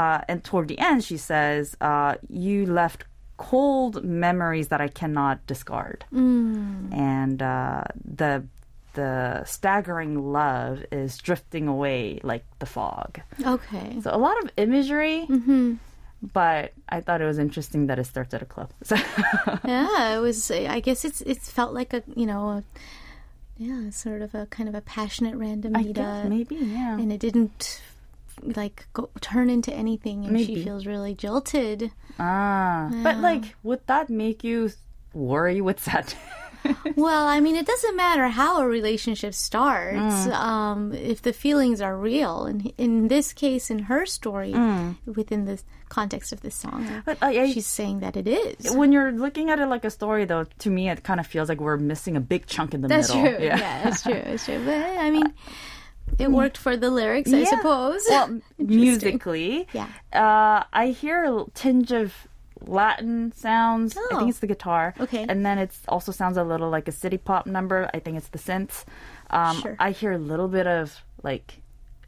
uh, 0.00 0.20
and 0.30 0.38
toward 0.48 0.66
the 0.68 0.78
end, 0.88 1.04
she 1.04 1.16
says, 1.30 1.76
uh, 1.80 2.14
"You 2.28 2.66
left." 2.66 3.04
Cold 3.36 4.04
memories 4.04 4.68
that 4.68 4.80
I 4.80 4.86
cannot 5.00 5.36
discard, 5.50 6.04
Mm. 6.14 6.94
and 6.94 7.42
uh, 7.42 7.82
the 8.22 8.46
the 8.94 9.42
staggering 9.44 10.14
love 10.32 10.84
is 10.92 11.18
drifting 11.18 11.66
away 11.66 12.20
like 12.22 12.44
the 12.62 12.66
fog. 12.76 13.10
Okay. 13.44 13.98
So 14.02 14.14
a 14.14 14.20
lot 14.26 14.36
of 14.44 14.50
imagery, 14.56 15.26
Mm-hmm. 15.28 15.74
But 16.32 16.72
I 16.88 17.00
thought 17.00 17.20
it 17.20 17.26
was 17.26 17.38
interesting 17.38 17.86
that 17.88 17.98
it 17.98 18.04
starts 18.04 18.32
at 18.34 18.42
a 18.42 18.46
club. 18.46 18.70
So 18.84 18.96
yeah, 19.64 20.16
it 20.16 20.20
was. 20.20 20.50
I 20.50 20.80
guess 20.80 21.04
it's 21.04 21.20
it 21.22 21.38
felt 21.38 21.74
like 21.74 21.92
a 21.92 22.02
you 22.16 22.26
know, 22.26 22.48
a, 22.48 22.64
yeah, 23.58 23.90
sort 23.90 24.22
of 24.22 24.34
a 24.34 24.46
kind 24.46 24.68
of 24.68 24.74
a 24.74 24.80
passionate 24.80 25.36
random 25.36 25.74
meetup, 25.74 26.28
maybe, 26.28 26.56
yeah. 26.56 26.98
and 26.98 27.12
it 27.12 27.20
didn't 27.20 27.82
like 28.42 28.86
go, 28.92 29.10
turn 29.20 29.50
into 29.50 29.72
anything, 29.72 30.24
and 30.24 30.38
she 30.40 30.64
feels 30.64 30.86
really 30.86 31.14
jilted. 31.14 31.90
Ah, 32.18 32.88
but 33.02 33.18
like, 33.18 33.56
would 33.62 33.86
that 33.86 34.08
make 34.08 34.42
you 34.42 34.70
worry 35.12 35.60
with 35.60 35.84
that? 35.84 36.16
well, 36.96 37.26
I 37.26 37.40
mean, 37.40 37.56
it 37.56 37.66
doesn't 37.66 37.96
matter 37.96 38.28
how 38.28 38.60
a 38.60 38.66
relationship 38.66 39.34
starts 39.34 40.26
um, 40.28 40.92
if 40.92 41.22
the 41.22 41.32
feelings 41.32 41.80
are 41.80 41.96
real. 41.96 42.44
And 42.44 42.72
in 42.78 43.08
this 43.08 43.32
case, 43.32 43.70
in 43.70 43.80
her 43.80 44.06
story, 44.06 44.52
within 45.06 45.44
the 45.44 45.60
context 45.88 46.32
of 46.32 46.40
this 46.40 46.54
song, 46.54 47.02
But 47.04 47.18
I- 47.22 47.52
she's 47.52 47.66
saying 47.66 48.00
that 48.00 48.16
it 48.16 48.26
is. 48.26 48.74
when 48.74 48.90
you're 48.92 49.12
looking 49.12 49.50
at 49.50 49.58
it 49.58 49.66
like 49.66 49.84
a 49.84 49.90
story, 49.90 50.24
though, 50.24 50.44
to 50.60 50.70
me, 50.70 50.88
it 50.90 51.04
kind 51.04 51.20
of 51.20 51.26
feels 51.26 51.48
like 51.48 51.60
we're 51.60 51.76
missing 51.76 52.16
a 52.16 52.20
big 52.20 52.46
chunk 52.46 52.74
in 52.74 52.80
the 52.80 52.88
That's 52.88 53.14
middle. 53.14 53.36
true. 53.36 53.44
Yeah. 53.46 53.56
that's 53.84 54.02
true. 54.02 54.14
That's 54.24 54.44
true. 54.44 54.60
But 54.64 54.74
I 54.98 55.10
mean, 55.14 55.32
it 56.18 56.30
worked 56.30 56.56
for 56.56 56.76
the 56.76 56.90
lyrics, 56.90 57.32
I 57.32 57.44
suppose. 57.44 58.02
Well, 58.08 58.40
musically, 58.58 59.66
Yeah. 59.72 59.88
uh, 60.12 60.64
I 60.72 60.88
hear 60.88 61.24
a 61.24 61.44
tinge 61.54 61.92
of 61.92 62.12
Latin 62.66 63.32
sounds. 63.32 63.96
I 63.96 64.00
Oh. 64.12 64.18
think 64.18 64.30
it's 64.30 64.38
the 64.40 64.46
guitar. 64.46 64.94
Okay. 65.00 65.24
And 65.28 65.44
then 65.44 65.58
it 65.58 65.76
also 65.88 66.12
sounds 66.12 66.36
a 66.36 66.44
little 66.44 66.70
like 66.70 66.88
a 66.88 66.92
city 66.92 67.18
pop 67.18 67.46
number. 67.46 67.90
I 67.94 67.98
think 68.00 68.16
it's 68.16 68.28
the 68.28 68.38
synths. 68.38 68.84
Um, 69.30 69.56
Sure. 69.56 69.76
I 69.78 69.90
hear 69.90 70.12
a 70.12 70.18
little 70.18 70.48
bit 70.48 70.66
of 70.66 71.02
like 71.22 71.60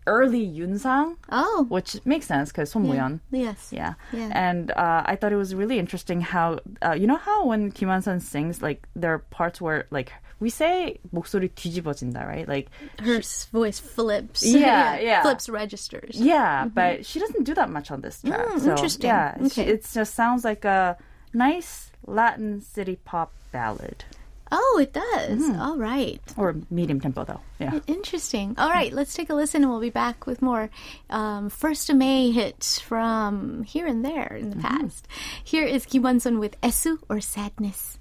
early 0.07 0.47
Yunsang, 0.47 1.17
Oh, 1.31 1.67
which 1.69 1.99
makes 2.05 2.27
sense 2.27 2.51
because 2.51 2.71
Son 2.71 2.83
Mu-hyun. 2.87 3.19
yes. 3.33 3.71
Yeah. 3.73 3.95
Yeah. 4.13 4.31
And 4.33 4.71
uh, 4.71 5.03
I 5.05 5.17
thought 5.17 5.33
it 5.33 5.37
was 5.37 5.53
really 5.55 5.81
interesting 5.81 6.21
how, 6.21 6.61
uh, 6.85 6.93
you 6.93 7.09
know 7.09 7.17
how 7.17 7.45
when 7.47 7.73
Kim 7.73 7.89
Won-sun 7.89 8.21
sings, 8.21 8.63
like, 8.63 8.87
there 8.95 9.13
are 9.15 9.19
parts 9.19 9.61
where, 9.61 9.87
like, 9.91 10.13
we 10.41 10.51
say 10.51 10.99
목소리 11.13 11.49
뒤집어진다, 11.49 12.27
right? 12.27 12.49
Like 12.49 12.71
her 13.01 13.23
she, 13.23 13.47
voice 13.53 13.79
flips. 13.79 14.45
Yeah, 14.47 14.99
yeah, 14.99 15.23
flips 15.23 15.49
registers. 15.49 16.17
Yeah, 16.21 16.65
mm-hmm. 16.65 16.75
but 16.75 17.07
she 17.07 17.19
doesn't 17.19 17.45
do 17.45 17.55
that 17.55 17.71
much 17.71 17.91
on 17.91 18.01
this 18.01 18.23
track. 18.23 18.47
Mm, 18.47 18.61
so, 18.61 18.71
interesting. 18.71 19.09
Yeah, 19.09 19.37
okay. 19.47 19.67
it 19.67 19.89
just 19.91 20.15
sounds 20.15 20.45
like 20.45 20.65
a 20.65 20.97
nice 21.33 21.91
Latin 22.07 22.61
city 22.61 22.99
pop 23.05 23.33
ballad. 23.53 24.05
Oh, 24.53 24.79
it 24.81 24.93
does. 24.93 25.41
Mm. 25.41 25.59
All 25.59 25.77
right. 25.77 26.21
Or 26.37 26.55
medium 26.71 27.01
tempo, 27.01 27.25
though. 27.25 27.41
Yeah. 27.59 27.81
Interesting. 27.89 28.55
All 28.59 28.71
right, 28.71 28.93
let's 28.93 29.15
take 29.15 29.29
a 29.29 29.35
listen 29.35 29.63
and 29.63 29.71
we'll 29.71 29.81
be 29.81 29.91
back 29.91 30.27
with 30.27 30.41
more 30.41 30.71
um, 31.11 31.51
First 31.51 31.91
of 31.91 31.97
May 31.97 32.31
hits 32.31 32.79
from 32.79 33.65
here 33.65 33.87
and 33.87 34.05
there 34.05 34.37
in 34.39 34.51
the 34.51 34.57
mm-hmm. 34.57 34.83
past. 34.83 35.09
Here 35.43 35.65
is 35.65 35.85
Kim 35.85 36.03
Wan-sun 36.03 36.39
with 36.39 36.61
Esu 36.61 36.99
or 37.09 37.21
Sadness. 37.21 37.99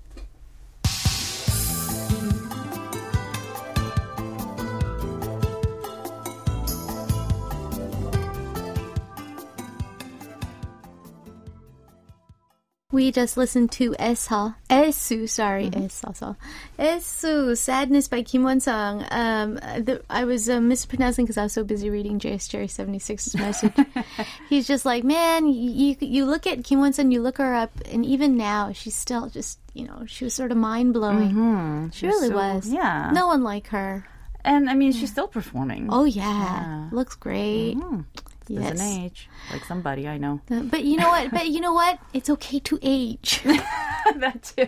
We 12.96 13.12
just 13.12 13.36
listened 13.36 13.74
to 13.74 13.92
Esha, 14.00 14.56
Esu, 14.70 15.28
sorry, 15.28 15.70
Esaso, 15.70 16.38
Esu, 16.80 17.58
Sadness 17.58 18.08
by 18.08 18.24
Kim 18.24 18.44
Won-sung. 18.44 19.06
Um, 19.12 19.56
the, 19.56 20.02
I 20.10 20.24
was 20.24 20.50
uh, 20.50 20.62
mispronouncing 20.62 21.26
because 21.26 21.38
I 21.38 21.44
was 21.44 21.52
so 21.52 21.66
busy 21.66 21.90
reading 21.90 22.20
JS 22.20 22.48
Jerry 22.48 22.68
76's 22.68 23.36
message. 23.36 23.74
He's 24.50 24.66
just 24.66 24.86
like, 24.86 25.04
man, 25.04 25.46
you 25.46 25.98
you 26.00 26.24
look 26.26 26.48
at 26.48 26.64
Kim 26.64 26.80
Won-sung, 26.80 27.12
you 27.12 27.22
look 27.22 27.38
her 27.40 27.54
up, 27.54 27.72
and 27.92 28.06
even 28.06 28.38
now, 28.38 28.72
she's 28.72 28.96
still 28.96 29.28
just, 29.28 29.60
you 29.74 29.86
know, 29.86 30.06
she 30.08 30.24
was 30.24 30.34
sort 30.34 30.54
of 30.54 30.58
mind-blowing. 30.58 31.92
She 31.92 32.08
really 32.08 32.30
so- 32.30 32.36
was. 32.36 32.70
yeah. 32.70 33.12
No 33.14 33.28
one 33.28 33.44
like 33.44 33.68
her. 33.68 34.08
And, 34.46 34.70
I 34.70 34.74
mean, 34.74 34.94
she's 34.94 35.10
still 35.10 35.28
performing. 35.28 35.90
Oh, 35.92 36.06
yeah. 36.06 36.88
Looks 36.94 37.16
great. 37.16 37.74
Doesn't 37.74 38.06
Yes. 38.48 38.82
age. 38.82 39.30
Like 39.52 39.66
somebody 39.66 40.08
I 40.08 40.18
know. 40.18 40.42
Uh, 40.52 40.62
But 40.62 40.84
you 40.84 40.98
know 40.98 41.10
what? 41.10 41.32
But 41.32 41.48
you 41.50 41.60
know 41.62 41.74
what? 41.74 42.00
It's 42.14 42.30
okay 42.30 42.60
to 42.60 42.80
age. 42.82 43.42
that 44.16 44.54
too. 44.56 44.68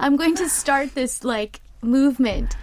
I'm 0.00 0.16
going 0.16 0.34
to 0.36 0.48
start 0.48 0.94
this 0.94 1.24
like 1.24 1.60
movement. 1.82 2.56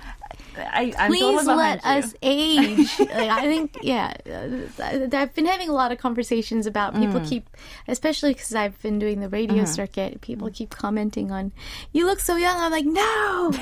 I, 0.57 0.93
I'm 0.97 1.11
Please 1.11 1.45
let 1.47 1.83
us 1.85 2.13
age. 2.21 2.99
like, 2.99 3.09
I 3.11 3.41
think, 3.47 3.77
yeah. 3.81 4.13
uh, 4.27 5.07
I've 5.13 5.33
been 5.33 5.45
having 5.45 5.69
a 5.69 5.73
lot 5.73 5.93
of 5.93 5.97
conversations 5.97 6.67
about 6.67 6.93
people 6.93 7.21
Mm. 7.21 7.29
keep, 7.29 7.49
especially 7.87 8.33
because 8.33 8.53
I've 8.53 8.79
been 8.81 8.99
doing 8.99 9.21
the 9.21 9.29
radio 9.29 9.63
Uh-huh. 9.63 9.65
circuit. 9.65 10.19
People 10.19 10.49
keep 10.51 10.69
commenting 10.71 11.31
on, 11.31 11.53
"You 11.93 12.05
look 12.05 12.19
so 12.19 12.35
young." 12.35 12.57
I'm 12.59 12.71
like, 12.71 12.85
no, 12.85 13.53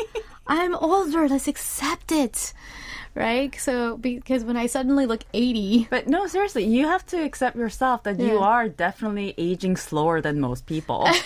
I'm 0.46 0.74
older. 0.74 1.28
Let's 1.28 1.48
accept 1.48 2.12
it, 2.12 2.54
right? 3.14 3.54
So 3.60 3.96
because 3.96 4.44
when 4.44 4.56
I 4.56 4.66
suddenly 4.66 5.06
look 5.06 5.24
80, 5.34 5.88
But 5.90 6.08
no, 6.08 6.26
seriously, 6.26 6.64
you 6.64 6.86
have 6.86 7.04
to 7.06 7.22
accept 7.22 7.56
yourself 7.56 8.02
that 8.04 8.18
you 8.18 8.38
are 8.38 8.68
definitely 8.68 9.34
aging 9.38 9.76
slower 9.76 10.20
than 10.20 10.40
most 10.40 10.66
people. 10.66 11.08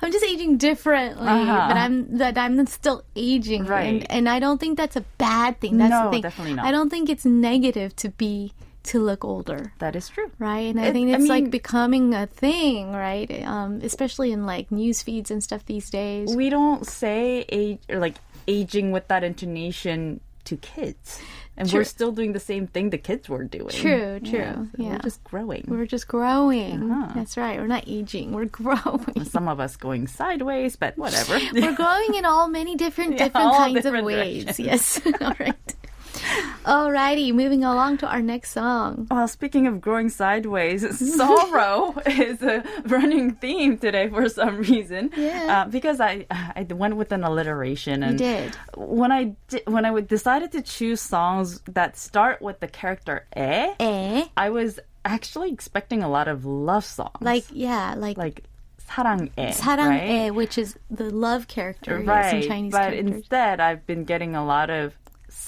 I'm 0.00 0.12
just 0.12 0.24
aging 0.24 0.56
differently, 0.58 1.26
but 1.26 1.76
I'm 1.76 2.18
that 2.18 2.38
I'm 2.38 2.64
still 2.66 3.02
aging, 3.16 3.62
Uh-huh. 3.62 3.72
Right. 3.72 3.86
And, 4.02 4.10
and 4.10 4.28
I 4.28 4.38
don't 4.38 4.58
think 4.58 4.76
that's 4.76 4.96
a 4.96 5.02
bad 5.18 5.60
thing. 5.60 5.76
That's 5.78 5.90
No, 5.90 6.04
the 6.04 6.10
thing. 6.12 6.22
definitely 6.22 6.54
not. 6.54 6.66
I 6.66 6.70
don't 6.70 6.88
think 6.90 7.10
it's 7.10 7.24
negative 7.24 7.94
to 7.96 8.10
be 8.10 8.52
to 8.84 9.00
look 9.02 9.22
older, 9.24 9.72
that 9.80 9.94
is 9.96 10.08
true. 10.08 10.30
right? 10.38 10.70
And 10.70 10.80
I 10.80 10.86
It- 10.86 10.92
think 10.92 11.10
I 11.10 11.14
it's 11.14 11.22
mean- 11.22 11.28
like 11.28 11.50
becoming 11.50 12.14
a 12.14 12.26
thing, 12.26 12.92
right? 12.92 13.28
Um, 13.44 13.80
especially 13.82 14.32
in 14.32 14.46
like 14.46 14.70
news 14.72 15.02
feeds 15.02 15.30
and 15.30 15.42
stuff 15.42 15.66
these 15.66 15.90
days. 15.90 16.34
We 16.34 16.48
don't 16.48 16.86
say 16.86 17.44
age 17.50 17.80
or 17.90 17.98
like 17.98 18.14
aging 18.46 18.92
with 18.92 19.08
that 19.08 19.24
intonation 19.24 20.20
to 20.48 20.56
kids, 20.56 21.20
and 21.56 21.68
True. 21.68 21.80
we're 21.80 21.84
still 21.84 22.12
doing 22.12 22.32
the 22.32 22.40
same 22.40 22.66
thing 22.66 22.90
the 22.90 22.98
kids 22.98 23.28
were 23.28 23.44
doing. 23.44 23.68
True, 23.70 24.20
true. 24.20 24.38
Yeah, 24.38 24.54
so 24.54 24.68
Yeah. 24.78 24.88
we're 24.92 24.98
just 24.98 25.24
growing. 25.24 25.64
We're 25.68 25.86
just 25.86 26.08
growing. 26.08 26.90
Uh-huh. 26.90 27.12
That's 27.14 27.36
right. 27.36 27.58
We're 27.58 27.66
not 27.66 27.84
aging. 27.86 28.32
We're 28.32 28.44
growing. 28.60 29.24
Some 29.24 29.48
of 29.48 29.60
us 29.60 29.76
going 29.76 30.06
sideways, 30.06 30.76
but 30.76 30.96
whatever. 30.98 31.38
We're 31.52 31.74
growing 31.74 32.14
in 32.14 32.24
all 32.24 32.48
many 32.48 32.76
different 32.76 33.18
different 33.22 33.46
all 33.46 33.56
kinds 33.58 33.74
different 33.76 33.98
of 33.98 34.04
ways. 34.06 34.44
directions. 34.44 34.58
Yes. 34.60 35.00
all 35.20 35.34
right. 35.40 35.74
Alrighty, 36.63 37.33
moving 37.33 37.63
along 37.63 37.97
to 37.97 38.07
our 38.07 38.21
next 38.21 38.51
song. 38.51 39.07
Well, 39.11 39.27
speaking 39.27 39.67
of 39.67 39.81
growing 39.81 40.09
sideways, 40.09 40.85
sorrow 41.15 41.95
is 42.05 42.41
a 42.41 42.63
running 42.85 43.31
theme 43.35 43.77
today 43.77 44.07
for 44.09 44.29
some 44.29 44.57
reason. 44.59 45.11
Yeah. 45.17 45.63
Uh, 45.65 45.69
because 45.69 45.99
I 45.99 46.25
I 46.31 46.63
went 46.69 46.95
with 46.95 47.11
an 47.11 47.23
alliteration 47.23 48.03
and 48.03 48.17
did. 48.17 48.55
when 48.77 49.11
I 49.11 49.35
di- 49.49 49.63
when 49.67 49.85
I 49.85 49.91
would- 49.91 50.07
decided 50.07 50.51
to 50.53 50.61
choose 50.61 51.01
songs 51.01 51.59
that 51.67 51.97
start 51.97 52.41
with 52.41 52.59
the 52.59 52.67
character 52.67 53.25
e, 53.35 53.73
Eh? 53.79 54.25
I 54.37 54.49
was 54.49 54.79
actually 55.03 55.51
expecting 55.51 56.03
a 56.03 56.09
lot 56.09 56.27
of 56.27 56.45
love 56.45 56.85
songs. 56.85 57.17
Like 57.19 57.43
yeah, 57.51 57.95
like, 57.97 58.17
like 58.17 58.43
사랑해, 58.89 59.31
사랑해, 59.51 60.23
right? 60.29 60.35
which 60.35 60.57
is 60.57 60.77
the 60.89 61.09
love 61.09 61.47
character 61.47 61.99
yes, 61.99 62.07
right. 62.07 62.33
in 62.43 62.47
Chinese 62.47 62.71
but 62.71 62.91
characters. 62.91 63.11
instead, 63.15 63.59
I've 63.59 63.85
been 63.85 64.05
getting 64.05 64.35
a 64.35 64.45
lot 64.45 64.69
of 64.69 64.93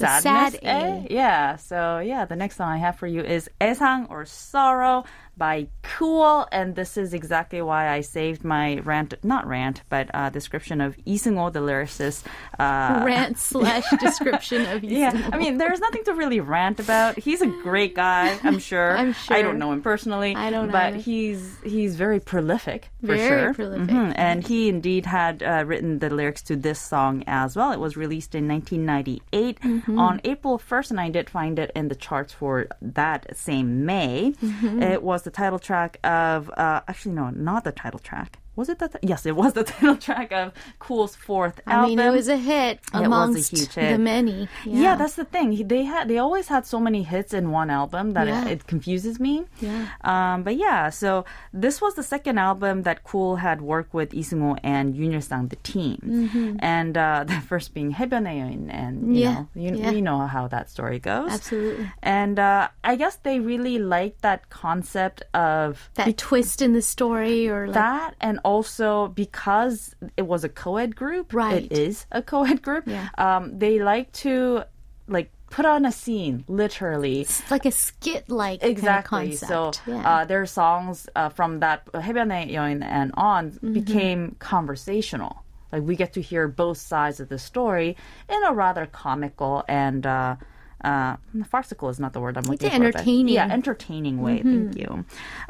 sadness. 0.01 0.53
sad 0.55 0.59
eh. 0.63 1.07
Yeah. 1.11 1.57
So 1.57 1.99
yeah, 1.99 2.25
the 2.25 2.37
next 2.37 2.57
song 2.57 2.69
I 2.71 2.79
have 2.79 2.97
for 2.97 3.07
you 3.07 3.23
is 3.23 3.49
애상 3.61 4.11
or 4.11 4.25
sorrow 4.25 5.05
by 5.41 5.67
Cool, 5.83 6.47
and 6.53 6.77
this 6.77 6.97
is 6.97 7.13
exactly 7.15 7.61
why 7.63 7.89
I 7.89 8.03
saved 8.03 8.45
my 8.45 8.79
rant, 8.85 9.15
not 9.25 9.47
rant, 9.47 9.83
but 9.89 10.09
uh, 10.15 10.31
description 10.31 10.81
of 10.81 10.97
Lee 11.05 11.19
Seung-ho, 11.19 11.51
the 11.51 11.61
lyricist. 11.61 12.25
Uh, 12.59 13.03
Rant 13.11 13.37
slash 13.39 13.85
description 14.01 14.67
of 14.67 14.85
yeah, 14.85 15.29
I 15.33 15.37
mean, 15.39 15.59
there's 15.59 15.81
nothing 15.81 16.05
to 16.05 16.15
really 16.15 16.39
rant 16.41 16.79
about. 16.79 17.19
He's 17.19 17.43
a 17.43 17.49
great 17.49 17.95
guy, 17.97 18.39
I'm 18.45 18.59
sure. 18.71 18.97
I'm 18.97 19.13
sure. 19.15 19.37
I 19.37 19.43
don't 19.43 19.59
know 19.59 19.73
him 19.73 19.83
personally. 19.83 20.37
I 20.37 20.51
don't 20.51 20.71
but 20.71 20.95
either. 20.95 20.97
he's 20.99 21.57
he's 21.65 21.97
very 21.97 22.21
prolific 22.21 22.89
for 23.01 23.17
Very 23.17 23.41
sure. 23.47 23.55
prolific. 23.55 23.89
Mhm. 23.91 24.13
And 24.17 24.47
he 24.47 24.69
indeed 24.69 25.07
had 25.07 25.43
uh, 25.43 25.65
written 25.67 25.99
the 25.99 26.11
lyrics 26.11 26.43
to 26.45 26.57
this 26.57 26.79
song 26.79 27.25
as 27.27 27.57
well. 27.57 27.73
It 27.73 27.81
was 27.81 27.97
released 27.97 28.35
in 28.35 28.47
1998 28.47 29.59
Mm-hmm. 29.61 29.99
on 29.99 30.21
April 30.25 30.59
1st, 30.59 30.91
and 30.93 31.01
I 31.01 31.09
did 31.11 31.29
find 31.31 31.59
it 31.59 31.71
in 31.75 31.89
the 31.89 31.95
charts 31.95 32.33
for 32.33 32.67
that 32.83 33.37
same 33.37 33.85
May. 33.85 34.35
Mm-hmm. 34.43 34.83
It 34.83 35.03
was 35.03 35.27
the 35.31 35.37
title 35.37 35.59
track 35.59 35.99
of 36.05 36.51
uh, 36.51 36.81
actually 36.89 37.15
no, 37.15 37.31
not 37.31 37.63
the 37.65 37.73
title 37.73 38.01
track 38.01 38.39
was 38.61 38.69
it 38.69 38.79
that? 38.79 38.97
yes, 39.03 39.27
it 39.27 39.35
was 39.35 39.55
the 39.55 39.65
title 39.73 39.97
track 39.97 40.31
of 40.33 40.53
Cool's 40.79 41.17
fourth 41.17 41.61
album. 41.67 41.85
I 41.85 41.89
mean, 41.89 41.99
it 41.99 42.11
was 42.11 42.29
a 42.29 42.37
hit 42.37 42.79
it 42.79 42.81
amongst 42.93 43.53
a 43.53 43.81
hit. 43.81 43.93
the 43.93 43.99
many. 43.99 44.49
Yeah. 44.65 44.81
yeah. 44.83 44.95
that's 44.97 45.15
the 45.15 45.25
thing. 45.25 45.67
They 45.67 45.85
had 45.85 46.09
they 46.09 46.19
always 46.19 46.49
had 46.49 46.67
so 46.67 46.79
many 46.79 47.03
hits 47.03 47.33
in 47.33 47.51
one 47.51 47.71
album 47.71 48.13
that 48.13 48.29
yeah. 48.29 48.45
it, 48.45 48.53
it, 48.53 48.67
confuses 48.67 49.19
me. 49.19 49.47
Yeah. 49.61 49.89
Um, 50.03 50.43
but 50.43 50.57
yeah, 50.57 50.91
so 50.91 51.25
this 51.53 51.81
was 51.81 51.95
the 51.95 52.03
second 52.03 52.39
album 52.39 52.83
that 52.83 53.03
Cool 53.03 53.37
had 53.37 53.63
worked 53.63 53.95
with 53.95 54.13
Lee 54.13 54.23
Seung-ho 54.23 54.57
and 54.63 54.95
Yoon 54.95 55.23
Sang, 55.23 55.49
the 55.49 55.57
team, 55.57 55.99
mm-hmm. 56.05 56.57
and 56.61 56.97
uh, 56.97 57.25
the 57.27 57.41
first 57.41 57.73
being 57.75 57.93
Haebyeonhaeyeon, 57.95 58.69
and 58.71 59.17
you 59.17 59.23
yeah. 59.23 59.35
know, 59.35 59.49
you, 59.55 59.77
yeah. 59.77 59.91
you 59.91 60.03
know 60.03 60.27
how 60.27 60.47
that 60.49 60.69
story 60.69 60.99
goes. 60.99 61.33
Absolutely. 61.33 61.91
And 62.03 62.39
uh, 62.39 62.69
I 62.85 62.97
guess 62.97 63.17
they 63.17 63.41
really 63.41 63.79
liked 63.79 64.23
that 64.23 64.51
concept 64.51 65.23
of 65.33 65.91
that 65.95 66.07
be- 66.07 66.13
twist 66.13 66.61
in 66.61 66.75
the 66.75 66.83
story, 66.83 67.49
or 67.49 67.67
like- 67.67 67.75
that 67.75 68.15
and 68.21 68.39
also 68.50 69.10
because 69.14 69.94
it 70.18 70.26
was 70.26 70.42
a 70.44 70.50
co-ed 70.50 70.96
group 70.98 71.34
Right. 71.34 71.70
it 71.70 71.72
is 71.72 72.06
a 72.12 72.22
co-ed 72.22 72.62
group 72.66 72.84
Yeah. 72.90 73.10
um, 73.22 73.54
they 73.62 73.78
like 73.78 74.10
to 74.26 74.64
like 75.08 75.30
put 75.54 75.66
on 75.66 75.86
a 75.86 75.92
scene 75.94 76.44
literally 76.50 77.22
it's 77.22 77.46
like 77.54 77.66
a 77.70 77.72
skit-like 77.72 78.64
exactly 78.66 79.30
kind 79.30 79.34
of 79.34 79.40
so 79.40 79.60
concept. 79.72 79.88
yeah. 79.88 80.02
uh, 80.10 80.26
their 80.26 80.46
songs 80.50 81.06
uh, 81.16 81.30
from 81.30 81.60
that 81.62 81.86
해변의 81.94 82.50
여인 82.58 82.82
and 82.82 83.12
on 83.16 83.52
Mm-hmm. 83.62 83.74
became 83.78 84.22
conversational 84.40 85.46
like 85.72 85.84
we 85.86 85.96
get 85.96 86.14
to 86.14 86.22
hear 86.22 86.48
both 86.50 86.78
sides 86.82 87.20
of 87.22 87.30
the 87.30 87.38
story 87.38 87.96
in 88.28 88.40
a 88.50 88.54
rather 88.54 88.86
comical 88.90 89.64
and 89.70 90.06
uh, 90.06 90.36
uh, 90.85 91.17
farcical 91.49 91.89
is 91.89 92.01
not 92.01 92.13
the 92.13 92.21
word 92.21 92.37
I'm 92.37 92.45
looking 92.45 92.71
say 92.71 92.77
for. 92.77 92.85
but- 92.85 92.95
entertaining. 92.97 93.35
Yeah, 93.35 93.49
entertaining 93.51 94.21
way. 94.21 94.39
Mm-hmm. 94.39 94.71
Thank 94.73 94.79
you. 94.79 95.05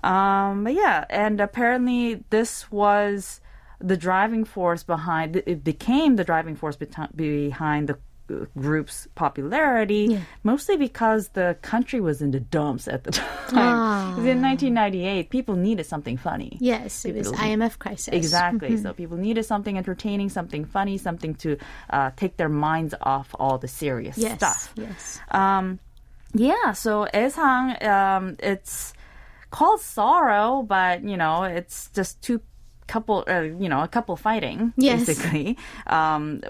Um, 0.08 0.64
but 0.64 0.74
yeah, 0.74 1.04
and 1.10 1.40
apparently 1.40 2.24
this 2.30 2.70
was 2.70 3.40
the 3.80 3.96
driving 3.96 4.44
force 4.44 4.82
behind. 4.82 5.36
It 5.36 5.64
became 5.64 6.16
the 6.16 6.24
driving 6.24 6.56
force 6.56 6.76
beti- 6.76 7.14
behind 7.16 7.88
the 7.88 7.98
group's 8.58 9.06
popularity, 9.14 10.20
mostly 10.42 10.76
because 10.76 11.28
the 11.28 11.56
country 11.62 12.00
was 12.00 12.20
in 12.22 12.30
the 12.30 12.40
dumps 12.40 12.88
at 12.88 13.04
the 13.04 13.10
time. 13.12 13.26
Ah. 13.54 14.12
'Cause 14.14 14.24
in 14.26 14.40
1998, 14.42 15.30
people 15.30 15.56
needed 15.56 15.86
something 15.86 16.16
funny. 16.16 16.56
yes, 16.60 17.04
it 17.04 17.14
was 17.14 17.30
people- 17.30 17.44
IMF 17.44 17.78
crisis. 17.78 18.08
Exactly. 18.12 18.70
Mm-hmm. 18.70 18.82
So 18.82 18.92
people 18.92 19.16
needed 19.16 19.44
something 19.44 19.76
entertaining, 19.78 20.28
something 20.30 20.64
funny, 20.64 20.98
something 20.98 21.34
to 21.36 21.56
uh, 21.90 22.10
take 22.16 22.36
their 22.36 22.48
minds 22.48 22.94
off 23.02 23.34
all 23.38 23.58
the 23.58 23.68
serious 23.68 24.16
Yes, 24.18 24.36
stuff. 24.36 24.72
yes. 24.76 25.20
Um, 25.30 25.78
yeah, 26.34 26.72
so 26.72 27.06
Esang, 27.14 27.82
um, 27.84 28.36
it's 28.38 28.92
called 29.50 29.80
sorrow, 29.80 30.62
but 30.62 31.02
you 31.02 31.16
know, 31.16 31.42
it's 31.44 31.90
just 31.94 32.22
two 32.22 32.40
couple, 32.94 33.18
uh, 33.34 33.46
you 33.62 33.68
know, 33.72 33.80
a 33.88 33.90
couple 33.96 34.14
fighting, 34.28 34.58
Yes. 34.76 35.06
basically, 35.06 35.56
um, 35.86 36.40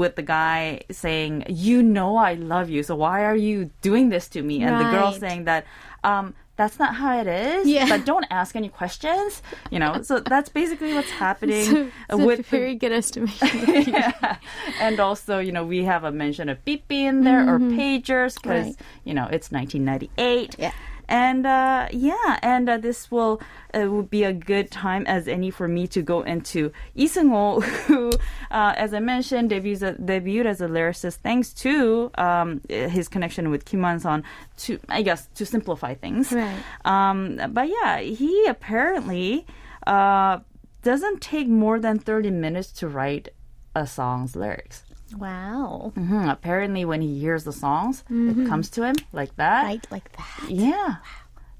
with 0.00 0.14
the 0.20 0.22
guy 0.38 0.60
saying, 0.90 1.32
"You 1.66 1.78
know, 1.96 2.10
I 2.30 2.32
love 2.54 2.66
you, 2.74 2.80
so 2.88 2.94
why 3.04 3.18
are 3.30 3.36
you 3.48 3.56
doing 3.88 4.06
this 4.14 4.28
to 4.34 4.40
me?" 4.48 4.54
And 4.64 4.72
the 4.82 4.88
girl 4.94 5.10
saying 5.24 5.42
that. 5.50 5.62
Um, 6.04 6.26
that's 6.58 6.78
not 6.82 6.92
how 7.02 7.12
it 7.22 7.28
is. 7.28 7.68
Yeah. 7.70 7.86
But 7.92 8.00
don't 8.04 8.26
ask 8.40 8.56
any 8.56 8.68
questions. 8.80 9.42
You 9.70 9.78
know, 9.82 10.02
so 10.02 10.18
that's 10.32 10.50
basically 10.50 10.90
what's 10.98 11.14
happening 11.26 11.64
So, 12.10 12.18
it's 12.18 12.26
with 12.28 12.40
very 12.50 12.74
good 12.82 12.90
estimation. 12.90 13.86
yeah. 13.94 14.36
And 14.82 14.98
also, 14.98 15.38
you 15.46 15.52
know, 15.54 15.64
we 15.74 15.84
have 15.92 16.02
a 16.02 16.10
mention 16.10 16.48
of 16.52 16.56
beep 16.66 16.90
in 16.90 17.22
there 17.22 17.42
or 17.46 17.58
pagers 17.78 18.34
because, 18.42 18.74
Right. 18.74 18.76
you 19.06 19.14
know, 19.14 19.26
it's 19.30 19.48
1998. 19.54 20.56
Yeah. 20.58 20.72
And 21.08 21.46
uh, 21.46 21.88
yeah, 21.90 22.38
and 22.42 22.68
uh, 22.68 22.76
this 22.76 23.10
will 23.10 23.40
uh, 23.74 23.90
will 23.90 24.02
be 24.02 24.24
a 24.24 24.32
good 24.32 24.70
time 24.70 25.06
as 25.06 25.26
any 25.26 25.50
for 25.50 25.66
me 25.66 25.86
to 25.88 26.02
go 26.02 26.20
into 26.22 26.70
Lee 26.94 27.08
Seung-ho, 27.08 27.60
who, 27.60 28.10
uh, 28.50 28.74
as 28.76 28.92
I 28.92 29.00
mentioned, 29.00 29.50
debuts 29.50 29.80
debuted 29.80 30.46
as 30.46 30.60
a 30.60 30.68
lyricist 30.68 31.16
thanks 31.16 31.52
to 31.54 32.10
um, 32.18 32.60
his 32.68 33.08
connection 33.08 33.50
with 33.50 33.64
Kim 33.64 33.80
Won-son. 33.80 34.22
To 34.58 34.78
I 34.88 35.02
guess 35.02 35.28
to 35.36 35.46
simplify 35.46 35.94
things. 35.94 36.32
Right. 36.32 36.58
Um, 36.84 37.40
but 37.52 37.68
yeah, 37.68 38.00
he 38.00 38.46
apparently 38.46 39.46
uh, 39.86 40.40
doesn't 40.82 41.20
take 41.22 41.48
more 41.48 41.80
than 41.80 41.98
30 41.98 42.30
minutes 42.30 42.70
to 42.72 42.88
write 42.88 43.28
a 43.74 43.86
song's 43.86 44.36
lyrics. 44.36 44.84
Wow. 45.16 45.92
Mhm. 45.96 46.30
Apparently, 46.30 46.84
when 46.84 47.00
he 47.00 47.18
hears 47.18 47.44
the 47.44 47.52
songs, 47.52 48.04
it 48.10 48.46
comes 48.48 48.70
to 48.70 48.82
him 48.84 48.96
like 49.12 49.34
that. 49.36 49.64
Right 49.64 49.86
like 49.90 50.10
that. 50.16 50.50
Yeah. 50.50 50.88
Wow. 50.88 50.96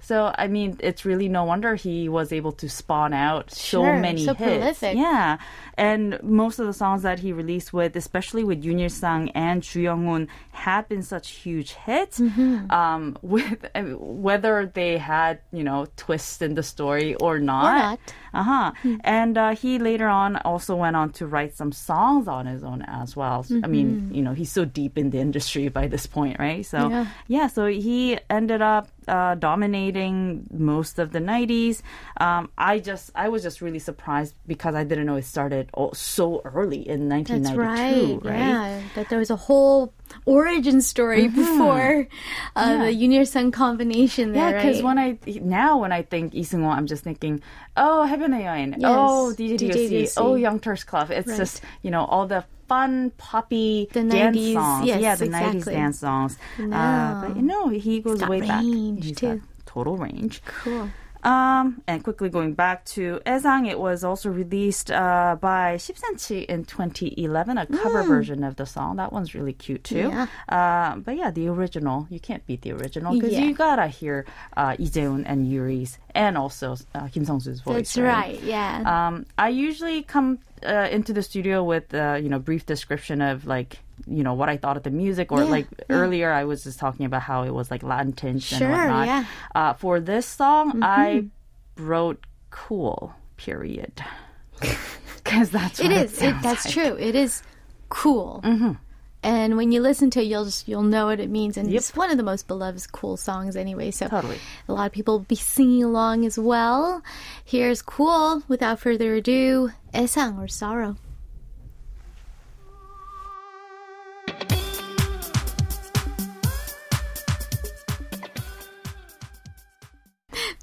So 0.01 0.33
I 0.39 0.47
mean, 0.49 0.79
it's 0.81 1.05
really 1.05 1.29
no 1.29 1.45
wonder 1.45 1.75
he 1.75 2.09
was 2.09 2.33
able 2.33 2.53
to 2.53 2.69
spawn 2.71 3.13
out 3.13 3.51
so 3.51 3.83
Sure, 3.83 3.99
many 3.99 4.25
so 4.25 4.33
hits. 4.33 4.49
prolific. 4.81 4.97
Yeah, 4.97 5.37
and 5.77 6.19
most 6.23 6.59
of 6.59 6.67
the 6.67 6.73
songs 6.73 7.03
that 7.03 7.19
he 7.19 7.31
released 7.33 7.75
with, 7.75 7.95
especially 7.95 8.43
with 8.43 8.63
Yoon 8.65 8.91
Sang 8.91 9.29
and 9.33 9.63
Ju 9.63 9.83
Young 9.83 10.09
Un, 10.09 10.29
had 10.53 10.89
been 10.89 11.03
such 11.03 11.29
huge 11.31 11.73
hits. 11.75 12.21
Mm-hmm. 12.21 12.71
Um, 12.71 13.19
with 13.21 13.67
whether 14.01 14.65
they 14.73 14.97
had 14.97 15.41
you 15.53 15.63
know 15.65 15.87
twists 15.97 16.41
in 16.41 16.55
the 16.55 16.63
story 16.63 17.15
or 17.17 17.39
not. 17.39 17.75
not. 17.75 18.01
Uh 18.35 18.43
huh. 18.43 18.73
And 19.01 19.39
uh, 19.39 19.55
he 19.55 19.79
later 19.79 20.09
on 20.09 20.37
also 20.37 20.77
went 20.77 20.97
on 20.97 21.11
to 21.13 21.27
write 21.27 21.55
some 21.55 21.73
songs 21.73 22.29
on 22.29 22.47
his 22.47 22.63
own 22.63 22.83
as 22.83 23.17
well. 23.17 23.47
I 23.63 23.67
mean, 23.67 24.09
you 24.11 24.23
know, 24.23 24.33
he's 24.33 24.51
so 24.53 24.65
deep 24.65 24.99
in 24.99 25.11
the 25.11 25.19
industry 25.19 25.69
by 25.69 25.87
this 25.89 26.07
point, 26.07 26.39
right? 26.39 26.65
So 26.65 26.89
Yeah. 26.91 27.07
yeah, 27.27 27.47
so 27.49 27.67
he 27.67 28.19
ended 28.31 28.63
up 28.63 28.89
uh, 29.07 29.35
dominating 29.37 30.47
most 30.53 30.99
of 30.99 31.13
the 31.13 31.21
90s. 31.21 31.83
Um, 32.21 32.51
I 32.59 32.79
just, 32.79 33.11
I 33.15 33.29
was 33.29 33.43
just 33.43 33.61
really 33.61 33.79
surprised 33.79 34.35
because 34.47 34.75
I 34.75 34.85
didn't 34.85 35.07
know 35.07 35.17
it 35.17 35.25
started 35.25 35.71
all, 35.73 35.95
so 35.95 36.43
early 36.45 36.87
in 36.89 37.09
That's 37.09 37.31
1992, 37.41 38.29
right. 38.29 38.39
Yeah, 38.39 38.83
that 38.95 39.09
there 39.09 39.19
was 39.19 39.31
a 39.31 39.37
whole 39.37 39.93
origin 40.27 40.81
story 40.81 41.25
mm-hmm. 41.25 41.37
before 41.37 42.09
uh, 42.57 42.77
yeah. 42.79 42.85
the 42.85 42.93
Junior 42.93 43.25
Sun 43.25 43.53
combination. 43.53 44.33
There, 44.33 44.51
yeah, 44.51 44.57
because 44.57 44.83
right? 44.83 44.85
when 44.85 44.99
I 44.99 45.19
now 45.41 45.79
when 45.79 45.93
I 45.93 46.03
think 46.03 46.35
Isungwon, 46.35 46.77
I'm 46.77 46.87
just 46.87 47.05
thinking, 47.05 47.43
oh 47.77 48.05
Heaven 48.05 48.33
Ayon, 48.33 48.75
oh, 48.85 49.31
yes, 49.31 49.61
oh 49.61 49.67
DJ, 49.67 50.13
oh 50.17 50.35
Young 50.35 50.61
Turks 50.61 50.85
Club. 50.85 51.11
It's 51.11 51.29
right. 51.29 51.37
just 51.37 51.63
you 51.83 51.91
know 51.91 52.05
all 52.05 52.27
the 52.27 52.45
fun 52.69 53.11
poppy 53.17 53.89
the 53.93 54.05
dance 54.05 54.37
90s, 54.37 54.53
songs. 54.53 54.87
Yes, 54.87 55.01
yeah, 55.01 55.15
the 55.17 55.25
exactly. 55.25 55.61
90s 55.61 55.65
dance 55.65 55.99
songs. 55.99 56.39
No. 56.59 56.77
Uh, 56.77 57.27
but 57.27 57.37
you 57.37 57.43
know, 57.43 57.69
he 57.69 58.01
goes 58.01 58.23
way 58.23 58.41
range 58.41 58.49
back. 58.49 58.63
He's 58.63 59.17
too. 59.17 59.43
total 59.67 59.97
range. 59.97 60.43
Cool. 60.45 60.91
Um, 61.25 61.83
and 61.87 62.05
quickly 62.05 62.29
going 62.29 62.55
back 62.55 62.85
to 62.97 63.21
Esang, 63.27 63.69
it 63.69 63.79
was 63.79 64.05
also 64.05 64.31
released 64.31 64.91
uh, 64.91 65.37
by 65.41 65.75
10cm 65.77 66.47
in 66.47 66.65
2011, 66.65 67.59
a 67.59 67.67
cover 67.67 68.03
version 68.05 68.45
of 68.45 68.57
the 68.57 68.67
song. 68.67 68.97
That 68.97 69.13
one's 69.13 69.35
really 69.35 69.53
cute 69.53 69.85
too. 69.85 70.11
Mm. 70.11 70.13
Yeah. 70.13 70.27
Uh, 70.49 70.97
but 70.97 71.17
yeah, 71.17 71.31
the 71.31 71.49
original, 71.49 72.07
you 72.11 72.21
can't 72.21 72.47
beat 72.47 72.63
the 72.63 72.73
original 72.73 73.15
because 73.15 73.33
Yeah. 73.33 73.41
you 73.41 73.55
gotta 73.55 73.89
hear 73.89 74.27
uh, 74.57 74.77
Lee 74.79 74.91
and 75.27 75.47
Yuri's 75.51 75.99
and 76.19 76.37
also 76.37 76.75
uh, 76.95 77.07
Kim 77.09 77.25
Sung-soo's 77.25 77.61
voice. 77.63 77.95
That's 77.95 77.99
right. 77.99 78.43
Yeah. 78.43 78.83
Um, 78.85 79.25
I 79.39 79.49
usually 79.51 80.03
come 80.03 80.41
uh, 80.67 80.89
into 80.91 81.13
the 81.15 81.23
studio 81.23 81.63
with 81.63 81.95
uh, 81.95 82.19
you 82.21 82.29
know 82.29 82.41
brief 82.41 82.67
description 82.67 83.23
of 83.23 83.47
like 83.47 83.79
you 84.07 84.23
know 84.27 84.35
what 84.35 84.49
I 84.49 84.57
thought 84.59 84.77
of 84.77 84.83
the 84.83 84.91
music 84.91 85.31
or 85.31 85.39
Yeah, 85.45 85.51
like 85.57 85.67
yeah. 85.71 85.95
earlier 86.01 86.33
I 86.33 86.45
was 86.45 86.65
just 86.65 86.79
talking 86.79 87.07
about 87.07 87.23
how 87.23 87.45
it 87.45 87.55
was 87.55 87.71
like 87.71 87.83
Latin 87.83 88.13
tinged 88.13 88.43
Sure, 88.43 88.67
and 88.67 88.73
whatnot. 88.91 89.07
yeah. 89.07 89.23
Mm-hmm. 89.23 89.59
Uh, 89.59 89.73
for 89.75 90.01
this 90.01 90.27
song, 90.27 90.83
I 90.83 91.25
wrote 91.79 92.19
cool. 92.51 93.15
Period. 93.37 93.95
Because 95.29 95.51
that's 95.51 95.79
it 95.79 95.93
is. 95.93 96.23
It, 96.23 96.35
that's 96.43 96.65
like. 96.65 96.73
true. 96.73 96.97
It 96.97 97.15
is 97.15 97.43
cool. 97.91 98.41
And 99.23 99.57
when 99.57 99.73
you 99.73 99.81
listen 99.81 100.11
to 100.11 100.21
it, 100.21 100.27
you'll 100.27 100.45
just 100.45 100.69
you'll 100.69 100.83
know 100.83 101.07
what 101.07 101.19
it 101.19 101.29
means. 101.29 101.57
And 101.57 101.69
Yep. 101.71 101.77
it's 101.79 101.97
one 101.97 102.11
of 102.11 102.17
the 102.17 102.23
most 102.23 102.47
beloved 102.47 102.93
cool 102.93 103.17
songs 103.17 103.57
anyway. 103.57 103.91
So 103.91 104.07
Totally. 104.09 104.39
a 104.69 104.73
lot 104.73 104.87
of 104.87 104.93
people 104.93 105.15
will 105.19 105.27
be 105.27 105.35
singing 105.35 105.83
along 105.83 106.25
as 106.25 106.39
well. 106.39 107.03
Here's 107.45 107.83
cool. 107.83 108.43
Without 108.47 108.79
further 108.79 109.15
ado, 109.15 109.71
애상 109.93 110.39
or 110.39 110.47
sorrow. 110.47 110.97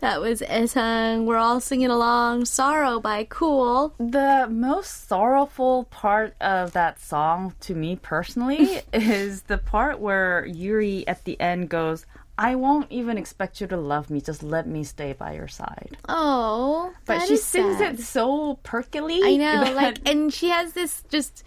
That 0.01 0.21
was 0.21 0.41
Esang. 0.41 1.25
We're 1.25 1.37
all 1.37 1.59
singing 1.59 1.89
along. 1.89 2.45
Sorrow 2.45 2.99
by 2.99 3.25
Cool. 3.29 3.93
The 3.97 4.47
most 4.49 5.07
sorrowful 5.07 5.85
part 5.85 6.35
of 6.41 6.73
that 6.73 6.99
song 6.99 7.55
to 7.61 7.73
me 7.73 7.95
personally 7.95 8.81
is 8.93 9.43
the 9.43 9.57
part 9.57 9.99
where 9.99 10.45
Yuri 10.45 11.07
at 11.07 11.23
the 11.23 11.39
end 11.39 11.69
goes, 11.69 12.05
I 12.37 12.55
won't 12.55 12.91
even 12.91 13.17
expect 13.17 13.61
you 13.61 13.67
to 13.67 13.77
love 13.77 14.09
me. 14.09 14.19
Just 14.19 14.43
let 14.43 14.67
me 14.67 14.83
stay 14.83 15.13
by 15.13 15.33
your 15.33 15.47
side. 15.47 15.97
Oh, 16.09 16.93
But 17.05 17.25
she 17.27 17.37
sings 17.37 17.77
sad. 17.77 17.95
it 17.95 17.99
so 18.01 18.59
perkily. 18.63 19.21
I 19.23 19.37
know, 19.37 19.71
like, 19.75 19.99
and 20.07 20.33
she 20.33 20.49
has 20.49 20.73
this 20.73 21.03
just 21.09 21.43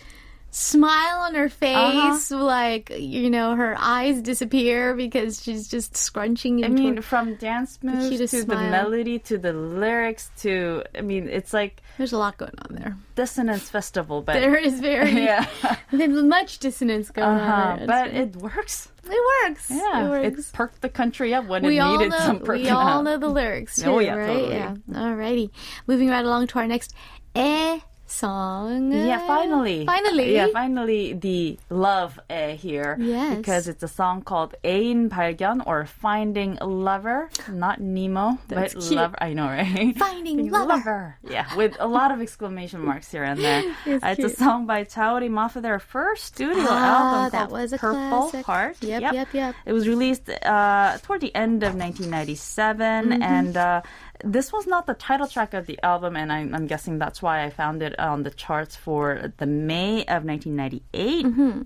smile 0.51 1.21
on 1.23 1.35
her 1.35 1.49
face, 1.49 2.33
Uh-huh. 2.33 2.45
like 2.45 2.91
you 2.91 3.31
know, 3.31 3.55
her 3.55 3.77
eyes 3.79 4.21
disappear 4.23 4.95
because 4.95 5.43
she's 5.43 5.69
just 5.69 5.97
scrunching. 5.97 6.65
I 6.65 6.69
mean, 6.69 7.01
from 7.03 7.35
dance 7.37 7.79
moves 7.83 8.31
to 8.31 8.45
the 8.45 8.55
melody 8.57 9.19
to 9.21 9.39
the 9.39 9.53
lyrics 9.53 10.31
to, 10.39 10.83
I 10.97 11.03
mean, 11.03 11.29
it's 11.29 11.53
like 11.53 11.83
there's 11.99 12.13
a 12.13 12.19
lot 12.19 12.37
going 12.39 12.55
on 12.69 12.75
there. 12.77 12.97
dissonance 13.15 13.69
festival, 13.71 14.23
but 14.23 14.35
There 14.35 14.57
is 14.57 14.81
very 14.81 15.13
yeah, 15.25 15.47
there's 15.93 16.23
much 16.23 16.59
dissonance 16.59 17.11
going 17.11 17.29
uh-huh. 17.29 17.53
on. 17.53 17.79
there. 17.79 17.87
but 17.87 18.09
it 18.15 18.37
works. 18.37 18.89
it 19.05 19.49
works. 19.49 19.71
Yeah, 19.71 20.01
it 20.15 20.25
it, 20.25 20.33
works. 20.35 20.51
perked 20.53 20.81
the 20.81 20.89
country 20.89 21.35
up 21.35 21.47
when 21.47 21.63
we 21.63 21.79
it 21.79 21.85
needed 21.85 22.11
know 22.11 22.19
some 22.19 22.41
perking 22.41 22.65
we 22.65 22.69
all 22.71 22.99
up. 22.99 23.05
know 23.05 23.19
the 23.19 23.29
lyrics 23.29 23.77
too, 23.77 23.91
Oh, 23.91 23.99
yeah, 23.99 24.15
right? 24.15 24.27
totally. 24.27 24.55
Yeah. 24.55 24.75
Alrighty. 24.91 25.51
Moving 25.87 26.09
right 26.09 26.25
along 26.25 26.47
to 26.49 26.59
our 26.59 26.67
next 26.67 26.95
eh 27.35 27.79
song. 28.11 28.93
Yeah, 28.93 29.21
uh, 29.23 29.27
finally. 29.27 29.87
Finally. 29.87 30.35
Yeah, 30.35 30.49
finally 30.53 31.13
the 31.13 31.59
love 31.71 32.19
uh, 32.29 32.49
here. 32.49 32.97
Yes. 32.99 33.37
Because 33.39 33.69
it's 33.69 33.83
a 33.83 33.89
song 33.89 34.23
called 34.23 34.55
Ain 34.65 35.09
발견 35.09 35.63
or 35.63 35.87
Finding 35.87 36.59
Lover, 36.61 37.31
not 37.51 37.81
Nemo, 37.81 38.39
That's 38.49 38.75
but 38.75 38.83
cute. 38.83 38.97
Lover. 38.97 39.17
I 39.21 39.33
know, 39.33 39.47
right? 39.47 39.97
Finding 39.99 40.51
lover. 40.51 40.67
lover. 40.67 41.19
Yeah, 41.29 41.55
with 41.57 41.77
a 41.79 41.87
lot 41.87 42.11
of 42.11 42.21
exclamation 42.21 42.85
marks 42.85 43.11
here 43.11 43.25
and 43.25 43.41
there. 43.41 43.63
it's, 43.87 44.05
uh, 44.05 44.15
it's 44.19 44.25
a 44.25 44.37
song 44.37 44.67
by 44.67 44.85
Chaori 44.85 45.31
Maffa, 45.31 45.63
their 45.63 45.79
first 45.79 46.25
studio 46.25 46.65
ah, 46.69 47.25
album 47.25 47.39
that 47.39 47.51
was 47.51 47.73
a 47.73 47.79
Purple 47.79 48.31
classic. 48.31 48.47
Heart. 48.47 48.77
Yep, 48.81 49.03
yep, 49.03 49.15
yep, 49.15 49.29
yep, 49.33 49.55
It 49.67 49.73
was 49.73 49.89
released 49.89 50.29
uh, 50.29 50.99
toward 51.03 51.21
the 51.21 51.35
end 51.35 51.63
of 51.63 51.75
1997 51.75 53.11
mm-hmm. 53.11 53.23
and 53.23 53.57
uh, 53.57 53.83
this 54.25 54.53
was 54.53 54.66
not 54.66 54.87
the 54.87 54.95
title 54.95 55.27
track 55.27 55.55
of 55.55 55.66
the 55.66 55.79
album, 55.83 56.16
and 56.16 56.33
I'm, 56.33 56.55
I'm 56.55 56.66
guessing 56.66 56.99
that's 56.99 57.23
why 57.23 57.45
I 57.45 57.51
found 57.51 57.83
it 57.83 57.99
on 57.99 58.23
the 58.23 58.31
charts 58.31 58.77
for 58.77 59.33
the 59.39 59.47
May 59.47 60.01
of 60.07 60.25
1998. 60.25 61.25
Mm-hmm. 61.27 61.62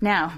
Now, 0.00 0.32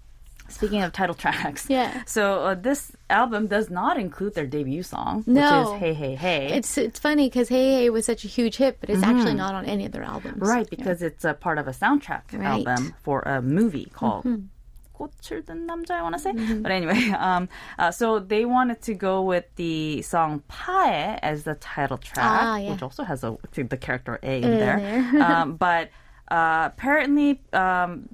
speaking 0.48 0.82
of 0.82 0.92
title 0.92 1.14
tracks, 1.14 1.66
Yeah. 1.68 2.02
So 2.06 2.44
uh, 2.44 2.54
this 2.54 2.92
album 3.10 3.46
does 3.48 3.68
not 3.70 3.98
include 3.98 4.34
their 4.34 4.46
debut 4.46 4.82
song, 4.82 5.24
No. 5.26 5.42
which 5.72 5.74
is 5.74 5.80
Hey 5.80 5.94
Hey 5.94 6.14
Hey. 6.14 6.52
It's 6.52 6.78
it's 6.78 6.98
funny 7.00 7.28
because 7.28 7.48
Hey 7.48 7.72
Hey 7.72 7.90
was 7.90 8.06
such 8.06 8.24
a 8.24 8.28
huge 8.28 8.56
hit, 8.56 8.78
but 8.80 8.90
it's 8.90 9.02
actually 9.02 9.34
not 9.34 9.54
on 9.54 9.64
any 9.64 9.86
of 9.86 9.92
their 9.92 10.02
albums. 10.04 10.36
Mm-hmm. 10.36 10.44
Right, 10.48 10.70
because 10.70 11.02
it's 11.02 11.24
a 11.24 11.34
part 11.34 11.58
of 11.58 11.66
a 11.66 11.72
soundtrack 11.72 12.22
Right. 12.32 12.64
Mm-hmm. 12.64 12.68
album 12.68 12.94
for 13.02 13.20
a 13.22 13.42
movie 13.42 13.86
called 13.92 14.24
꽃을 14.95 15.43
든 15.45 15.65
남자, 15.65 15.95
I 15.97 16.01
want 16.03 16.13
to 16.13 16.19
say. 16.19 16.31
But 16.31 16.71
anyway, 16.71 17.09
um, 17.17 17.49
uh, 17.79 17.89
so 17.91 18.19
they 18.19 18.45
wanted 18.45 18.81
to 18.83 18.93
go 18.93 19.23
with 19.23 19.45
the 19.55 20.01
song 20.03 20.43
파에 20.47 21.17
as 21.23 21.43
the 21.43 21.55
title 21.55 21.97
track, 21.97 22.25
Ah, 22.41 22.57
yeah. 22.57 22.71
which 22.71 22.83
also 22.83 23.03
has 23.03 23.23
a, 23.23 23.35
the 23.53 23.77
character 23.77 24.19
A 24.21 24.37
in 24.37 24.43
in 24.43 24.59
there. 24.59 24.77
there. 25.11 25.21
um, 25.23 25.55
but 25.55 25.89
uh, 26.29 26.69
apparently, 26.71 27.41
um, 27.53 28.09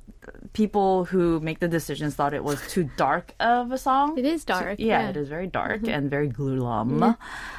people 0.54 1.06
who 1.06 1.40
make 1.42 1.60
the 1.60 1.68
decisions 1.68 2.16
thought 2.16 2.34
it 2.34 2.44
was 2.44 2.60
too 2.70 2.90
dark 2.96 3.34
of 3.40 3.72
a 3.72 3.78
song. 3.78 4.18
It 4.18 4.26
is 4.26 4.44
dark, 4.46 4.80
yeah, 4.80 5.02
yeah. 5.04 5.10
it 5.10 5.18
is 5.18 5.28
very 5.28 5.48
dark 5.48 5.88
and 5.88 6.10
very 6.10 6.30
glulam. 6.30 7.18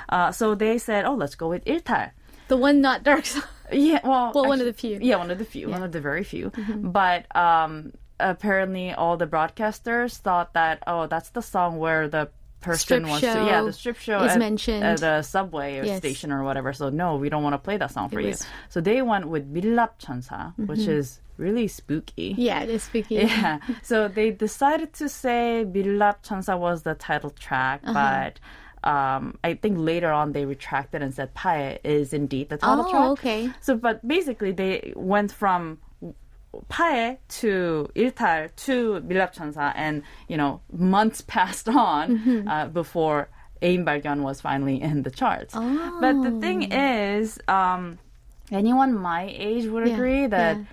Uh, 0.08 0.32
so 0.32 0.54
they 0.54 0.78
said, 0.78 1.04
oh, 1.04 1.14
let's 1.14 1.34
go 1.34 1.48
with 1.48 1.64
일탈. 1.66 2.12
The 2.48 2.56
one 2.56 2.80
not 2.80 3.04
dark 3.04 3.26
song. 3.26 3.42
Yeah, 3.70 4.00
well, 4.02 4.32
Well, 4.34 4.46
one 4.48 4.60
of 4.60 4.66
the 4.66 4.72
few. 4.72 4.98
Yeah, 5.00 5.16
one 5.16 5.30
of 5.30 5.36
the 5.38 5.44
few, 5.44 5.68
one 5.68 5.82
of 5.82 5.92
the 5.92 6.00
very 6.00 6.24
few. 6.24 6.48
Mm-hmm. 6.50 6.88
But 6.90 7.28
um, 7.36 7.92
apparently, 8.20 8.92
all 8.92 9.16
the 9.16 9.26
broadcasters 9.26 10.16
thought 10.18 10.54
that 10.54 10.82
oh, 10.86 11.06
that's 11.06 11.30
the 11.30 11.42
song 11.42 11.78
where 11.78 12.08
the 12.08 12.28
person 12.60 12.78
Strip 12.78 13.02
wants 13.06 13.20
to 13.20 13.32
show 13.32 13.46
yeah 13.46 13.62
the 13.62 13.72
strip 13.72 13.96
show 13.98 14.18
is 14.24 14.32
at, 14.32 14.38
mentioned. 14.40 14.82
at 14.82 15.00
a 15.02 15.22
subway 15.22 15.78
or 15.78 15.84
Yes. 15.84 15.98
station 15.98 16.32
or 16.32 16.42
whatever. 16.42 16.72
So 16.72 16.88
no, 16.90 17.16
we 17.16 17.28
don't 17.28 17.44
want 17.44 17.54
to 17.54 17.58
play 17.58 17.76
that 17.76 17.92
song 17.92 18.08
for 18.08 18.20
you. 18.20 18.28
was- 18.28 18.42
Mm-hmm. 18.42 18.70
So 18.70 18.80
they 18.80 19.00
went 19.02 19.28
with 19.28 19.46
밀랍 19.52 19.90
천사, 20.02 20.52
which 20.66 20.80
is 20.86 21.20
really 21.36 21.68
spooky. 21.68 22.34
Yeah, 22.36 22.62
it 22.64 22.70
is 22.70 22.82
spooky. 22.82 23.14
Yeah. 23.14 23.60
So 23.82 24.08
they 24.08 24.32
decided 24.32 24.92
to 24.94 25.08
say 25.08 25.64
밀랍 25.66 26.24
천사 26.26 26.58
was 26.58 26.82
the 26.82 26.94
title 26.94 27.30
track, 27.30 27.80
Uh-huh. 27.84 27.94
but. 27.94 28.40
Um, 28.84 29.36
I 29.42 29.54
think 29.54 29.76
later 29.76 30.12
on 30.12 30.32
they 30.32 30.44
retracted 30.44 31.02
and 31.02 31.12
said 31.12 31.34
"Pae" 31.34 31.80
is 31.82 32.12
indeed 32.14 32.48
the 32.48 32.58
title 32.58 32.84
Oh, 32.86 32.90
track. 32.92 33.08
okay. 33.18 33.50
So, 33.60 33.74
but 33.76 34.06
basically, 34.06 34.52
they 34.52 34.92
went 34.94 35.32
from 35.32 35.78
Pae 36.69 37.19
to 37.39 37.89
Iltar 37.95 38.55
to 38.65 39.01
Milap 39.01 39.73
and 39.75 40.03
you 40.27 40.37
know 40.37 40.61
months 40.71 41.21
passed 41.27 41.69
on 41.69 42.19
mm-hmm. 42.19 42.47
uh, 42.47 42.67
before 42.67 43.29
Aim 43.61 43.85
was 44.21 44.41
finally 44.41 44.81
in 44.81 45.03
the 45.03 45.11
charts. 45.11 45.53
Oh. 45.55 45.97
But 46.01 46.21
the 46.21 46.31
thing 46.39 46.73
oh. 46.73 47.17
is, 47.17 47.39
um, 47.47 47.97
anyone 48.51 48.93
my 48.93 49.33
age 49.33 49.65
would 49.65 49.87
yeah. 49.87 49.93
agree 49.93 50.27
that. 50.27 50.57
Yeah 50.57 50.63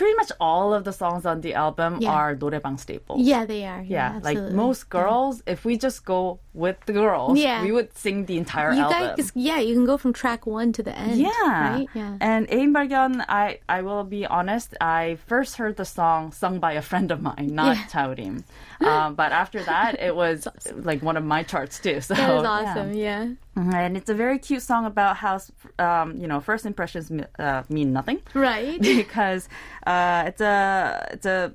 pretty 0.00 0.16
much 0.16 0.32
all 0.40 0.72
of 0.72 0.84
the 0.84 0.92
songs 0.92 1.26
on 1.26 1.42
the 1.42 1.52
album 1.52 1.98
yeah. 2.00 2.10
are 2.10 2.34
노래방 2.34 2.80
staples. 2.80 3.20
Yeah, 3.20 3.44
they 3.44 3.66
are. 3.66 3.82
Yeah, 3.82 4.14
yeah 4.14 4.20
like 4.22 4.40
most 4.52 4.88
girls, 4.88 5.42
yeah. 5.44 5.52
if 5.52 5.66
we 5.66 5.76
just 5.76 6.06
go 6.06 6.40
with 6.54 6.76
the 6.86 6.94
girls, 6.94 7.38
yeah. 7.38 7.62
we 7.62 7.70
would 7.70 7.92
sing 7.94 8.24
the 8.24 8.38
entire 8.38 8.72
you 8.72 8.80
album. 8.80 9.16
Guys, 9.16 9.30
yeah, 9.34 9.60
you 9.60 9.74
can 9.74 9.84
go 9.84 9.98
from 9.98 10.14
track 10.14 10.46
one 10.46 10.72
to 10.72 10.82
the 10.82 10.96
end. 10.96 11.20
Yeah, 11.20 11.28
right? 11.44 11.86
yeah. 11.92 12.16
And 12.18 12.46
Ain 12.48 12.72
Bargyeon, 12.72 13.22
I 13.28 13.60
I 13.68 13.82
will 13.82 14.04
be 14.04 14.24
honest, 14.24 14.74
I 14.80 15.18
first 15.26 15.56
heard 15.56 15.76
the 15.76 15.84
song 15.84 16.32
sung 16.32 16.60
by 16.60 16.72
a 16.72 16.82
friend 16.82 17.12
of 17.12 17.20
mine, 17.20 17.50
not 17.52 17.76
Jaurim. 17.92 18.44
Um, 18.80 19.14
but 19.14 19.30
after 19.30 19.62
that, 19.64 20.00
it 20.00 20.16
was 20.16 20.46
awesome. 20.46 20.84
like 20.84 21.02
one 21.02 21.18
of 21.18 21.22
my 21.22 21.42
charts 21.42 21.78
too. 21.78 22.00
So 22.00 22.14
was 22.16 22.46
awesome. 22.46 22.94
yeah. 22.94 23.36
Mhm. 23.60 23.74
And 23.74 23.96
it's 23.96 24.10
a 24.10 24.14
very 24.14 24.38
cute 24.38 24.62
song 24.62 24.84
about 24.86 25.16
how, 25.16 25.38
um, 25.78 26.16
you 26.16 26.26
know, 26.26 26.40
first 26.40 26.64
impressions 26.66 27.10
uh, 27.38 27.62
mean 27.68 27.92
nothing 27.92 28.20
Right. 28.34 28.80
because 29.02 29.48
uh, 29.86 30.24
it's 30.26 30.40
a 30.40 31.08
it's 31.12 31.26
a 31.26 31.52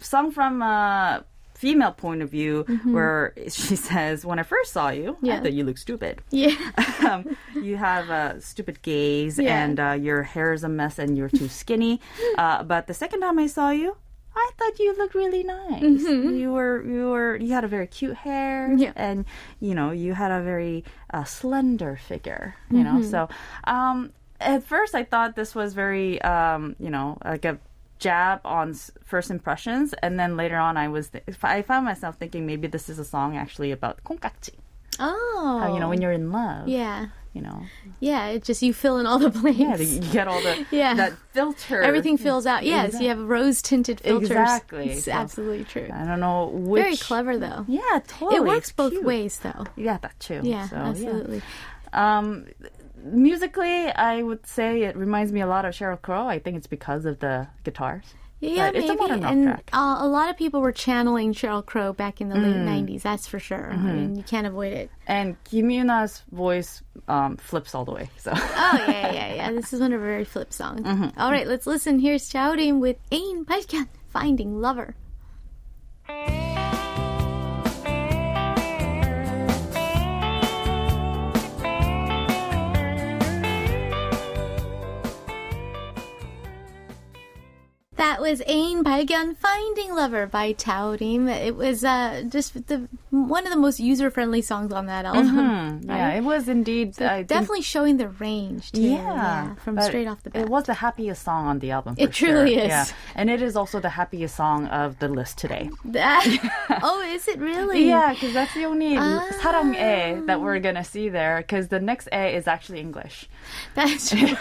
song 0.00 0.30
from 0.30 0.62
a 0.62 1.24
female 1.54 1.90
point 1.92 2.22
of 2.22 2.30
view 2.30 2.62
where 2.84 3.32
she 3.48 3.74
says, 3.76 4.24
"When 4.24 4.38
I 4.38 4.44
first 4.44 4.72
saw 4.72 4.90
you, 4.90 5.16
I 5.22 5.26
Mm-hmm. 5.26 5.42
Thought 5.42 5.52
you 5.58 5.64
looked 5.64 5.80
stupid." 5.80 6.14
yeah. 6.30 6.54
um, 7.08 7.36
you 7.54 7.76
have 7.76 8.10
a 8.10 8.40
stupid 8.40 8.76
gaze 8.82 9.38
Yeah. 9.38 9.58
and 9.64 9.80
uh, 9.80 9.92
your 9.98 10.22
hair 10.22 10.52
is 10.52 10.62
a 10.64 10.68
mess 10.68 10.98
and 10.98 11.16
you're 11.18 11.30
too 11.40 11.48
skinny. 11.48 12.00
Uh, 12.36 12.62
but 12.62 12.86
the 12.86 12.94
second 12.94 13.20
time 13.26 13.38
I 13.38 13.46
saw 13.48 13.70
you, 13.70 13.96
I 14.38 14.50
thought 14.56 14.78
you 14.78 14.96
looked 14.96 15.14
really 15.14 15.42
nice. 15.42 15.82
Mm-hmm. 15.82 16.34
You 16.36 16.52
were 16.52 16.84
you 16.84 17.10
were 17.10 17.36
you 17.36 17.52
had 17.52 17.64
a 17.64 17.68
very 17.68 17.86
cute 17.86 18.16
hair, 18.16 18.72
yeah. 18.76 18.92
and 18.96 19.24
you 19.60 19.74
know 19.74 19.90
you 19.90 20.14
had 20.14 20.30
a 20.30 20.42
very 20.42 20.84
uh, 21.12 21.24
slender 21.24 21.96
figure. 21.96 22.56
You 22.70 22.78
mm-hmm. 22.78 23.00
know, 23.00 23.02
so 23.02 23.28
um, 23.64 24.12
at 24.40 24.64
first 24.64 24.94
I 24.94 25.04
thought 25.04 25.36
this 25.36 25.54
was 25.54 25.74
very 25.74 26.20
um, 26.22 26.76
you 26.78 26.90
know 26.90 27.18
like 27.24 27.44
a 27.44 27.58
jab 27.98 28.40
on 28.44 28.74
first 29.04 29.30
impressions, 29.30 29.94
and 30.02 30.18
then 30.18 30.36
later 30.36 30.56
on 30.56 30.76
I 30.76 30.88
was 30.88 31.10
th- 31.10 31.24
I 31.42 31.62
found 31.62 31.84
myself 31.84 32.16
thinking 32.16 32.46
maybe 32.46 32.68
this 32.68 32.88
is 32.88 32.98
a 32.98 33.04
song 33.04 33.36
actually 33.36 33.72
about 33.72 34.02
konkakchi. 34.04 34.54
Oh, 35.00 35.58
How, 35.62 35.74
you 35.74 35.80
know 35.80 35.88
when 35.88 36.00
you're 36.00 36.12
in 36.12 36.32
love. 36.32 36.68
Yeah. 36.68 37.08
You 37.34 37.42
know, 37.42 37.62
Yeah. 38.00 38.26
It 38.28 38.42
just 38.42 38.62
you 38.62 38.72
fill 38.72 38.98
in 38.98 39.06
all 39.06 39.18
the 39.18 39.30
blanks. 39.40 39.58
yeah, 39.60 39.76
you 39.76 40.00
get 40.12 40.26
all 40.26 40.40
the 40.40 40.66
Yeah. 40.70 40.94
that 40.94 41.12
filter. 41.32 41.82
Everything 41.82 42.16
fills 42.16 42.46
out. 42.46 42.64
Yes, 42.64 43.00
you 43.00 43.08
have 43.08 43.18
rose 43.20 43.62
tinted 43.62 44.00
filters. 44.00 44.30
Exactly. 44.30 44.90
It's 44.90 45.04
So- 45.04 45.12
absolutely 45.12 45.64
true. 45.64 45.88
I 45.92 46.04
don't 46.04 46.20
know 46.20 46.46
which. 46.52 46.82
Very 46.82 46.96
clever 46.96 47.38
though. 47.38 47.64
Yeah, 47.68 48.00
totally. 48.06 48.36
It 48.36 48.44
works 48.44 48.68
It's 48.68 48.72
both 48.72 48.92
cute. 48.92 49.04
ways 49.04 49.38
though. 49.40 49.64
Yeah, 49.76 49.98
that 49.98 50.18
too. 50.18 50.40
Yeah, 50.42 50.68
So, 50.68 50.76
absolutely. 50.76 51.42
Um, 51.92 52.46
musically, 53.04 53.88
I 53.88 54.22
would 54.22 54.46
say 54.46 54.82
it 54.82 54.96
reminds 54.96 55.32
me 55.32 55.40
a 55.40 55.46
lot 55.46 55.64
of 55.64 55.74
Sheryl 55.74 56.00
Crow. 56.00 56.26
I 56.26 56.38
think 56.38 56.56
it's 56.56 56.66
because 56.66 57.04
of 57.04 57.20
the 57.20 57.48
guitars. 57.64 58.14
Yeah, 58.40 58.70
But 58.70 58.76
it's 58.76 58.88
a 58.90 58.94
maybe. 58.94 59.24
and. 59.24 59.46
Mm. 59.48 59.60
Uh, 59.72 59.96
a 60.00 60.06
lot 60.06 60.30
of 60.30 60.36
people 60.36 60.60
were 60.60 60.70
channeling 60.72 61.34
Sheryl 61.34 61.64
Crow 61.66 61.92
back 61.92 62.20
in 62.20 62.28
the 62.28 62.36
late 62.36 62.54
'90s. 62.54 63.02
That's 63.02 63.26
for 63.26 63.40
sure. 63.40 63.70
Mm-hmm. 63.72 63.86
I 63.88 63.92
mean, 63.92 64.14
you 64.16 64.22
can't 64.22 64.46
avoid 64.46 64.72
it. 64.72 64.90
And 65.08 65.36
Kim 65.44 65.68
Yoon-ah's 65.68 66.22
voice 66.30 66.82
um, 67.08 67.36
flips 67.36 67.74
all 67.74 67.84
the 67.84 67.92
way. 67.92 68.08
So. 68.18 68.30
Oh 68.34 68.84
yeah, 68.88 69.12
yeah, 69.12 69.34
yeah. 69.34 69.50
This 69.58 69.72
is 69.72 69.80
one 69.80 69.92
of 69.92 70.00
her 70.00 70.06
very 70.06 70.24
flip 70.24 70.52
songs. 70.52 70.82
Mm-hmm. 70.82 71.18
All 71.20 71.32
right, 71.32 71.48
let's 71.48 71.66
listen. 71.66 71.98
Here's 71.98 72.30
Jaurim 72.30 72.78
with 72.78 72.98
Ain 73.10 73.44
Baikyan, 73.44 73.88
Finding 74.08 74.60
Lover. 74.60 74.94
That 87.98 88.20
was 88.20 88.40
Ain 88.46 88.84
Bygyon 88.84 89.36
Finding 89.36 89.92
Lover 89.92 90.28
by 90.28 90.54
Jaurim. 90.54 91.28
It 91.28 91.56
was 91.56 91.82
uh, 91.82 92.22
just 92.28 92.68
the 92.68 92.88
one 93.10 93.44
of 93.44 93.50
the 93.50 93.58
most 93.58 93.80
user 93.80 94.08
friendly 94.08 94.40
songs 94.40 94.72
on 94.72 94.86
that 94.86 95.04
album. 95.04 95.26
Mm-hmm. 95.26 95.58
Right? 95.88 95.96
Yeah, 95.96 96.14
it 96.14 96.20
was 96.22 96.48
indeed. 96.48 96.94
So 96.94 97.04
definitely 97.22 97.56
think... 97.56 97.64
showing 97.64 97.96
the 97.96 98.08
range, 98.08 98.72
too. 98.72 98.82
Yeah. 98.82 99.02
yeah 99.02 99.54
from 99.56 99.80
straight 99.80 100.06
off 100.06 100.22
the 100.22 100.30
bat. 100.30 100.42
It 100.42 100.48
was 100.48 100.64
the 100.64 100.74
happiest 100.74 101.22
song 101.22 101.46
on 101.46 101.58
the 101.58 101.70
album. 101.70 101.94
it 101.98 102.12
truly 102.12 102.54
sure. 102.54 102.64
is. 102.64 102.68
Yeah. 102.68 102.86
And 103.14 103.30
it 103.30 103.42
is 103.42 103.56
also 103.56 103.80
the 103.80 103.90
happiest 103.90 104.36
song 104.36 104.66
of 104.68 104.98
the 104.98 105.08
list 105.08 105.38
today. 105.38 105.70
That, 105.84 106.24
ah, 106.70 106.80
oh, 106.82 107.00
is 107.02 107.26
it 107.26 107.38
really? 107.38 107.88
Yeah, 107.88 108.12
because 108.12 108.34
that's 108.34 108.54
the 108.54 108.64
only 108.64 108.96
uh, 108.96 109.20
사랑 109.40 109.74
A 109.76 110.20
that 110.26 110.40
we're 110.40 110.60
going 110.60 110.74
to 110.76 110.84
see 110.84 111.08
there 111.08 111.38
because 111.38 111.68
the 111.68 111.80
next 111.80 112.08
A 112.12 112.34
is 112.34 112.46
actually 112.46 112.80
English. 112.80 113.28
That's 113.74 114.10
true. 114.10 114.36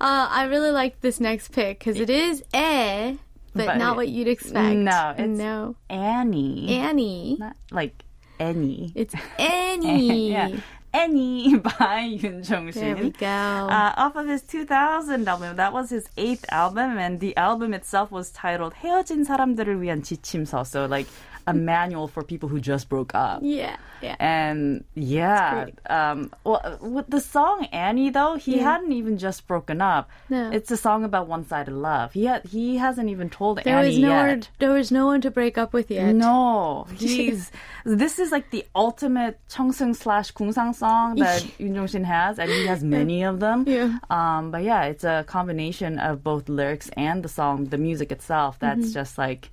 uh, 0.00 0.26
I 0.30 0.46
really 0.50 0.70
like 0.70 1.00
this 1.00 1.20
next 1.20 1.52
pick 1.52 1.78
because 1.78 2.00
it 2.00 2.10
is 2.10 2.33
eh, 2.33 3.15
but, 3.53 3.65
But- 3.65 3.77
not 3.77 3.95
what 3.95 4.09
you'd 4.09 4.27
expect. 4.27 4.75
No, 4.77 5.13
it's 5.17 5.37
no. 5.39 5.75
Annie, 5.89 6.69
Annie. 6.77 7.37
not 7.39 7.55
like 7.71 8.03
Annie. 8.39 8.91
It's 8.95 9.13
Annie. 9.37 10.31
yeah, 10.31 10.49
Annie 10.93 11.57
by 11.57 12.17
Yoon 12.17 12.41
Jong 12.47 12.71
There 12.71 12.95
we 12.95 13.11
Shin. 13.11 13.13
go. 13.19 13.25
Uh, 13.25 13.93
off 13.97 14.15
of 14.15 14.27
his 14.27 14.41
2000 14.43 15.27
album, 15.27 15.55
that 15.57 15.73
was 15.73 15.89
his 15.89 16.07
eighth 16.17 16.45
album, 16.49 16.97
and 16.97 17.19
the 17.19 17.35
album 17.37 17.73
itself 17.73 18.11
was 18.11 18.31
titled 18.31 18.73
"헤어진 18.81 19.23
사람들을 19.25 19.79
위한 19.81 20.01
지침서," 20.01 20.65
so 20.65 20.85
like 20.85 21.07
a 21.46 21.54
manual 21.54 22.08
for 22.08 22.22
people 22.22 22.48
who 22.48 22.60
just 22.60 22.88
broke 22.88 23.14
up. 23.14 23.40
Yeah, 23.42 23.76
yeah. 24.02 24.16
And 24.18 24.84
yeah, 24.94 25.66
um, 25.88 26.32
well, 26.44 26.78
with 26.80 27.08
the 27.08 27.20
song 27.20 27.66
Annie 27.72 28.10
though, 28.10 28.36
he 28.36 28.56
yeah. 28.56 28.74
hadn't 28.74 28.92
even 28.92 29.18
just 29.18 29.46
broken 29.46 29.80
up. 29.80 30.10
No. 30.28 30.50
it's 30.50 30.70
a 30.70 30.76
song 30.76 31.04
about 31.04 31.28
one-sided 31.28 31.72
love. 31.72 32.12
He 32.12 32.30
he 32.48 32.76
hasn't 32.76 33.08
even 33.08 33.30
told 33.30 33.62
there 33.62 33.78
Annie 33.78 34.00
no 34.00 34.08
yet. 34.08 34.28
One, 34.28 34.42
there 34.58 34.70
was 34.70 34.90
no 34.90 35.06
one 35.06 35.20
to 35.22 35.30
break 35.30 35.58
up 35.58 35.72
with 35.72 35.90
yet. 35.90 36.14
No, 36.14 36.86
he's 36.96 37.50
this 37.84 38.18
is 38.18 38.32
like 38.32 38.50
the 38.50 38.64
ultimate 38.74 39.38
Cheongsung 39.48 39.94
slash 39.94 40.32
Kungsang 40.32 40.74
song 40.74 41.16
that 41.16 41.42
Yoon 41.58 41.74
Jong 41.74 41.86
Shin 41.86 42.04
has, 42.04 42.38
and 42.38 42.50
he 42.50 42.66
has 42.66 42.82
many 42.82 43.22
of 43.22 43.40
them. 43.40 43.64
Yeah. 43.66 43.98
Um, 44.10 44.50
but 44.50 44.62
yeah, 44.62 44.84
it's 44.84 45.04
a 45.04 45.24
combination 45.26 45.98
of 45.98 46.22
both 46.24 46.48
lyrics 46.48 46.90
and 46.96 47.22
the 47.22 47.28
song, 47.28 47.66
the 47.66 47.78
music 47.78 48.12
itself. 48.12 48.58
That's 48.58 48.80
mm-hmm. 48.80 48.92
just 48.92 49.18
like, 49.18 49.50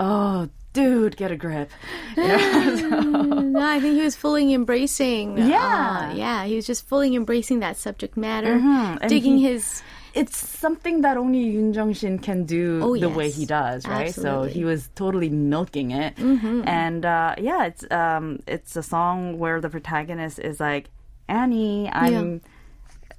oh, 0.00 0.48
dude, 0.72 1.16
get 1.16 1.30
a 1.30 1.36
grip. 1.36 1.70
No, 2.16 3.60
I 3.60 3.80
think 3.80 3.94
he 3.96 4.02
was 4.02 4.16
fully 4.16 4.54
embracing. 4.54 5.36
Yeah. 5.36 6.08
uh, 6.10 6.14
yeah, 6.14 6.44
he 6.44 6.56
was 6.56 6.66
just 6.66 6.88
fully 6.88 7.14
embracing 7.14 7.60
that 7.60 7.76
subject 7.76 8.16
matter, 8.16 8.52
And 8.54 8.98
digging 9.08 9.36
he- 9.38 9.44
his. 9.44 9.82
it's 10.14 10.36
something 10.36 11.02
that 11.02 11.16
only 11.18 11.44
Yoon 11.52 11.74
Jong 11.74 11.92
Shin 11.92 12.18
can 12.18 12.44
do 12.44 12.80
Oh, 12.82 12.96
the 12.96 13.08
way 13.10 13.28
he 13.30 13.44
does, 13.44 13.86
right? 13.86 14.12
So 14.14 14.20
Absolutely. 14.22 14.48
Mm-hmm. 14.50 14.58
he 14.58 14.64
was 14.64 14.88
totally 14.94 15.28
milking 15.30 15.90
it, 15.90 16.16
and 16.18 17.04
uh, 17.04 17.34
yeah, 17.38 17.66
it's 17.66 17.84
um, 17.90 18.40
it's 18.46 18.74
a 18.76 18.82
song 18.82 19.38
where 19.38 19.60
the 19.60 19.68
protagonist 19.68 20.38
is 20.38 20.58
like, 20.60 20.88
Annie, 21.28 21.90
I'm 21.92 22.40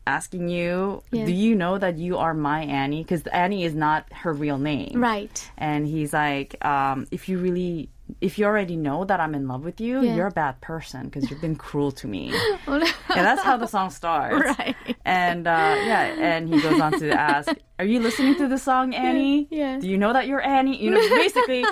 asking 0.05 0.49
you, 0.49 1.01
Yeah. 1.11 1.25
do 1.25 1.31
you 1.33 1.55
know 1.55 1.77
that 1.77 1.97
you 1.97 2.17
are 2.17 2.33
my 2.33 2.61
Annie? 2.63 3.03
Because 3.03 3.25
Annie 3.27 3.63
is 3.63 3.73
not 3.75 4.11
her 4.11 4.33
real 4.33 4.57
name, 4.57 5.01
Right. 5.01 5.51
And 5.57 5.87
he's 5.87 6.13
like, 6.13 6.63
um, 6.65 7.07
if 7.11 7.29
you 7.29 7.37
really. 7.39 7.89
If 8.19 8.37
you 8.37 8.45
already 8.45 8.75
know 8.75 9.05
that 9.05 9.21
I'm 9.21 9.33
in 9.33 9.47
love 9.47 9.63
with 9.63 9.79
you, 9.79 10.01
Yeah. 10.01 10.15
you're 10.15 10.27
a 10.27 10.31
bad 10.31 10.59
person 10.59 11.05
because 11.05 11.31
you've 11.31 11.39
been 11.39 11.55
cruel 11.55 11.91
to 11.93 12.07
me. 12.07 12.33
Oh. 12.67 12.77
Yeah, 12.77 13.23
that's 13.23 13.41
how 13.41 13.55
the 13.57 13.65
song 13.65 13.89
starts. 13.91 14.57
Right. 14.59 14.75
And 15.05 15.47
uh, 15.47 15.75
yeah, 15.85 16.13
and 16.19 16.53
he 16.53 16.61
goes 16.61 16.79
on 16.81 16.99
to 16.99 17.11
ask, 17.31 17.49
"Are 17.79 17.85
you 17.85 18.01
listening 18.01 18.35
to 18.35 18.47
the 18.49 18.57
song, 18.57 18.93
Annie? 18.93 19.47
Yeah. 19.49 19.79
Do 19.79 19.87
you 19.87 19.97
know 19.97 20.11
that 20.13 20.27
you're 20.27 20.41
Annie? 20.45 20.77
You 20.83 20.91
know, 20.91 20.99
basically, 21.15 21.65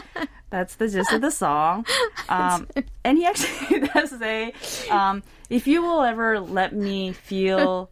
that's 0.50 0.76
the 0.76 0.88
gist 0.88 1.12
of 1.12 1.22
the 1.22 1.32
song. 1.32 1.86
Um, 2.30 2.68
and 3.04 3.18
he 3.18 3.26
actually 3.26 3.82
does 3.94 4.18
say, 4.18 4.54
um, 4.90 5.24
"If 5.50 5.68
you 5.68 5.82
will 5.84 6.02
ever 6.02 6.40
let 6.40 6.74
me 6.74 7.12
feel 7.12 7.92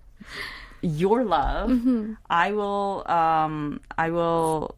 your 0.82 1.23
love, 1.23 1.69
Mm-hmm. 1.69 2.13
I 2.30 2.51
will. 2.53 3.03
Um, 3.09 3.82
I 3.97 4.09
will." 4.11 4.75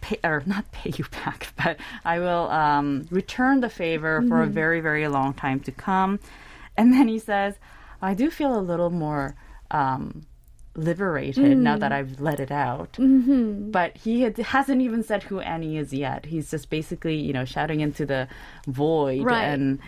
Pay, 0.00 0.18
or 0.24 0.42
not 0.46 0.72
pay 0.72 0.90
you 0.96 1.04
back, 1.22 1.52
but 1.62 1.76
I 2.04 2.18
will 2.18 2.48
um, 2.50 3.06
return 3.10 3.60
the 3.60 3.68
favor 3.68 4.22
for 4.22 4.38
Mm-hmm. 4.40 4.50
a 4.50 4.52
very, 4.52 4.80
very 4.80 5.06
long 5.06 5.34
time 5.34 5.60
to 5.60 5.70
come. 5.70 6.18
And 6.76 6.92
then 6.94 7.06
he 7.08 7.18
says, 7.18 7.54
I 8.02 8.14
do 8.14 8.30
feel 8.30 8.58
a 8.58 8.60
little 8.60 8.88
more 8.90 9.36
um, 9.70 10.24
liberated 10.74 11.58
now 11.58 11.76
Mm. 11.76 11.80
that 11.80 11.92
I've 11.92 12.20
let 12.20 12.40
it 12.40 12.50
out. 12.50 12.94
Mm-hmm. 12.94 13.70
But 13.70 13.96
he 13.98 14.22
had, 14.22 14.36
hasn't 14.38 14.80
even 14.82 15.02
said 15.04 15.22
who 15.22 15.40
Annie 15.40 15.76
is 15.76 15.92
yet. 15.92 16.24
He's 16.26 16.50
just 16.50 16.70
basically, 16.70 17.16
you 17.16 17.32
know, 17.32 17.44
shouting 17.44 17.80
into 17.80 18.04
the 18.06 18.28
void 18.66 19.24
Right. 19.24 19.44
and 19.44 19.78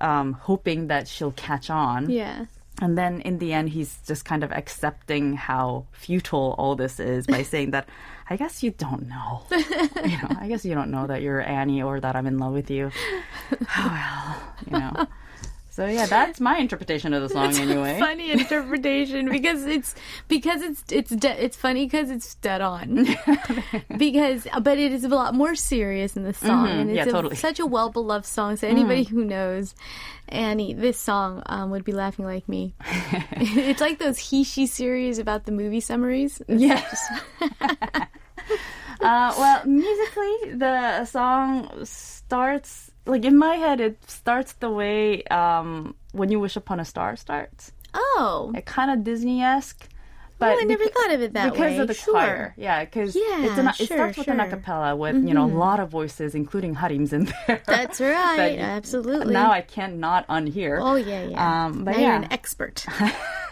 um, 0.00 0.34
hoping 0.34 0.86
that 0.88 1.08
she'll 1.08 1.32
catch 1.32 1.68
on. 1.70 2.10
Yeah. 2.10 2.44
And 2.80 2.96
then 2.96 3.20
in 3.20 3.38
the 3.38 3.52
end, 3.52 3.70
he's 3.70 3.98
just 4.06 4.24
kind 4.24 4.42
of 4.42 4.50
accepting 4.52 5.34
how 5.34 5.86
futile 5.92 6.54
all 6.58 6.76
this 6.76 6.98
is 6.98 7.26
by 7.26 7.42
saying 7.52 7.72
that, 7.72 7.88
I 8.28 8.36
guess 8.36 8.62
you 8.62 8.70
don't 8.70 9.06
know. 9.08 9.42
you 9.50 10.16
know, 10.16 10.30
I 10.38 10.46
guess 10.48 10.64
you 10.64 10.74
don't 10.74 10.90
know 10.90 11.06
that 11.06 11.20
you're 11.20 11.40
Annie 11.42 11.82
or 11.82 12.00
that 12.00 12.16
I'm 12.16 12.26
in 12.26 12.38
love 12.38 12.52
with 12.52 12.70
you. 12.70 12.90
Oh, 13.76 13.88
well, 13.92 14.54
you 14.66 14.78
know. 14.78 15.06
So 15.72 15.86
yeah, 15.86 16.06
that's 16.06 16.40
my 16.40 16.58
interpretation 16.58 17.14
of 17.14 17.22
the 17.22 17.28
song 17.28 17.54
anyway. 17.56 17.98
Funny 18.00 18.32
interpretation 18.32 19.28
because 19.30 19.64
it's 19.66 19.94
because 20.28 20.62
it's 20.62 20.82
it's 20.90 21.10
de- 21.10 21.44
it's 21.44 21.56
funny 21.56 21.86
because 21.86 22.10
it's 22.10 22.34
dead 22.36 22.60
on. 22.60 23.06
because 23.96 24.46
but 24.62 24.78
it 24.78 24.92
is 24.92 25.04
a 25.04 25.08
lot 25.08 25.34
more 25.34 25.54
serious 25.54 26.16
in 26.16 26.24
the 26.24 26.34
song 26.34 26.68
and 26.68 26.90
it's 26.90 26.90
Mm-hmm. 26.90 26.96
Yeah, 26.96 27.02
a- 27.04 27.12
totally. 27.12 27.36
Mm. 27.36 27.38
such 27.40 27.60
a 27.60 27.66
well 27.66 27.88
beloved 27.90 28.26
song. 28.26 28.56
So 28.56 28.66
anybody 28.66 29.04
who 29.04 29.24
knows 29.24 29.74
Annie, 30.28 30.74
this 30.74 30.98
song 30.98 31.42
um, 31.46 31.70
would 31.70 31.84
be 31.84 31.92
laughing 31.92 32.24
like 32.24 32.48
me. 32.48 32.74
it's 33.32 33.80
like 33.80 33.98
those 33.98 34.18
he 34.18 34.42
she 34.44 34.66
series 34.66 35.18
about 35.18 35.44
the 35.46 35.52
movie 35.52 35.80
summaries. 35.80 36.42
Yes. 36.48 37.06
uh, 39.00 39.34
well, 39.38 39.64
musically, 39.66 40.54
the 40.54 41.04
song 41.04 41.70
starts 41.84 42.89
like 43.06 43.24
in 43.24 43.36
my 43.38 43.54
head. 43.56 43.80
It 43.80 43.98
starts 44.10 44.52
the 44.54 44.70
way 44.70 45.22
um, 45.24 45.94
"When 46.12 46.30
You 46.30 46.40
Wish 46.40 46.56
Upon 46.56 46.80
a 46.80 46.84
Star" 46.84 47.16
starts. 47.16 47.72
Oh, 47.94 48.52
It 48.54 48.66
kind 48.66 48.90
of 48.90 49.02
Disney 49.04 49.42
esque. 49.42 49.88
But 50.38 50.56
Oh, 50.56 50.60
I 50.62 50.64
never 50.64 50.84
beca- 50.84 50.92
thought 50.94 51.10
of 51.12 51.20
it 51.20 51.32
that 51.34 51.52
because 51.52 51.72
way. 51.72 51.78
of 51.78 51.86
the 51.88 51.92
Sure. 51.92 52.14
choir, 52.14 52.54
yeah. 52.56 52.82
Because 52.82 53.14
Yeah, 53.14 53.44
it's 53.44 53.58
an, 53.58 53.68
it 53.68 53.74
sure, 53.74 53.86
starts 53.88 54.16
with 54.16 54.28
an 54.28 54.38
sure. 54.38 54.46
Mm-hmm. 54.46 54.70
acapella 54.70 54.96
with 54.96 55.16
you 55.28 55.34
know 55.34 55.44
a 55.44 55.52
lot 55.52 55.80
of 55.80 55.90
voices, 55.90 56.34
including 56.34 56.72
Harim's 56.76 57.12
in 57.12 57.24
there. 57.46 57.60
that's 57.66 58.00
right. 58.14 58.56
That- 58.56 58.58
Absolutely. 58.80 59.34
Now 59.34 59.50
I 59.52 59.60
can't 59.60 59.96
not 59.98 60.26
unhear. 60.28 60.78
oh 60.80 60.94
yeah, 60.96 61.24
yeah. 61.24 61.66
Um, 61.66 61.84
but 61.84 61.90
now 61.92 61.98
yeah, 62.00 62.06
you're 62.06 62.22
an 62.24 62.32
expert. 62.32 62.86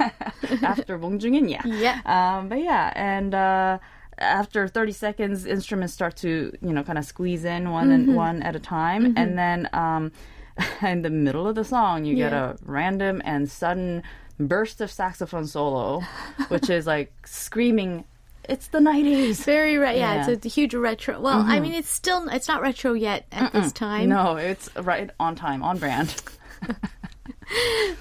after 0.62 0.98
Bongjungin, 0.98 1.50
yeah. 1.50 1.62
Yeah. 1.66 2.00
Um, 2.06 2.48
but 2.48 2.60
yeah, 2.60 2.92
and 2.96 3.34
uh, 3.34 3.78
after 4.18 4.68
30 4.68 4.92
seconds, 4.92 5.46
instruments 5.46 5.94
start 5.94 6.16
to, 6.18 6.52
you 6.60 6.72
know, 6.72 6.82
kind 6.82 6.98
of 6.98 7.04
squeeze 7.04 7.44
in 7.44 7.70
one 7.70 7.88
Mm-hmm. 7.88 8.08
and 8.08 8.16
one 8.16 8.42
at 8.42 8.56
a 8.56 8.60
time. 8.60 9.14
And 9.16 9.38
then 9.38 9.68
um, 9.72 10.12
in 10.82 11.02
the 11.02 11.10
middle 11.10 11.46
of 11.46 11.54
the 11.54 11.64
song, 11.64 12.04
you 12.04 12.14
get 12.16 12.32
a 12.32 12.56
random 12.64 13.22
and 13.24 13.50
sudden 13.50 14.02
burst 14.40 14.80
of 14.80 14.90
saxophone 14.90 15.46
solo, 15.46 16.00
which 16.48 16.68
is 16.70 16.86
like 16.86 17.12
screaming, 17.26 18.04
it's 18.48 18.68
the 18.68 18.78
90s. 18.78 19.44
Very 19.44 19.76
re- 19.78 19.98
yeah, 19.98 20.14
Yeah. 20.14 20.20
Mm-hmm. 20.22 20.30
it's 20.32 20.46
a 20.46 20.48
huge 20.48 20.74
retro. 20.74 21.20
Well, 21.20 21.40
I 21.46 21.60
mean, 21.60 21.74
it's 21.74 21.90
still 21.90 22.28
it's 22.28 22.48
not 22.48 22.62
retro 22.62 22.92
yet 22.94 23.26
at 23.32 23.52
this 23.52 23.72
time. 23.72 24.08
No, 24.08 24.36
it's 24.36 24.74
right 24.76 25.10
on 25.20 25.34
time, 25.36 25.62
on 25.62 25.78
brand. 25.78 26.14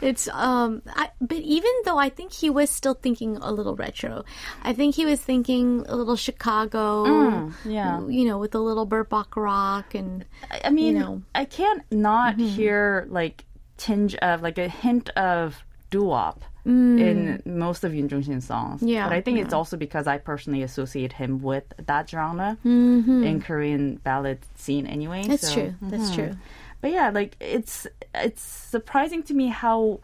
It's 0.02 0.28
um, 0.30 0.82
I, 0.88 1.10
but 1.22 1.38
even 1.38 1.72
though 1.86 1.98
I 1.98 2.10
think 2.10 2.32
he 2.34 2.50
was 2.50 2.70
still 2.70 2.94
thinking 2.94 3.38
a 3.38 3.52
little 3.52 3.76
retro, 3.76 4.26
I 4.62 4.74
think 4.74 4.96
he 4.96 5.06
was 5.06 5.20
thinking 5.22 5.86
a 5.88 5.96
little 5.96 6.16
Chicago. 6.16 7.06
Mm, 7.06 7.54
yeah. 7.66 8.06
you 8.08 8.26
know, 8.26 8.38
with 8.38 8.54
a 8.56 8.60
little 8.60 8.86
Burt 8.86 9.10
Bacharach 9.10 9.96
and 9.96 10.26
I 10.64 10.70
mean, 10.70 11.00
know. 11.00 11.22
I 11.34 11.46
can't 11.46 11.84
not 11.92 12.36
Mm-hmm. 12.38 12.46
hear 12.48 13.08
like 13.10 13.46
tinge 13.78 14.16
of 14.16 14.42
like 14.42 14.58
a 14.58 14.68
hint 14.68 15.10
of 15.12 15.56
doo-wop 15.90 16.44
in 16.66 17.42
most 17.46 17.86
of 17.86 17.96
Yun 17.96 18.10
Shin's 18.10 18.46
songs. 18.46 18.82
Mm. 18.82 18.90
Yeah, 18.90 19.08
but 19.08 19.14
I 19.16 19.22
think 19.22 19.40
it's 19.40 19.54
also 19.54 19.78
because 19.78 20.06
I 20.06 20.18
personally 20.18 20.64
associate 20.64 21.14
him 21.14 21.42
with 21.42 21.64
that 21.86 22.10
genre 22.10 22.58
in 22.66 23.42
Korean 23.42 23.96
ballad 24.04 24.40
scene 24.56 24.86
anyway. 24.86 25.22
Mm-hmm. 25.22 25.30
that's 25.32 25.48
so- 25.48 25.54
true. 25.54 25.76
That's 25.82 26.14
true 26.14 26.36
but 26.82 26.92
yeah, 26.92 27.10
like 27.10 27.36
it's 27.40 27.88
it's 28.14 28.42
surprising 28.42 29.24
to 29.24 29.34
me 29.34 29.48
how 29.48 30.00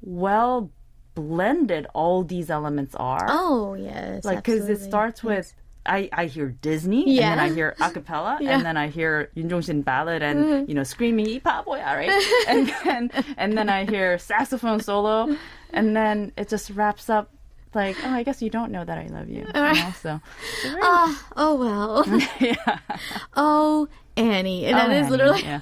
well 0.00 0.70
blended 1.14 1.86
all 1.94 2.22
these 2.22 2.50
elements 2.50 2.94
are. 2.94 3.26
Oh 3.28 3.74
yes, 3.74 4.24
like 4.24 4.44
because 4.44 4.68
it 4.68 4.80
starts 4.80 5.22
with. 5.22 5.54
I, 5.86 6.08
I 6.14 6.26
hear 6.26 6.48
Disney, 6.48 7.16
yeah. 7.16 7.32
and 7.32 7.40
then 7.40 7.50
I 7.50 7.54
hear 7.54 7.74
acapella, 7.78 8.40
yeah. 8.40 8.56
and 8.56 8.64
then 8.64 8.78
I 8.78 8.88
hear 8.88 9.30
Yun 9.34 9.50
Jong 9.50 9.60
Shin 9.60 9.82
ballad, 9.82 10.22
and 10.22 10.44
mm. 10.44 10.68
you 10.68 10.74
know 10.74 10.82
screaming 10.82 11.40
boy, 11.40 11.78
right? 11.78 12.08
and 12.48 12.72
then 12.84 13.10
and 13.36 13.58
then 13.58 13.68
I 13.68 13.84
hear 13.84 14.16
saxophone 14.18 14.80
solo, 14.80 15.36
and 15.74 15.94
then 15.94 16.32
it 16.38 16.48
just 16.48 16.70
wraps 16.70 17.10
up 17.10 17.33
like, 17.74 17.96
oh, 18.04 18.10
I 18.10 18.22
guess 18.22 18.40
you 18.42 18.50
don't 18.50 18.70
know 18.72 18.84
that 18.84 18.98
I 18.98 19.06
love 19.06 19.28
you. 19.28 19.46
you 19.46 19.52
know, 19.52 19.92
so 20.00 20.20
Ah, 20.82 21.26
oh 21.36 21.54
well. 21.56 22.20
yeah. 22.40 22.78
Oh, 23.36 23.88
Annie. 24.16 24.66
And 24.66 24.76
that 24.78 24.90
Oh, 24.90 24.92
is 24.92 24.98
Annie, 25.06 25.10
literally 25.10 25.42
yeah. 25.42 25.60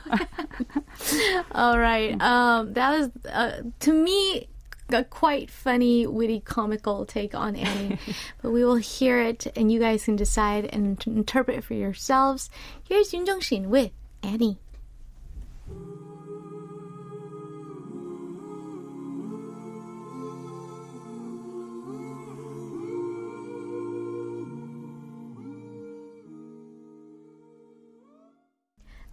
all 1.53 1.79
right. 1.79 2.21
Um, 2.21 2.73
that 2.75 2.99
was 2.99 3.11
uh, 3.33 3.63
to 3.81 3.93
me 3.93 4.49
a 4.91 5.05
quite 5.05 5.51
funny, 5.51 6.07
witty, 6.07 6.41
comical 6.41 7.07
take 7.07 7.35
on 7.35 7.57
Annie. 7.57 7.99
but 8.43 8.51
we 8.51 8.63
will 8.65 8.77
hear 8.77 9.19
it, 9.21 9.47
and 9.57 9.73
you 9.73 9.81
guys 9.81 10.05
can 10.05 10.17
decide 10.17 10.67
and 10.67 11.03
interpret 11.07 11.59
it 11.59 11.65
for 11.65 11.75
yourselves. 11.75 12.51
Here's 12.87 13.13
Yun 13.15 13.25
Jong 13.25 13.41
Shin 13.41 13.71
with 13.71 13.91
Annie. 14.23 14.59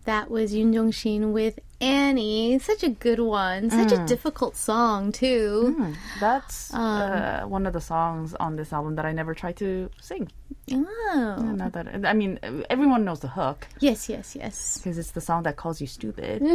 That 0.10 0.32
was 0.32 0.56
Yoon 0.56 0.74
Jong 0.74 0.90
Shin 0.90 1.34
with 1.34 1.60
Annie. 1.80 2.58
Such 2.58 2.82
a 2.82 2.90
good 2.90 3.20
one. 3.20 3.70
Such 3.70 3.92
a 3.92 4.04
difficult 4.08 4.56
song 4.56 5.12
too. 5.12 5.94
That's 6.20 6.74
Um, 6.74 6.82
uh, 6.82 7.42
one 7.48 7.68
of 7.68 7.74
the 7.74 7.80
songs 7.82 8.34
on 8.34 8.56
this 8.56 8.74
album 8.74 8.96
that 8.96 9.06
I 9.06 9.12
never 9.12 9.36
tried 9.36 9.58
to 9.58 9.92
sing. 10.02 10.32
Oh, 10.74 11.54
Not 11.56 11.74
that 11.74 11.86
I 12.06 12.14
mean, 12.14 12.40
everyone 12.72 13.06
knows 13.06 13.20
the 13.20 13.28
hook 13.28 13.68
yes, 13.80 14.10
yes, 14.10 14.36
yes, 14.36 14.80
because 14.80 14.98
it's 14.98 15.12
the 15.12 15.22
song 15.22 15.44
that 15.44 15.58
calls 15.58 15.80
you 15.80 15.86
stupid. 15.86 16.42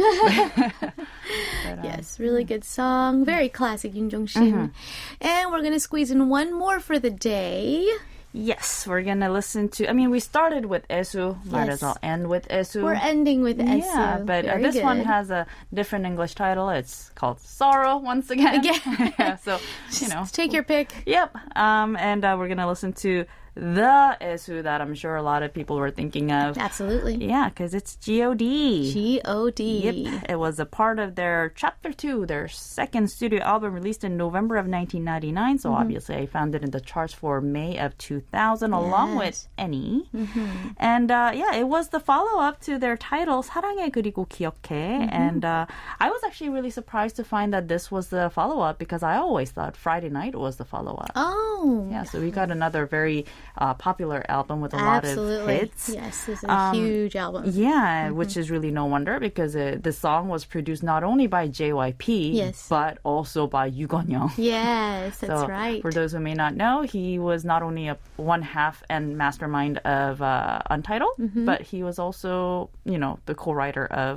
yes. 1.89 2.19
Really 2.19 2.43
good 2.43 2.65
song. 2.65 3.23
Very 3.23 3.47
classic 3.47 3.93
Yoon 3.93 4.09
Jong 4.09 4.25
Shin. 4.25 4.73
And 5.21 5.51
we're 5.51 5.63
gonna 5.63 5.79
squeeze 5.79 6.11
in 6.11 6.27
one 6.27 6.53
more 6.53 6.81
for 6.81 6.99
the 6.99 7.09
day. 7.09 7.87
Yes, 8.35 8.85
we're 8.85 9.01
gonna 9.01 9.31
listen 9.31 9.69
to. 9.69 9.89
I 9.89 9.93
mean, 9.93 10.09
we 10.11 10.19
started 10.19 10.65
with 10.65 10.87
Esu. 10.89 11.43
Might 11.45 11.65
Yes. 11.65 11.73
as 11.75 11.81
well 11.81 11.97
end 12.03 12.27
with 12.27 12.47
Esu. 12.49 12.83
We're 12.83 12.93
ending 12.93 13.41
with 13.41 13.59
yeah, 13.59 14.17
SU. 14.17 14.25
but 14.25 14.45
uh, 14.45 14.57
this 14.57 14.77
one 14.81 14.99
has 14.99 15.31
a 15.31 15.47
different 15.73 16.05
English 16.05 16.35
title. 16.35 16.69
It's 16.69 17.09
called 17.15 17.39
Sorrow 17.39 17.97
once 17.97 18.29
again. 18.29 18.59
Again. 18.59 19.13
yeah, 19.17 19.35
so 19.47 19.59
you 20.01 20.09
know, 20.09 20.25
Take 20.31 20.51
your 20.53 20.63
pick. 20.63 20.91
Yep. 21.05 21.35
Um, 21.55 21.95
and 21.95 22.23
uh, 22.25 22.35
we're 22.37 22.49
gonna 22.49 22.67
listen 22.67 22.93
to 22.93 23.25
the 23.55 24.17
issue 24.19 24.61
that 24.61 24.81
I'm 24.81 24.93
sure 24.93 25.15
a 25.15 25.23
lot 25.23 25.41
of 25.41 25.53
people 25.53 25.77
were 25.77 25.91
thinking 25.91 26.31
of. 26.31 26.57
Absolutely. 26.57 27.25
Yeah, 27.25 27.49
because 27.49 27.73
it's 27.73 27.95
G.O.D. 27.95 28.91
G.O.D. 28.91 29.63
Yep. 29.63 30.23
It 30.29 30.35
was 30.39 30.59
a 30.59 30.65
part 30.65 30.99
of 30.99 31.15
their 31.15 31.53
Chapter 31.55 31.93
2, 31.93 32.25
their 32.25 32.49
second 32.49 33.09
studio 33.09 33.41
album 33.43 33.73
released 33.73 34.03
in 34.03 34.17
November 34.17 34.57
of 34.57 34.67
1999. 34.67 35.59
So 35.59 35.69
mm-hmm. 35.69 35.81
obviously, 35.81 36.15
I 36.15 36.25
found 36.25 36.53
it 36.53 36.63
in 36.63 36.71
the 36.71 36.81
charts 36.81 37.13
for 37.13 37.39
May 37.39 37.77
of 37.77 37.97
2000, 37.97 38.71
yes. 38.71 38.77
along 38.77 39.15
with 39.15 39.47
Annie. 39.57 40.09
Mm-hmm. 40.13 40.69
And 40.77 41.09
uh, 41.09 41.31
yeah, 41.33 41.55
it 41.55 41.67
was 41.67 41.89
the 41.89 42.01
follow 42.01 42.41
up 42.41 42.59
to 42.61 42.77
their 42.77 42.97
title, 42.97 43.41
사랑해 43.41 43.89
그리고 43.89 44.27
기억해. 44.27 44.69
Mm-hmm. 44.69 45.09
And 45.11 45.45
uh, 45.45 45.65
I 45.99 46.09
was 46.09 46.21
actually 46.25 46.49
really 46.49 46.71
surprised 46.71 47.15
to 47.15 47.23
find 47.23 47.53
that 47.53 47.69
this 47.69 47.89
was 47.89 48.09
the 48.09 48.29
follow 48.29 48.59
up 48.59 48.79
because 48.79 49.01
I 49.01 49.15
always 49.15 49.51
thought 49.51 49.77
Friday 49.77 50.09
Night 50.09 50.35
was 50.35 50.57
the 50.57 50.65
follow 50.65 50.95
up. 50.95 51.11
Oh. 51.15 51.84
Yeah, 51.95 52.03
so 52.03 52.19
we 52.19 52.29
got 52.41 52.51
another 52.51 52.85
very 52.85 53.25
uh, 53.57 53.73
popular 53.87 54.19
album 54.37 54.57
with 54.63 54.73
a 54.73 54.77
lot 54.89 55.05
of 55.05 55.47
hits. 55.47 55.83
Yes, 55.89 56.25
this 56.25 56.39
is 56.39 56.43
a 56.43 56.51
Um, 56.51 56.75
huge 56.75 57.15
album. 57.15 57.41
Yeah, 57.47 58.07
Mm-hmm. 58.07 58.17
which 58.19 58.35
is 58.41 58.45
really 58.51 58.71
no 58.81 58.85
wonder 58.95 59.15
because 59.19 59.55
uh, 59.55 59.77
the 59.87 59.93
song 60.05 60.27
was 60.35 60.43
produced 60.45 60.83
not 60.83 61.01
only 61.03 61.27
by 61.27 61.43
JYP 61.59 62.05
Yes. 62.33 62.67
but 62.69 62.93
also 63.03 63.47
by 63.47 63.65
Yu. 63.79 63.87
Yes, 64.37 65.19
that's 65.19 65.41
So, 65.41 65.47
right. 65.47 65.81
For 65.81 65.91
those 65.99 66.11
who 66.13 66.19
may 66.19 66.33
not 66.43 66.53
know, 66.61 66.75
he 66.95 67.05
was 67.29 67.39
not 67.45 67.61
only 67.67 67.85
a 67.87 67.97
one 68.17 68.41
half 68.41 68.75
and 68.89 69.17
mastermind 69.17 69.75
of 70.01 70.21
uh, 70.21 70.59
Untitled, 70.69 71.15
Mm-hmm. 71.19 71.45
but 71.45 71.61
he 71.71 71.79
was 71.87 71.97
also, 72.03 72.69
you 72.83 72.97
know, 72.97 73.13
the 73.29 73.35
co-writer 73.35 73.85
of 73.87 74.13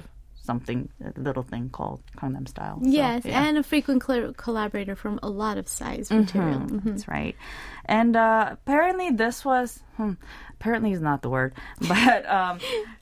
something, 0.49 0.81
a 1.05 1.13
little 1.29 1.43
thing 1.53 1.65
called 1.79 2.01
Gangnam 2.19 2.47
Style. 2.55 2.79
So, 2.83 2.89
yes, 2.91 3.25
yeah. 3.25 3.45
and 3.45 3.55
a 3.63 3.65
frequent 3.73 4.01
col- 4.07 4.33
collaborator 4.45 4.97
from 5.03 5.15
a 5.23 5.31
lot 5.43 5.57
of 5.61 5.67
Psy's 5.77 6.09
material. 6.11 6.61
Mhm. 6.61 6.85
That's 6.85 7.07
right. 7.19 7.37
And 7.85 8.13
uh, 8.17 8.45
apparently, 8.57 9.09
this 9.23 9.37
was 9.51 9.69
hmm, 9.97 10.15
apparently 10.57 10.91
is 10.97 11.01
not 11.11 11.19
the 11.23 11.31
word, 11.37 11.51
but 11.95 12.21
um, 12.39 12.55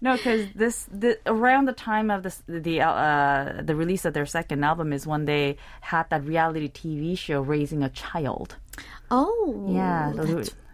no, 0.06 0.10
because 0.16 0.42
this 0.62 0.76
the, 1.02 1.18
around 1.26 1.64
the 1.70 1.78
time 1.90 2.08
of 2.14 2.22
this 2.26 2.42
the 2.64 2.76
uh, 2.82 3.62
the 3.68 3.74
release 3.82 4.04
of 4.08 4.12
their 4.16 4.26
second 4.38 4.64
album 4.70 4.88
is 4.92 5.06
when 5.06 5.22
they 5.32 5.56
had 5.92 6.04
that 6.10 6.22
reality 6.34 6.68
TV 6.80 7.16
show 7.26 7.38
raising 7.40 7.82
a 7.82 7.90
child. 7.90 8.56
Oh, 9.10 9.66
Yeah, 9.68 10.12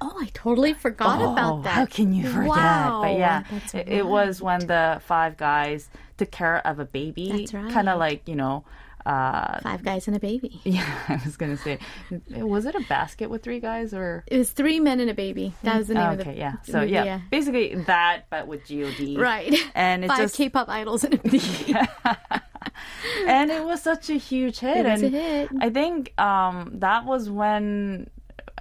oh, 0.00 0.16
I 0.18 0.26
totally 0.32 0.72
forgot 0.72 1.20
Oh, 1.20 1.32
about 1.32 1.64
that. 1.64 1.74
How 1.74 1.86
can 1.86 2.12
you 2.14 2.26
forget? 2.28 2.48
Wow, 2.48 3.00
But 3.02 3.18
yeah, 3.18 3.44
it, 3.74 3.88
it 3.88 4.06
was 4.06 4.40
when 4.40 4.66
the 4.66 5.00
five 5.04 5.36
guys 5.36 5.90
took 6.16 6.30
care 6.30 6.66
of 6.66 6.78
a 6.78 6.84
baby, 6.86 7.30
That's 7.32 7.54
right. 7.54 7.70
kind 7.72 7.88
of 7.88 7.98
like 7.98 8.26
you 8.26 8.36
know. 8.36 8.64
Uh, 9.04 9.60
Five 9.60 9.84
guys 9.84 10.06
and 10.06 10.16
a 10.16 10.20
baby. 10.20 10.60
yeah, 10.64 10.86
I 11.08 11.20
was 11.24 11.36
gonna 11.36 11.56
say, 11.56 11.78
was 12.30 12.66
it 12.66 12.74
a 12.74 12.80
basket 12.88 13.30
with 13.30 13.42
three 13.42 13.60
guys 13.60 13.92
or? 13.92 14.24
It 14.26 14.38
was 14.38 14.50
three 14.50 14.80
men 14.80 15.00
and 15.00 15.10
a 15.10 15.14
baby. 15.14 15.54
That 15.62 15.78
was 15.78 15.88
the 15.88 15.94
name 15.94 16.10
of 16.10 16.18
the 16.18 16.28
okay, 16.28 16.38
yeah. 16.38 16.54
So 16.62 16.80
movie, 16.80 16.92
yeah, 16.92 17.20
basically 17.30 17.74
that, 17.74 18.26
but 18.30 18.46
with 18.46 18.68
God. 18.68 19.18
Right. 19.18 19.54
And 19.74 20.04
it 20.04 20.08
Five 20.08 20.18
just 20.18 20.36
K-pop 20.36 20.68
idols 20.68 21.04
and 21.04 21.14
a 21.14 21.18
baby. 21.22 21.74
and 23.26 23.50
it 23.50 23.64
was 23.64 23.82
such 23.82 24.10
a 24.10 24.14
huge 24.14 24.60
hit. 24.60 24.78
It 24.78 24.90
was 24.90 25.02
and 25.02 25.14
a 25.14 25.18
hit. 25.18 25.50
I 25.60 25.70
think 25.70 26.18
um, 26.20 26.70
that 26.74 27.04
was 27.04 27.30
when 27.30 28.10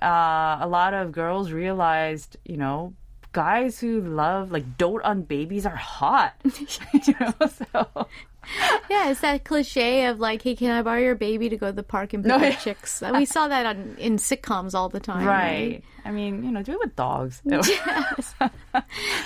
uh, 0.02 0.58
a 0.62 0.68
lot 0.68 0.94
of 0.94 1.12
girls 1.12 1.52
realized, 1.52 2.38
you 2.46 2.58
know, 2.58 2.94
guys 3.34 3.80
who 3.80 4.02
love 4.02 4.52
like 4.52 4.78
dote 4.78 5.02
on 5.04 5.22
babies 5.24 5.66
are 5.66 5.76
hot. 5.76 6.34
you 6.44 7.16
know, 7.20 7.34
so 7.48 8.08
yeah, 8.90 9.10
it's 9.10 9.22
that 9.22 9.44
cliche 9.46 10.06
of 10.06 10.20
like, 10.20 10.42
"Hey, 10.42 10.56
can 10.56 10.72
I 10.72 10.82
borrow 10.82 11.00
your 11.00 11.16
baby 11.16 11.50
to 11.50 11.58
go 11.58 11.68
to 11.68 11.72
the 11.74 11.84
park 11.84 12.14
and 12.14 12.24
pick 12.24 12.30
No, 12.30 12.36
up 12.36 12.42
yeah. 12.42 12.56
chicks?" 12.56 13.02
We 13.14 13.26
saw 13.26 13.48
that 13.48 13.66
on 13.66 13.96
in 14.00 14.18
sitcoms 14.18 14.74
all 14.74 14.90
the 14.90 15.00
time. 15.00 15.26
right. 15.26 15.84
I 16.04 16.12
mean, 16.12 16.44
you 16.44 16.52
know, 16.52 16.64
do 16.64 16.72
it 16.74 16.80
with 16.80 16.96
dogs. 16.96 17.42
yes. 17.46 18.34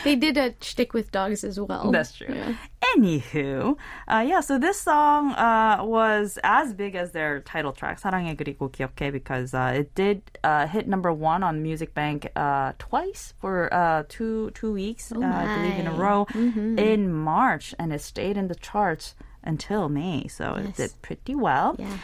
They 0.03 0.15
did 0.17 0.37
uh, 0.37 0.49
a 0.59 0.63
shtick 0.63 0.93
with 0.93 1.11
dogs 1.11 1.43
as 1.45 1.57
well. 1.59 1.89
That's 1.91 2.11
true. 2.13 2.27
Yeah. 2.35 2.55
Anywho, 2.96 3.76
uh, 4.08 4.24
yeah, 4.26 4.40
so 4.40 4.58
this 4.58 4.80
song 4.80 5.32
uh, 5.32 5.78
was 5.82 6.38
as 6.42 6.72
big 6.74 6.94
as 6.94 7.12
their 7.12 7.40
title 7.40 7.72
track, 7.72 8.00
사랑해 8.00 8.34
그리고 8.36 8.70
기억해, 8.70 9.12
because 9.12 9.54
uh, 9.54 9.72
it 9.76 9.94
did 9.94 10.22
uh, 10.42 10.66
hit 10.66 10.88
number 10.88 11.12
one 11.12 11.42
on 11.42 11.62
Music 11.62 11.94
Bank 11.94 12.28
uh, 12.36 12.72
twice 12.78 13.34
for 13.40 13.72
uh, 13.72 14.02
two 14.08 14.50
two 14.54 14.72
weeks, 14.72 15.12
uh, 15.12 15.20
I 15.20 15.44
believe, 15.56 15.78
in 15.78 15.86
a 15.86 15.92
my. 15.92 15.98
row 15.98 16.26
in 16.34 17.12
March, 17.12 17.74
and 17.78 17.92
it 17.92 18.00
stayed 18.00 18.36
in 18.36 18.48
the 18.48 18.56
charts 18.56 19.14
until 19.44 19.88
May, 19.88 20.26
so 20.26 20.54
it 20.54 20.64
Yes. 20.64 20.76
did 20.76 20.90
pretty 21.02 21.34
well. 21.34 21.76
Yeah. 21.78 21.96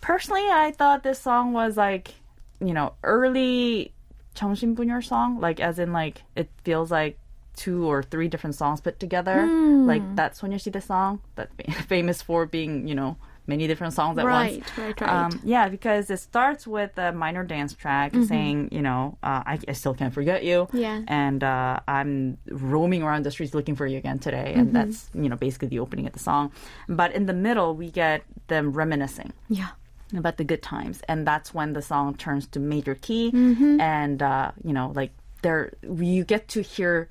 Personally, 0.00 0.48
I 0.50 0.72
thought 0.72 1.02
this 1.04 1.20
song 1.20 1.52
was 1.52 1.76
like, 1.76 2.14
you 2.60 2.74
know, 2.74 2.94
early 3.04 3.92
정신분열 4.34 5.04
song, 5.04 5.38
like 5.40 5.60
as 5.60 5.78
in 5.78 5.92
like 5.92 6.22
it 6.34 6.48
feels 6.64 6.90
like 6.90 7.18
two 7.57 7.85
or 7.85 8.01
three 8.03 8.29
different 8.29 8.55
songs 8.55 8.79
put 8.79 8.99
together. 8.99 9.35
Mm. 9.35 9.85
Like 9.85 10.15
that's 10.15 10.41
when 10.41 10.53
you 10.53 10.59
see 10.59 10.69
the 10.69 10.79
song 10.79 11.19
that 11.35 11.49
famous 11.87 12.21
for 12.21 12.45
being, 12.45 12.87
you 12.87 12.95
know, 12.95 13.17
many 13.47 13.65
different 13.65 13.93
songs 13.93 14.17
at 14.17 14.25
right, 14.25 14.59
once. 14.59 14.77
Right, 14.77 15.01
right, 15.01 15.09
um, 15.09 15.41
yeah, 15.43 15.69
because 15.69 16.09
it 16.09 16.19
starts 16.19 16.67
with 16.67 16.97
a 16.97 17.11
minor 17.11 17.43
dance 17.43 17.73
track 17.73 18.11
mm-hmm. 18.11 18.25
saying, 18.25 18.69
you 18.71 18.81
know, 18.81 19.17
uh, 19.23 19.43
I, 19.45 19.59
I, 19.67 19.71
still 19.71 19.93
can't 19.93 20.13
forget 20.13 20.43
you. 20.43 20.67
Yeah. 20.73 21.01
And 21.07 21.43
uh, 21.43 21.79
I'm 21.87 22.37
roaming 22.49 23.03
around 23.03 23.25
the 23.25 23.31
streets 23.31 23.53
looking 23.53 23.75
for 23.75 23.87
you 23.87 23.97
again 23.97 24.19
today. 24.19 24.49
Mm-hmm. 24.51 24.59
And 24.59 24.73
that's, 24.73 25.09
you 25.13 25.29
know, 25.29 25.37
basically 25.37 25.69
the 25.69 25.79
opening 25.79 26.05
of 26.05 26.13
the 26.13 26.19
song. 26.19 26.51
But 26.89 27.13
in 27.13 27.25
the 27.25 27.33
middle, 27.33 27.73
we 27.73 27.89
get 27.89 28.23
them 28.47 28.73
reminiscing. 28.73 29.33
Yeah. 29.49 29.69
About 30.15 30.37
the 30.37 30.45
good 30.45 30.63
times, 30.63 31.01
and 31.09 31.27
that's 31.27 31.53
when 31.53 31.73
the 31.73 31.81
song 31.81 32.15
turns 32.15 32.47
to 32.47 32.61
major 32.61 32.95
key, 32.95 33.29
mm-hmm. 33.29 33.81
and 33.81 34.23
uh, 34.23 34.51
you 34.63 34.71
know, 34.71 34.93
like 34.95 35.11
there 35.41 35.73
you 35.83 36.23
get 36.23 36.47
to 36.47 36.61
hear 36.61 37.09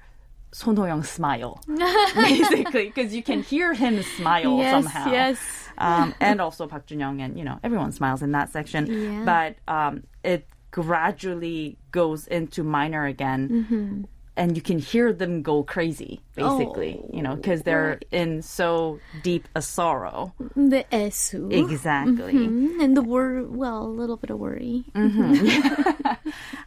Son 0.59 0.75
Ho-young 0.77 1.05
smile 1.05 1.61
basically 2.15 2.87
because 2.91 3.15
you 3.15 3.23
can 3.23 3.43
hear 3.43 3.75
him 3.75 4.03
smile 4.17 4.57
Yes, 4.57 4.73
somehow 4.73 5.07
yes. 5.13 5.39
um, 5.77 6.15
and 6.19 6.41
also 6.41 6.67
Park 6.67 6.87
Joon-hyung 6.89 7.21
and 7.25 7.37
you 7.39 7.45
know 7.45 7.59
everyone 7.63 7.93
smiles 7.93 8.23
in 8.23 8.33
that 8.33 8.49
section 8.57 8.83
Yeah. 8.89 9.25
but 9.33 9.51
um, 9.77 10.05
it 10.25 10.49
gradually 10.71 11.77
goes 11.93 12.27
into 12.27 12.65
minor 12.65 13.05
again 13.05 13.43
Mm-hmm. 13.49 14.03
and 14.37 14.57
you 14.57 14.63
can 14.63 14.79
hear 14.79 15.13
them 15.13 15.43
go 15.43 15.63
crazy 15.63 16.21
basically 16.35 17.01
you 17.13 17.23
know 17.23 17.35
because 17.37 17.61
they're 17.63 18.01
in 18.11 18.41
so 18.43 18.99
deep 19.23 19.45
a 19.55 19.61
sorrow 19.61 20.33
The 20.57 20.85
esu. 20.91 21.53
exactly 21.53 22.33
Mhm. 22.49 22.81
And 22.83 22.97
the 22.97 23.03
wor 23.03 23.45
well, 23.45 23.83
a 23.85 23.95
little 24.01 24.17
bit 24.23 24.31
of 24.31 24.39
worry. 24.39 24.85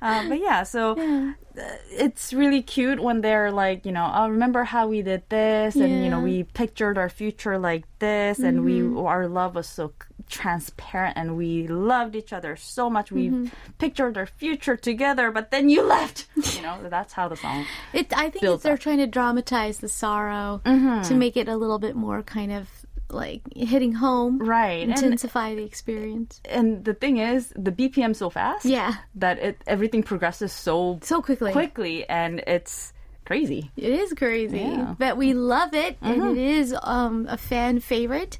Uh, 0.01 0.27
but 0.29 0.39
yeah, 0.39 0.63
so 0.63 0.93
uh, 1.59 1.61
it's 1.91 2.31
really 2.33 2.61
cute 2.61 2.99
when 3.01 3.21
they're 3.21 3.51
like, 3.51 3.85
you 3.85 3.91
know, 3.91 4.09
oh, 4.13 4.29
remember 4.29 4.63
how 4.63 4.87
we 4.87 5.01
did 5.01 5.23
this, 5.29 5.75
and 5.75 6.03
you 6.03 6.09
know, 6.09 6.19
we 6.21 6.43
pictured 6.43 6.97
our 6.97 7.09
future 7.09 7.57
like 7.57 7.83
this, 7.99 8.39
and 8.39 8.63
we 8.63 8.81
our 9.05 9.27
love 9.27 9.55
was 9.55 9.67
so 9.67 9.91
transparent 10.29 11.17
and 11.17 11.35
we 11.35 11.67
loved 11.67 12.15
each 12.15 12.31
other 12.31 12.55
so 12.55 12.87
much. 12.89 13.11
We 13.11 13.49
pictured 13.79 14.15
our 14.15 14.27
future 14.27 14.77
together, 14.77 15.31
but 15.31 15.49
then 15.49 15.69
you 15.69 15.81
left. 15.95 16.27
You 16.55 16.61
know, 16.61 16.77
that's 16.87 17.13
how 17.13 17.27
the 17.27 17.35
song. 17.35 17.65
It, 17.93 18.13
I 18.15 18.29
think 18.29 18.61
they're 18.61 18.73
up. 18.73 18.79
trying 18.79 18.99
to 18.99 19.07
dramatize 19.07 19.79
the 19.79 19.89
sorrow 19.89 20.61
Mm-hmm. 20.65 21.01
to 21.09 21.15
make 21.15 21.35
it 21.35 21.47
a 21.47 21.57
little 21.57 21.79
bit 21.79 21.95
more 21.95 22.21
kind 22.21 22.51
of 22.51 22.69
like 23.11 23.41
hitting 23.55 23.93
home, 23.93 24.39
Right, 24.39 24.83
and- 24.83 24.91
Intensify 24.91 25.55
the 25.55 25.63
experience 25.63 26.41
And 26.45 26.85
the 26.85 26.93
thing 26.93 27.17
is, 27.17 27.53
the 27.55 27.71
BPM 27.71 28.15
so 28.15 28.29
fast. 28.29 28.65
Yeah. 28.65 28.95
That 29.15 29.39
it 29.39 29.61
everything 29.67 30.03
progresses 30.03 30.51
so 30.53 30.99
so 31.01 31.21
quickly. 31.21 31.51
quickly, 31.51 32.07
and 32.09 32.39
it's 32.47 32.93
crazy. 33.29 33.69
It 33.77 33.91
is 33.93 34.11
crazy, 34.13 34.57
Yeah. 34.57 34.65
Mm-hmm. 34.69 34.93
but 34.97 35.15
we 35.15 35.35
love 35.35 35.75
it, 35.75 35.97
and 36.01 36.31
it 36.31 36.37
is 36.43 36.75
um, 36.81 37.27
a 37.29 37.37
fan 37.37 37.79
favorite. 37.79 38.39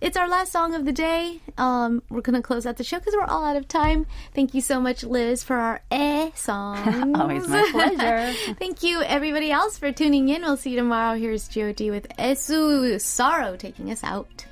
It's 0.00 0.16
our 0.16 0.26
last 0.28 0.50
song 0.50 0.74
of 0.74 0.86
the 0.86 0.92
day. 0.92 1.40
Um, 1.58 2.02
we're 2.08 2.22
gonna 2.22 2.40
close 2.40 2.64
out 2.64 2.78
the 2.78 2.84
show 2.84 2.98
because 2.98 3.12
we're 3.14 3.26
all 3.26 3.44
out 3.44 3.56
of 3.56 3.68
time. 3.68 4.06
Thank 4.34 4.54
you 4.54 4.62
so 4.62 4.80
much, 4.80 5.04
Liz, 5.04 5.44
for 5.44 5.56
our 5.56 5.82
eh 5.90 6.30
song. 6.34 7.14
Always 7.20 7.46
my 7.48 7.68
pleasure. 7.70 8.32
Thank 8.58 8.82
you, 8.82 9.02
everybody 9.02 9.50
else, 9.50 9.76
for 9.76 9.92
tuning 9.92 10.30
in. 10.30 10.40
We'll 10.40 10.56
see 10.56 10.70
you 10.70 10.76
tomorrow. 10.76 11.18
Here's 11.18 11.46
God 11.46 11.78
with 11.90 12.08
Esu 12.18 12.98
Sorrow 12.98 13.56
taking 13.56 13.90
us 13.90 14.02
out. 14.02 14.46